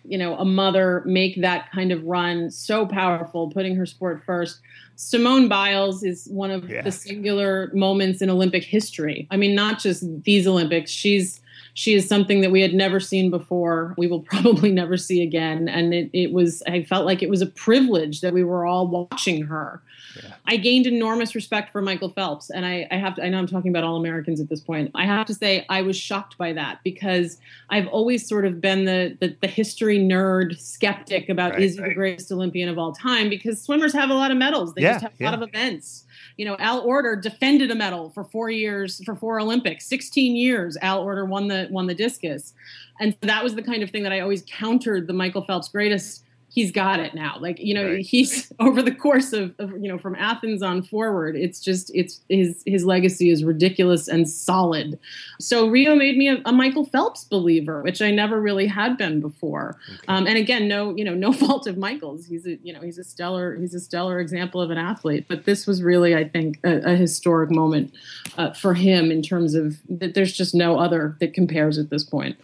you 0.03 0.17
know 0.17 0.35
a 0.37 0.45
mother 0.45 1.03
make 1.05 1.39
that 1.41 1.71
kind 1.71 1.91
of 1.91 2.03
run 2.05 2.49
so 2.49 2.85
powerful 2.85 3.49
putting 3.49 3.75
her 3.75 3.85
sport 3.85 4.23
first. 4.25 4.59
Simone 4.95 5.47
biles 5.47 6.03
is 6.03 6.27
one 6.29 6.51
of 6.51 6.69
yeah. 6.69 6.81
the 6.81 6.91
singular 6.91 7.71
moments 7.73 8.21
in 8.21 8.29
olympic 8.29 8.63
history. 8.63 9.27
I 9.31 9.37
mean 9.37 9.55
not 9.55 9.79
just 9.79 10.03
these 10.23 10.47
olympics. 10.47 10.91
She's 10.91 11.39
she 11.73 11.93
is 11.93 12.07
something 12.07 12.41
that 12.41 12.51
we 12.51 12.61
had 12.61 12.73
never 12.73 12.99
seen 12.99 13.29
before 13.29 13.93
we 13.97 14.07
will 14.07 14.19
probably 14.33 14.71
never 14.71 14.97
see 14.97 15.21
again 15.21 15.67
and 15.67 15.93
it, 15.93 16.09
it 16.13 16.31
was 16.31 16.63
i 16.67 16.83
felt 16.83 17.05
like 17.05 17.21
it 17.21 17.29
was 17.29 17.41
a 17.41 17.47
privilege 17.47 18.21
that 18.21 18.33
we 18.33 18.43
were 18.43 18.65
all 18.65 18.87
watching 18.87 19.43
her 19.43 19.81
yeah. 20.15 20.33
I 20.45 20.57
gained 20.57 20.87
enormous 20.87 21.35
respect 21.35 21.71
for 21.71 21.81
Michael 21.81 22.09
Phelps, 22.09 22.49
and 22.49 22.65
I, 22.65 22.87
I 22.91 22.95
have 22.95 23.15
to, 23.15 23.23
I 23.23 23.29
know 23.29 23.39
I'm 23.39 23.47
talking 23.47 23.69
about 23.69 23.83
all 23.83 23.95
Americans 23.95 24.39
at 24.39 24.49
this 24.49 24.59
point. 24.59 24.91
I 24.95 25.05
have 25.05 25.25
to 25.27 25.33
say 25.33 25.65
I 25.69 25.81
was 25.81 25.95
shocked 25.95 26.37
by 26.37 26.53
that 26.53 26.79
because 26.83 27.37
I've 27.69 27.87
always 27.87 28.27
sort 28.27 28.45
of 28.45 28.61
been 28.61 28.85
the 28.85 29.17
the, 29.19 29.35
the 29.41 29.47
history 29.47 29.99
nerd 29.99 30.59
skeptic 30.59 31.29
about 31.29 31.53
right, 31.53 31.61
is 31.61 31.75
he 31.75 31.81
right. 31.81 31.89
the 31.89 31.95
greatest 31.95 32.31
Olympian 32.31 32.69
of 32.69 32.77
all 32.77 32.93
time 32.93 33.29
because 33.29 33.61
swimmers 33.61 33.93
have 33.93 34.09
a 34.09 34.13
lot 34.13 34.31
of 34.31 34.37
medals. 34.37 34.73
They 34.73 34.81
yeah, 34.81 34.93
just 34.93 35.03
have 35.03 35.13
a 35.19 35.23
lot 35.23 35.33
of 35.33 35.41
events. 35.41 36.05
You 36.37 36.45
know, 36.45 36.55
Al 36.59 36.85
Oerter 36.85 37.21
defended 37.21 37.71
a 37.71 37.75
medal 37.75 38.09
for 38.09 38.23
four 38.23 38.49
years 38.49 39.03
for 39.03 39.15
four 39.15 39.39
Olympics, 39.39 39.85
16 39.85 40.35
years. 40.35 40.77
Al 40.81 41.05
Oerter 41.05 41.27
won 41.27 41.47
the 41.47 41.60
won 41.69 41.85
the 41.87 41.93
discus, 41.93 42.53
and 42.99 43.15
that 43.21 43.43
was 43.43 43.55
the 43.55 43.61
kind 43.61 43.83
of 43.83 43.89
thing 43.89 44.03
that 44.03 44.11
I 44.11 44.21
always 44.21 44.43
countered 44.47 45.07
the 45.07 45.13
Michael 45.13 45.43
Phelps 45.43 45.67
greatest 45.69 46.23
he's 46.53 46.69
got 46.69 46.99
it 46.99 47.15
now. 47.15 47.37
Like, 47.39 47.59
you 47.59 47.73
know, 47.73 47.85
right. 47.85 48.05
he's 48.05 48.51
over 48.59 48.81
the 48.81 48.93
course 48.93 49.31
of, 49.31 49.55
of, 49.57 49.71
you 49.71 49.87
know, 49.87 49.97
from 49.97 50.15
Athens 50.15 50.61
on 50.61 50.83
forward, 50.83 51.35
it's 51.35 51.61
just, 51.61 51.89
it's 51.95 52.19
his, 52.27 52.61
his 52.65 52.83
legacy 52.83 53.29
is 53.29 53.43
ridiculous 53.43 54.09
and 54.09 54.29
solid. 54.29 54.99
So 55.39 55.67
Rio 55.67 55.95
made 55.95 56.17
me 56.17 56.27
a, 56.27 56.41
a 56.45 56.51
Michael 56.51 56.85
Phelps 56.85 57.23
believer, 57.23 57.81
which 57.83 58.01
I 58.01 58.11
never 58.11 58.41
really 58.41 58.67
had 58.67 58.97
been 58.97 59.21
before. 59.21 59.77
Okay. 59.87 60.07
Um, 60.09 60.27
and 60.27 60.37
again, 60.37 60.67
no, 60.67 60.93
you 60.95 61.05
know, 61.05 61.13
no 61.13 61.31
fault 61.41 61.67
of 61.67 61.77
Michael's. 61.77 62.25
He's 62.25 62.45
a, 62.45 62.57
you 62.61 62.73
know, 62.73 62.81
he's 62.81 62.97
a 62.97 63.03
stellar, 63.03 63.55
he's 63.55 63.73
a 63.73 63.79
stellar 63.79 64.19
example 64.19 64.61
of 64.61 64.71
an 64.71 64.77
athlete, 64.77 65.25
but 65.29 65.45
this 65.45 65.65
was 65.65 65.81
really, 65.81 66.15
I 66.15 66.27
think, 66.27 66.59
a, 66.65 66.91
a 66.91 66.95
historic 66.95 67.49
moment 67.49 67.93
uh, 68.37 68.51
for 68.51 68.73
him 68.73 69.09
in 69.09 69.21
terms 69.21 69.55
of 69.55 69.77
that 69.87 70.15
there's 70.15 70.33
just 70.33 70.53
no 70.53 70.77
other 70.77 71.15
that 71.21 71.33
compares 71.33 71.77
at 71.77 71.89
this 71.89 72.03
point. 72.03 72.37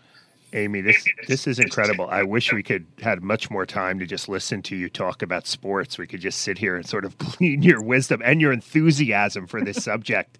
Amy, 0.53 0.79
this 0.81 1.05
this 1.27 1.45
is 1.45 1.59
incredible. 1.59 2.07
I 2.09 2.23
wish 2.23 2.53
we 2.53 2.63
could 2.63 2.85
had 3.01 3.21
much 3.21 3.49
more 3.49 3.65
time 3.65 3.99
to 3.99 4.05
just 4.05 4.29
listen 4.29 4.61
to 4.63 4.75
you 4.75 4.89
talk 4.89 5.21
about 5.21 5.45
sports. 5.45 5.97
We 5.97 6.07
could 6.07 6.21
just 6.21 6.39
sit 6.39 6.57
here 6.57 6.75
and 6.75 6.85
sort 6.85 7.03
of 7.03 7.17
glean 7.17 7.61
your 7.63 7.81
wisdom 7.81 8.21
and 8.23 8.39
your 8.39 8.53
enthusiasm 8.53 9.45
for 9.47 9.61
this 9.61 9.83
subject. 9.83 10.37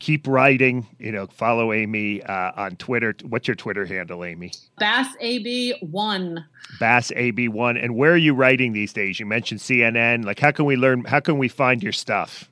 Keep 0.00 0.26
writing. 0.26 0.86
You 0.98 1.12
know, 1.12 1.26
follow 1.28 1.72
Amy 1.72 2.22
uh, 2.22 2.52
on 2.56 2.76
Twitter. 2.76 3.14
What's 3.22 3.46
your 3.46 3.54
Twitter 3.54 3.86
handle, 3.86 4.24
Amy? 4.24 4.52
Bass 4.78 5.14
AB 5.20 5.78
one. 5.80 6.44
Bass 6.80 7.12
AB 7.14 7.48
one. 7.48 7.76
And 7.76 7.94
where 7.94 8.12
are 8.12 8.16
you 8.16 8.34
writing 8.34 8.72
these 8.72 8.92
days? 8.92 9.20
You 9.20 9.26
mentioned 9.26 9.60
CNN. 9.60 10.24
Like, 10.24 10.40
how 10.40 10.50
can 10.50 10.64
we 10.64 10.74
learn? 10.74 11.04
How 11.04 11.20
can 11.20 11.38
we 11.38 11.46
find 11.46 11.80
your 11.80 11.92
stuff? 11.92 12.50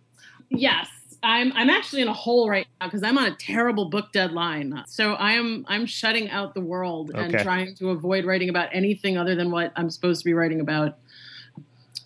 Yes. 0.50 0.86
I'm 1.22 1.52
I'm 1.54 1.70
actually 1.70 2.02
in 2.02 2.08
a 2.08 2.12
hole 2.12 2.48
right 2.48 2.66
now 2.80 2.88
because 2.88 3.02
I'm 3.02 3.16
on 3.16 3.26
a 3.26 3.36
terrible 3.36 3.88
book 3.88 4.12
deadline. 4.12 4.82
So 4.86 5.14
I 5.14 5.32
am 5.32 5.64
I'm 5.68 5.86
shutting 5.86 6.30
out 6.30 6.54
the 6.54 6.60
world 6.60 7.12
okay. 7.14 7.24
and 7.24 7.38
trying 7.38 7.74
to 7.76 7.90
avoid 7.90 8.24
writing 8.24 8.48
about 8.48 8.68
anything 8.72 9.16
other 9.16 9.34
than 9.34 9.50
what 9.50 9.72
I'm 9.76 9.90
supposed 9.90 10.20
to 10.22 10.24
be 10.24 10.34
writing 10.34 10.60
about 10.60 10.98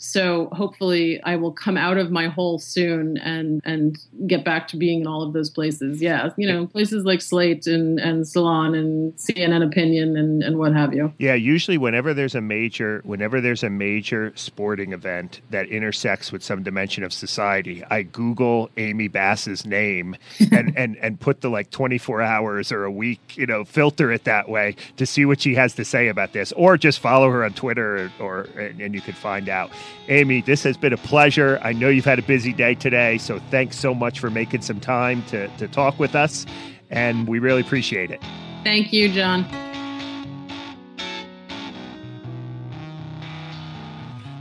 so 0.07 0.49
hopefully 0.53 1.21
I 1.23 1.35
will 1.37 1.53
come 1.53 1.77
out 1.77 1.99
of 1.99 2.11
my 2.12 2.29
hole 2.29 2.59
soon 2.59 3.16
and 3.19 3.61
and 3.64 3.99
get 4.27 4.45
back 4.45 4.69
to 4.69 4.77
being 4.77 5.01
in 5.01 5.07
all 5.07 5.23
of 5.23 5.33
those 5.33 5.51
places. 5.51 6.01
Yeah, 6.01 6.31
you 6.37 6.47
know, 6.47 6.66
places 6.66 7.05
like 7.05 7.21
Slate 7.21 7.66
and 7.66 7.99
and 7.99 8.27
Salon 8.27 8.75
and 8.75 9.14
CNN 9.16 9.66
Opinion 9.66 10.16
and 10.16 10.42
and 10.42 10.59
what 10.59 10.73
have 10.75 10.95
you. 10.95 11.12
Yeah, 11.19 11.35
usually 11.35 11.77
whenever 11.77 12.14
there's 12.14 12.37
a 12.37 12.40
major 12.40 13.01
whenever 13.05 13.41
there's 13.41 13.64
a 13.64 13.70
major 13.70 14.33
sporting 14.37 14.93
event 14.93 15.41
that 15.51 15.66
intersects 15.68 16.30
with 16.30 16.45
some 16.45 16.62
dimension 16.62 17.03
of 17.03 17.12
society, 17.12 17.83
I 17.91 18.03
Google 18.03 18.70
Amy 18.76 19.09
Bass's 19.09 19.66
name 19.66 20.16
and 20.53 20.76
and 20.76 20.97
and 20.99 21.18
put 21.18 21.41
the 21.41 21.51
like 21.51 21.70
24 21.70 22.22
hours 22.22 22.70
or 22.70 22.85
a 22.85 22.93
week, 22.93 23.37
you 23.37 23.47
know, 23.47 23.64
filter 23.64 24.12
it 24.12 24.24
that 24.24 24.49
way 24.49 24.76
to 24.99 25.07
see 25.07 25.24
what 25.24 25.41
she 25.41 25.57
has 25.57 25.74
to 25.74 25.85
say 25.85 26.09
about 26.09 26.33
this, 26.33 26.53
or 26.53 26.76
just 26.76 27.01
follow 27.01 27.28
her 27.30 27.45
on 27.45 27.53
Twitter 27.55 28.11
or, 28.20 28.26
or 28.26 28.41
and, 28.57 28.80
and 28.80 28.95
you 28.95 29.01
could 29.01 29.16
find 29.16 29.49
out. 29.49 29.70
Amy, 30.09 30.40
this 30.40 30.62
has 30.62 30.76
been 30.76 30.92
a 30.92 30.99
pleasure. 30.99 31.59
I 31.62 31.72
know 31.72 31.88
you've 31.88 32.05
had 32.05 32.18
a 32.18 32.22
busy 32.22 32.53
day 32.53 32.74
today, 32.74 33.18
so 33.18 33.40
thanks 33.51 33.78
so 33.78 33.94
much 33.94 34.20
for 34.20 34.30
making 34.30 34.62
some 34.62 34.80
time 34.80 35.24
to, 35.26 35.49
to 35.57 35.66
talk 35.68 35.99
with 35.99 36.14
us, 36.14 36.47
and 36.90 37.26
we 37.26 37.38
really 37.38 37.61
appreciate 37.61 38.11
it. 38.11 38.22
Thank 38.62 38.92
you, 38.92 39.12
John. 39.12 39.44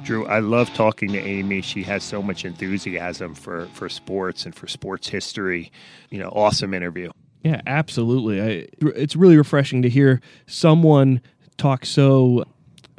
Drew, 0.03 0.27
I 0.27 0.39
love 0.39 0.71
talking 0.75 1.11
to 1.13 1.19
Amy. 1.19 1.61
She 1.61 1.81
has 1.83 2.03
so 2.03 2.21
much 2.21 2.45
enthusiasm 2.45 3.33
for, 3.33 3.65
for 3.73 3.89
sports 3.89 4.45
and 4.45 4.53
for 4.53 4.67
sports 4.67 5.07
history. 5.09 5.71
You 6.11 6.19
know, 6.19 6.29
awesome 6.29 6.75
interview. 6.75 7.09
Yeah, 7.43 7.61
absolutely. 7.65 8.41
I, 8.41 8.67
it's 8.95 9.15
really 9.15 9.35
refreshing 9.35 9.81
to 9.81 9.89
hear 9.89 10.21
someone 10.45 11.21
talk 11.57 11.85
so 11.85 12.45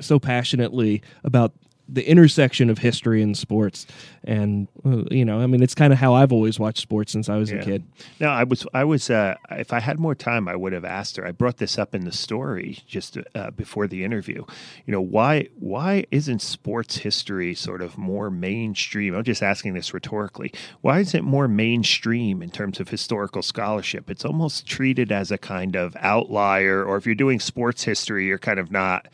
so 0.00 0.18
passionately 0.18 1.02
about 1.24 1.52
the 1.89 2.09
intersection 2.09 2.68
of 2.70 2.78
history 2.78 3.22
and 3.22 3.37
sports 3.37 3.87
and 4.24 4.66
uh, 4.84 5.05
you 5.11 5.24
know 5.24 5.41
i 5.41 5.47
mean 5.47 5.62
it's 5.62 5.74
kind 5.74 5.93
of 5.93 5.99
how 6.01 6.14
i've 6.14 6.32
always 6.32 6.59
watched 6.59 6.80
sports 6.80 7.12
since 7.12 7.28
i 7.28 7.37
was 7.37 7.51
Yeah. 7.53 7.59
a 7.59 7.64
kid 7.64 7.84
No, 8.20 8.28
I 8.28 8.45
was, 8.45 8.66
I 8.72 8.84
was. 8.84 9.11
Uh, 9.11 9.34
if 9.51 9.72
I 9.72 9.80
had 9.80 9.99
more 10.01 10.14
time, 10.14 10.49
I 10.49 10.57
would 10.57 10.72
have 10.72 10.84
asked 10.84 11.16
her. 11.16 11.26
I 11.26 11.32
brought 11.32 11.59
this 11.59 11.78
up 11.78 11.95
in 11.95 12.05
the 12.05 12.12
story 12.12 12.78
just 12.87 13.18
uh, 13.34 13.51
before 13.51 13.87
the 13.87 14.05
interview. 14.05 14.45
You 14.87 14.93
know, 14.93 15.01
why, 15.03 15.49
why 15.59 16.05
isn't 16.11 16.41
sports 16.41 16.97
history 16.99 17.55
sort 17.55 17.82
of 17.82 17.99
more 17.99 18.30
mainstream? 18.30 19.14
I'm 19.14 19.22
just 19.24 19.43
asking 19.43 19.74
this 19.74 19.93
rhetorically. 19.93 20.53
Why 20.80 21.01
isn't 21.01 21.18
it 21.18 21.24
more 21.24 21.47
mainstream 21.49 22.43
in 22.43 22.51
terms 22.51 22.80
of 22.80 22.89
historical 22.89 23.43
scholarship? 23.43 24.09
It's 24.11 24.24
almost 24.24 24.66
treated 24.66 25.12
as 25.12 25.30
a 25.30 25.39
kind 25.39 25.76
of 25.76 25.95
outlier, 26.01 26.82
or 26.84 26.97
if 26.97 27.05
you're 27.07 27.14
doing 27.14 27.39
sports 27.41 27.84
history, 27.84 28.26
you're 28.26 28.39
kind 28.39 28.59
of 28.59 28.70
not. 28.70 29.09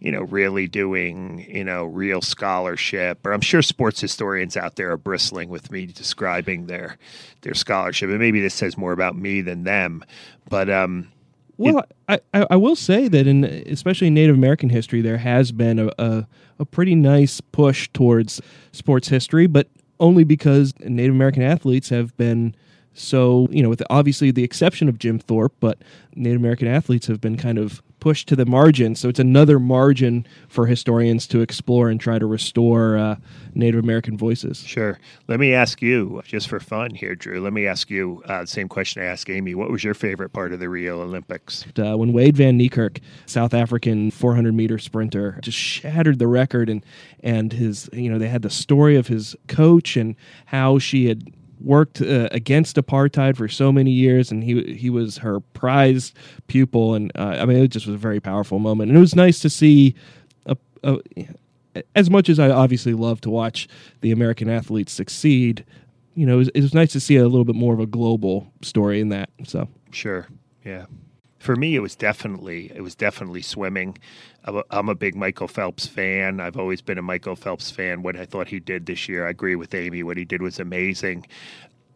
You 0.00 0.12
know, 0.12 0.20
really 0.22 0.68
doing, 0.68 1.44
you 1.48 1.64
know, 1.64 1.84
real 1.84 2.20
scholarship. 2.22 3.26
Or 3.26 3.32
I'm 3.32 3.40
sure 3.40 3.62
sports 3.62 4.00
historians 4.00 4.56
out 4.56 4.76
there 4.76 4.92
are 4.92 4.96
bristling 4.96 5.48
with 5.48 5.72
me 5.72 5.86
describing 5.86 6.66
their 6.66 6.98
their 7.42 7.54
scholarship. 7.54 8.08
And 8.10 8.18
maybe 8.18 8.40
this 8.40 8.54
says 8.54 8.76
more 8.76 8.92
about 8.92 9.16
me 9.16 9.40
than 9.40 9.64
them. 9.64 10.04
But 10.48 10.70
um, 10.70 11.08
well 11.58 11.84
I, 12.08 12.20
I, 12.32 12.46
I 12.52 12.56
will 12.56 12.76
say 12.76 13.08
that 13.08 13.26
in 13.26 13.44
especially 13.44 14.06
in 14.06 14.14
native 14.14 14.36
american 14.36 14.70
history 14.70 15.02
there 15.02 15.18
has 15.18 15.52
been 15.52 15.78
a, 15.78 15.90
a, 15.98 16.26
a 16.58 16.64
pretty 16.64 16.94
nice 16.94 17.40
push 17.40 17.88
towards 17.92 18.40
sports 18.72 19.08
history 19.08 19.46
but 19.46 19.68
only 20.00 20.24
because 20.24 20.72
native 20.80 21.14
american 21.14 21.42
athletes 21.42 21.90
have 21.90 22.16
been 22.16 22.54
so 22.94 23.48
you 23.50 23.62
know 23.62 23.68
with 23.68 23.82
obviously 23.90 24.30
the 24.30 24.44
exception 24.44 24.88
of 24.88 24.98
jim 24.98 25.18
thorpe 25.18 25.54
but 25.60 25.78
native 26.14 26.40
american 26.40 26.68
athletes 26.68 27.06
have 27.06 27.20
been 27.20 27.36
kind 27.36 27.58
of 27.58 27.82
pushed 28.00 28.28
to 28.28 28.36
the 28.36 28.46
margin 28.46 28.94
so 28.94 29.08
it's 29.08 29.18
another 29.18 29.58
margin 29.58 30.26
for 30.48 30.66
historians 30.66 31.26
to 31.26 31.40
explore 31.40 31.88
and 31.88 32.00
try 32.00 32.18
to 32.18 32.26
restore 32.26 32.96
uh, 32.96 33.16
native 33.54 33.82
american 33.82 34.16
voices 34.16 34.58
sure. 34.58 34.98
Let 35.26 35.40
me 35.40 35.52
ask 35.52 35.82
you, 35.82 36.22
just 36.24 36.48
for 36.48 36.60
fun 36.60 36.94
here, 36.94 37.14
Drew. 37.14 37.40
Let 37.40 37.52
me 37.52 37.66
ask 37.66 37.90
you 37.90 38.22
uh, 38.26 38.42
the 38.42 38.46
same 38.46 38.68
question 38.68 39.02
I 39.02 39.06
asked 39.06 39.28
Amy. 39.28 39.54
What 39.54 39.70
was 39.70 39.84
your 39.84 39.94
favorite 39.94 40.32
part 40.32 40.52
of 40.52 40.60
the 40.60 40.68
Rio 40.68 41.02
Olympics? 41.02 41.66
uh, 41.78 41.96
when 41.96 42.12
Wayde 42.12 42.34
van 42.34 42.58
Niekerk, 42.58 43.00
South 43.26 43.52
African 43.54 44.10
400 44.10 44.54
meter 44.54 44.78
sprinter, 44.78 45.38
just 45.42 45.58
shattered 45.58 46.18
the 46.18 46.26
record, 46.26 46.68
and 46.70 46.84
and 47.22 47.52
his 47.52 47.90
you 47.92 48.10
know 48.10 48.18
they 48.18 48.28
had 48.28 48.42
the 48.42 48.50
story 48.50 48.96
of 48.96 49.08
his 49.08 49.36
coach 49.48 49.96
and 49.96 50.14
how 50.46 50.78
she 50.78 51.08
had 51.08 51.32
worked 51.60 52.00
uh, 52.00 52.28
against 52.32 52.76
apartheid 52.76 53.36
for 53.36 53.48
so 53.48 53.72
many 53.72 53.90
years, 53.90 54.30
and 54.30 54.44
he 54.44 54.74
he 54.74 54.90
was 54.90 55.18
her 55.18 55.40
prized 55.40 56.14
pupil, 56.46 56.94
and 56.94 57.12
uh, 57.14 57.36
I 57.40 57.44
mean 57.44 57.58
it 57.58 57.68
just 57.68 57.86
was 57.86 57.94
a 57.94 57.98
very 57.98 58.20
powerful 58.20 58.58
moment, 58.58 58.90
and 58.90 58.96
it 58.96 59.00
was 59.00 59.16
nice 59.16 59.40
to 59.40 59.50
see 59.50 59.94
a. 60.46 60.56
a 60.82 60.98
as 61.94 62.10
much 62.10 62.28
as 62.28 62.40
I 62.40 62.50
obviously 62.50 62.92
love 62.92 63.20
to 63.20 63.30
watch 63.30 63.68
the 64.00 64.10
American 64.10 64.48
athletes 64.50 64.92
succeed, 64.92 65.64
you 66.14 66.26
know, 66.26 66.34
it 66.34 66.38
was, 66.38 66.48
it 66.48 66.60
was 66.62 66.74
nice 66.74 66.90
to 66.92 67.00
see 67.00 67.16
a 67.16 67.22
little 67.22 67.44
bit 67.44 67.54
more 67.54 67.72
of 67.72 67.78
a 67.78 67.86
global 67.86 68.52
story 68.62 69.00
in 69.00 69.10
that. 69.10 69.30
So, 69.44 69.68
Sure. 69.92 70.26
Yeah. 70.64 70.86
For 71.38 71.54
me, 71.54 71.76
it 71.76 71.80
was 71.80 71.94
definitely 71.94 72.72
it 72.74 72.82
was 72.82 72.94
definitely 72.94 73.42
swimming. 73.42 73.98
I'm 74.44 74.56
a, 74.56 74.64
I'm 74.70 74.88
a 74.88 74.94
big 74.94 75.14
Michael 75.14 75.48
Phelps 75.48 75.86
fan. 75.86 76.40
I've 76.40 76.56
always 76.56 76.80
been 76.80 76.98
a 76.98 77.02
Michael 77.02 77.36
Phelps 77.36 77.70
fan. 77.70 78.02
What 78.02 78.16
I 78.16 78.24
thought 78.24 78.48
he 78.48 78.60
did 78.60 78.86
this 78.86 79.08
year, 79.08 79.26
I 79.26 79.30
agree 79.30 79.54
with 79.54 79.74
Amy. 79.74 80.02
What 80.02 80.16
he 80.16 80.24
did 80.24 80.42
was 80.42 80.58
amazing. 80.58 81.26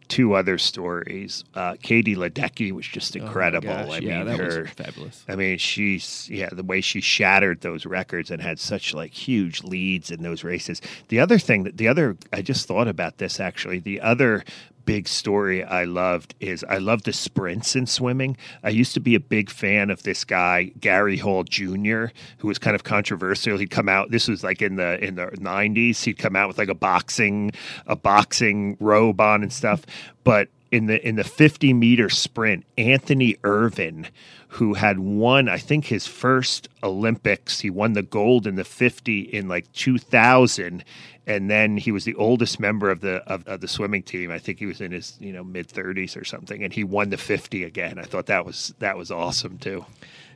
Two 0.09 0.33
other 0.33 0.57
stories. 0.57 1.43
Uh, 1.55 1.75
Katie 1.81 2.15
Ledecky 2.15 2.71
was 2.71 2.85
just 2.85 3.15
incredible. 3.15 3.69
Oh 3.69 3.91
I 3.91 3.97
yeah, 3.99 4.23
mean, 4.23 4.37
her, 4.37 4.67
fabulous. 4.67 5.25
I 5.27 5.35
mean, 5.35 5.57
she's 5.57 6.29
yeah, 6.29 6.49
the 6.51 6.63
way 6.63 6.81
she 6.81 7.01
shattered 7.01 7.61
those 7.61 7.85
records 7.85 8.29
and 8.29 8.41
had 8.41 8.59
such 8.59 8.93
like 8.93 9.11
huge 9.11 9.63
leads 9.63 10.11
in 10.11 10.21
those 10.21 10.43
races. 10.43 10.81
The 11.07 11.19
other 11.19 11.39
thing 11.39 11.63
that 11.63 11.77
the 11.77 11.87
other 11.87 12.17
I 12.31 12.41
just 12.41 12.67
thought 12.67 12.87
about 12.87 13.17
this 13.17 13.39
actually. 13.39 13.79
The 13.79 14.01
other 14.01 14.43
big 14.85 15.07
story 15.07 15.63
I 15.63 15.83
loved 15.83 16.35
is 16.39 16.63
I 16.67 16.77
love 16.77 17.03
the 17.03 17.13
sprints 17.13 17.75
in 17.75 17.85
swimming. 17.85 18.37
I 18.63 18.69
used 18.69 18.93
to 18.93 18.99
be 18.99 19.15
a 19.15 19.19
big 19.19 19.49
fan 19.49 19.89
of 19.89 20.03
this 20.03 20.23
guy 20.23 20.71
Gary 20.79 21.17
Hall 21.17 21.43
Jr., 21.43 22.05
who 22.37 22.47
was 22.47 22.59
kind 22.59 22.75
of 22.75 22.83
controversial. 22.83 23.57
He'd 23.57 23.71
come 23.71 23.89
out. 23.89 24.11
This 24.11 24.27
was 24.27 24.43
like 24.43 24.61
in 24.61 24.75
the 24.75 25.03
in 25.03 25.15
the 25.15 25.35
nineties. 25.39 26.03
He'd 26.03 26.17
come 26.17 26.35
out 26.35 26.47
with 26.47 26.57
like 26.57 26.69
a 26.69 26.75
boxing 26.75 27.51
a 27.87 27.95
boxing 27.95 28.77
robe 28.79 29.21
on 29.21 29.43
and 29.43 29.51
stuff, 29.53 29.85
but 30.23 30.49
in 30.73 30.87
the 30.87 31.07
in 31.07 31.15
the 31.15 31.23
50 31.23 31.71
meter 31.73 32.09
sprint, 32.09 32.65
Anthony 32.77 33.37
Ervin, 33.43 34.07
who 34.53 34.75
had 34.75 34.99
won, 34.99 35.49
I 35.49 35.57
think 35.57 35.85
his 35.85 36.05
first 36.05 36.69
Olympics, 36.83 37.59
he 37.59 37.71
won 37.71 37.93
the 37.93 38.03
gold 38.03 38.45
in 38.45 38.53
the 38.53 38.63
50 38.63 39.21
in 39.21 39.47
like 39.47 39.71
2000, 39.73 40.83
and 41.25 41.49
then 41.49 41.75
he 41.77 41.91
was 41.91 42.05
the 42.05 42.13
oldest 42.15 42.59
member 42.59 42.91
of 42.91 43.01
the 43.01 43.15
of, 43.25 43.47
of 43.47 43.61
the 43.61 43.67
swimming 43.67 44.03
team. 44.03 44.29
I 44.29 44.37
think 44.37 44.59
he 44.59 44.67
was 44.67 44.79
in 44.79 44.91
his 44.91 45.17
you 45.19 45.33
know 45.33 45.43
mid 45.43 45.69
30s 45.69 46.15
or 46.15 46.23
something, 46.23 46.63
and 46.63 46.71
he 46.71 46.83
won 46.83 47.09
the 47.09 47.17
50 47.17 47.63
again. 47.63 47.97
I 47.97 48.03
thought 48.03 48.27
that 48.27 48.45
was 48.45 48.75
that 48.77 48.95
was 48.95 49.09
awesome 49.09 49.57
too. 49.57 49.85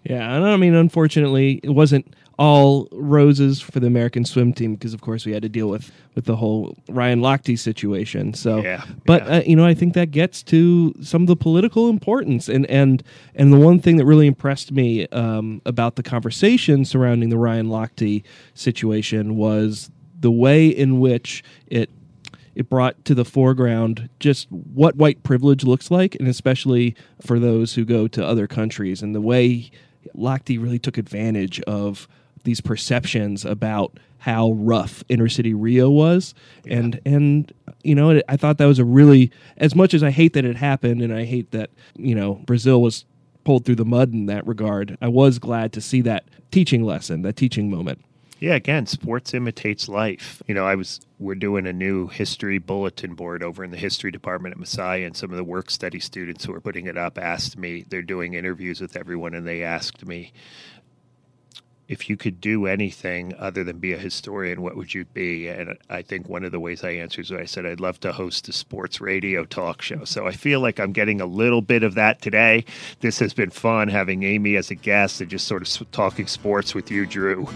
Yeah, 0.04 0.36
and 0.36 0.46
I 0.46 0.58
mean, 0.58 0.74
unfortunately, 0.74 1.60
it 1.64 1.72
wasn't 1.72 2.16
all 2.40 2.88
roses 2.92 3.60
for 3.60 3.80
the 3.80 3.88
American 3.88 4.24
swim 4.24 4.54
team 4.54 4.76
because, 4.76 4.94
of 4.94 5.02
course, 5.02 5.26
we 5.26 5.34
had 5.34 5.42
to 5.42 5.50
deal 5.50 5.68
with 5.68 5.92
with 6.16 6.26
the 6.26 6.36
whole 6.36 6.76
Ryan 6.90 7.20
Lochte 7.20 7.58
situation. 7.58 8.34
So, 8.34 8.62
Yeah, 8.62 8.84
but 9.06 9.26
yeah. 9.26 9.38
Uh, 9.38 9.42
you 9.46 9.56
know, 9.56 9.66
I 9.66 9.74
think 9.74 9.94
that 9.96 10.12
gets 10.12 10.44
to 10.44 10.94
some 11.02 11.24
of 11.24 11.28
the 11.28 11.36
political 11.36 11.90
importance, 11.90 12.48
and 12.48 12.66
and 12.68 13.04
and 13.36 13.52
the 13.52 13.58
one 13.58 13.80
thing 13.80 13.98
that 13.98 14.06
really 14.08 14.26
impressed 14.26 14.72
me 14.72 15.06
um, 15.10 15.62
about 15.66 15.98
the 15.98 16.04
conversation 16.04 16.86
surrounding 16.86 17.30
the 17.30 17.38
Ryan 17.38 17.68
Lochte 17.68 18.24
situation 18.54 19.36
was 19.36 19.92
the 20.20 20.32
way 20.32 20.68
in 20.68 21.00
which 21.00 21.44
it 21.68 21.90
it 22.56 22.70
brought 22.70 23.06
to 23.06 23.14
the 23.14 23.24
foreground 23.24 24.10
just 24.20 24.52
what 24.52 24.96
white 24.96 25.22
privilege 25.22 25.64
looks 25.64 25.92
like, 25.92 26.16
and 26.16 26.28
especially 26.28 26.96
for 27.22 27.38
those 27.38 27.76
who 27.76 27.86
go 27.86 28.08
to 28.08 28.26
other 28.26 28.48
countries, 28.48 29.04
and 29.04 29.14
the 29.14 29.22
way 29.22 29.70
Lochte 30.16 30.60
really 30.60 30.80
took 30.80 30.98
advantage 30.98 31.60
of 31.62 32.08
these 32.46 32.62
perceptions 32.62 33.46
about 33.46 34.00
how 34.20 34.54
rough 34.54 35.04
inner 35.10 35.30
city 35.30 35.54
Rio 35.54 35.92
was, 35.92 36.34
and 36.66 37.00
and 37.06 37.54
you 37.84 37.94
know 37.94 38.22
I 38.28 38.38
thought 38.38 38.58
that 38.58 38.66
was 38.66 38.80
a 38.80 38.86
really 38.86 39.32
as 39.58 39.76
much 39.76 39.94
as 39.94 40.02
I 40.02 40.10
hate 40.10 40.34
that 40.34 40.46
it 40.46 40.56
happened, 40.56 41.02
and 41.04 41.14
I 41.14 41.26
hate 41.26 41.52
that 41.52 41.70
you 41.96 42.16
know 42.16 42.36
Brazil 42.46 42.82
was 42.82 43.06
pulled 43.48 43.64
through 43.64 43.76
the 43.76 43.86
mud 43.86 44.12
in 44.12 44.26
that 44.26 44.46
regard. 44.46 44.98
I 45.00 45.08
was 45.08 45.40
glad 45.40 45.72
to 45.72 45.80
see 45.80 46.02
that 46.02 46.26
teaching 46.52 46.84
lesson, 46.84 47.22
that 47.22 47.38
teaching 47.38 47.70
moment. 47.70 48.04
Yeah, 48.42 48.56
again, 48.56 48.88
sports 48.88 49.34
imitates 49.34 49.88
life. 49.88 50.44
You 50.48 50.54
know, 50.54 50.66
I 50.66 50.76
was 50.76 51.00
we're 51.18 51.36
doing 51.36 51.66
a 51.66 51.72
new 51.72 52.08
history 52.08 52.58
bulletin 52.58 53.16
board 53.16 53.42
over 53.42 53.64
in 53.64 53.72
the 53.72 53.78
history 53.78 54.12
department 54.12 54.52
at 54.52 54.60
Messiah, 54.60 55.06
and 55.06 55.16
some 55.16 55.32
of 55.32 55.38
the 55.38 55.46
work 55.46 55.72
study 55.72 56.02
students 56.02 56.44
who 56.44 56.54
are 56.54 56.60
putting 56.60 56.88
it 56.88 56.98
up 56.98 57.18
asked 57.18 57.58
me. 57.58 57.86
They're 57.88 58.02
doing 58.02 58.34
interviews 58.34 58.82
with 58.82 58.98
everyone, 58.98 59.34
and 59.34 59.48
they 59.48 59.64
asked 59.64 60.06
me 60.06 60.34
if 61.88 62.10
you 62.10 62.18
could 62.18 62.42
do 62.42 62.68
anything 62.68 63.34
other 63.40 63.64
than 63.64 63.80
be 63.80 63.94
a 63.94 63.98
historian, 63.98 64.62
what 64.62 64.76
would 64.76 64.94
you 64.94 65.06
be? 65.06 65.48
And 65.48 65.78
I 65.90 66.02
think 66.02 66.28
one 66.28 66.44
of 66.44 66.52
the 66.52 66.60
ways 66.60 66.84
I 66.84 66.92
answered 66.92 67.26
is 67.26 67.32
I 67.32 67.46
said 67.46 67.66
I'd 67.66 67.80
love 67.80 68.00
to 68.02 68.12
host 68.12 68.50
a 68.50 68.52
sports 68.52 69.00
radio 69.00 69.46
talk 69.46 69.82
show. 69.82 70.04
So 70.04 70.28
I 70.28 70.34
feel 70.34 70.60
like 70.60 70.80
I'm 70.80 70.92
getting 70.92 71.22
a 71.22 71.26
little 71.26 71.62
bit 71.62 71.84
of 71.84 71.96
that 71.96 72.22
today. 72.22 72.66
This 73.00 73.20
has 73.20 73.34
been 73.34 73.52
fun 73.52 73.88
having 73.88 74.24
Amy 74.24 74.58
as 74.58 74.70
a 74.70 74.76
guest 74.76 75.22
and 75.22 75.30
just 75.30 75.48
sort 75.48 75.62
of 75.62 75.92
talking 75.92 76.28
sports 76.28 76.76
with 76.76 76.92
you, 76.92 77.06
Drew. 77.06 77.48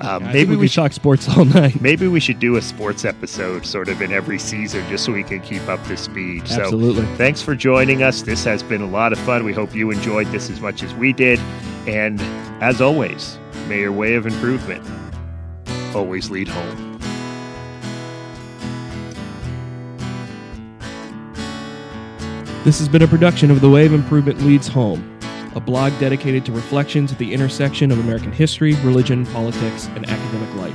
Um, 0.00 0.24
maybe 0.24 0.50
we 0.50 0.56
we 0.56 0.68
could 0.68 0.74
talk 0.74 0.92
sports 0.92 1.28
all 1.28 1.44
night. 1.44 1.80
Maybe 1.80 2.06
we 2.06 2.20
should 2.20 2.38
do 2.38 2.56
a 2.56 2.62
sports 2.62 3.04
episode 3.04 3.66
sort 3.66 3.88
of 3.88 4.00
in 4.00 4.12
every 4.12 4.38
season 4.38 4.86
just 4.88 5.04
so 5.04 5.12
we 5.12 5.24
can 5.24 5.40
keep 5.40 5.66
up 5.68 5.82
to 5.88 5.96
speed. 5.96 6.42
Absolutely. 6.42 7.04
So 7.04 7.16
thanks 7.16 7.42
for 7.42 7.54
joining 7.54 8.02
us. 8.02 8.22
This 8.22 8.44
has 8.44 8.62
been 8.62 8.82
a 8.82 8.88
lot 8.88 9.12
of 9.12 9.18
fun. 9.20 9.44
We 9.44 9.52
hope 9.52 9.74
you 9.74 9.90
enjoyed 9.90 10.28
this 10.28 10.48
as 10.48 10.60
much 10.60 10.82
as 10.82 10.94
we 10.94 11.12
did. 11.12 11.38
And 11.86 12.20
as 12.62 12.80
always, 12.80 13.38
may 13.70 13.80
your 13.82 13.92
way 13.92 14.16
of 14.16 14.26
improvement 14.26 14.84
always 15.94 16.28
lead 16.28 16.48
home. 16.48 16.98
This 22.64 22.80
has 22.80 22.88
been 22.88 23.02
a 23.02 23.06
production 23.06 23.52
of 23.52 23.60
The 23.60 23.70
Way 23.70 23.86
of 23.86 23.94
Improvement 23.94 24.40
Leads 24.40 24.66
Home, 24.66 25.18
a 25.54 25.60
blog 25.60 25.96
dedicated 26.00 26.44
to 26.46 26.52
reflections 26.52 27.12
at 27.12 27.18
the 27.18 27.32
intersection 27.32 27.92
of 27.92 28.00
American 28.00 28.32
history, 28.32 28.74
religion, 28.82 29.24
politics, 29.26 29.86
and 29.94 30.04
academic 30.10 30.52
life. 30.56 30.74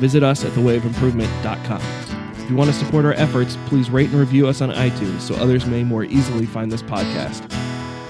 Visit 0.00 0.22
us 0.22 0.42
at 0.42 0.52
thewayofimprovement.com. 0.52 1.82
If 2.42 2.48
you 2.48 2.56
want 2.56 2.70
to 2.70 2.76
support 2.76 3.04
our 3.04 3.12
efforts, 3.12 3.58
please 3.66 3.90
rate 3.90 4.08
and 4.08 4.18
review 4.18 4.48
us 4.48 4.62
on 4.62 4.70
iTunes 4.70 5.20
so 5.20 5.34
others 5.34 5.66
may 5.66 5.84
more 5.84 6.04
easily 6.04 6.46
find 6.46 6.72
this 6.72 6.82
podcast. 6.82 7.46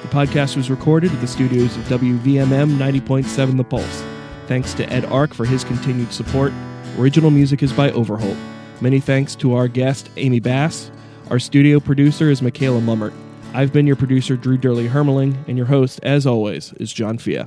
The 0.03 0.09
podcast 0.09 0.57
was 0.57 0.71
recorded 0.71 1.13
at 1.13 1.21
the 1.21 1.27
studios 1.27 1.77
of 1.77 1.83
WVMM 1.87 2.77
90.7 2.79 3.57
The 3.57 3.65
Pulse. 3.65 4.05
Thanks 4.51 4.75
to 4.75 4.93
Ed 4.93 5.05
Ark 5.05 5.33
for 5.33 5.45
his 5.45 5.63
continued 5.63 6.13
support. 6.13 6.53
Original 6.99 7.31
music 7.31 7.63
is 7.63 7.73
by 7.73 7.93
Overholt. 7.93 8.37
Many 8.81 8.99
thanks 8.99 9.37
to 9.37 9.55
our 9.55 9.69
guest, 9.69 10.11
Amy 10.17 10.41
Bass. 10.41 10.91
Our 11.31 11.39
studio 11.39 11.79
producer 11.79 12.31
is 12.31 12.43
Michaela 12.43 12.81
Mummert. 12.81 13.13
I've 13.55 13.73
been 13.73 13.87
your 13.87 13.95
producer, 13.95 14.37
Drew 14.37 14.59
Dyrli 14.59 14.89
Hermeling, 14.89 15.37
and 15.47 15.57
your 15.57 15.69
host, 15.69 16.01
as 16.03 16.27
always, 16.27 16.73
is 16.81 16.93
John 16.93 17.17
Fea. 17.17 17.45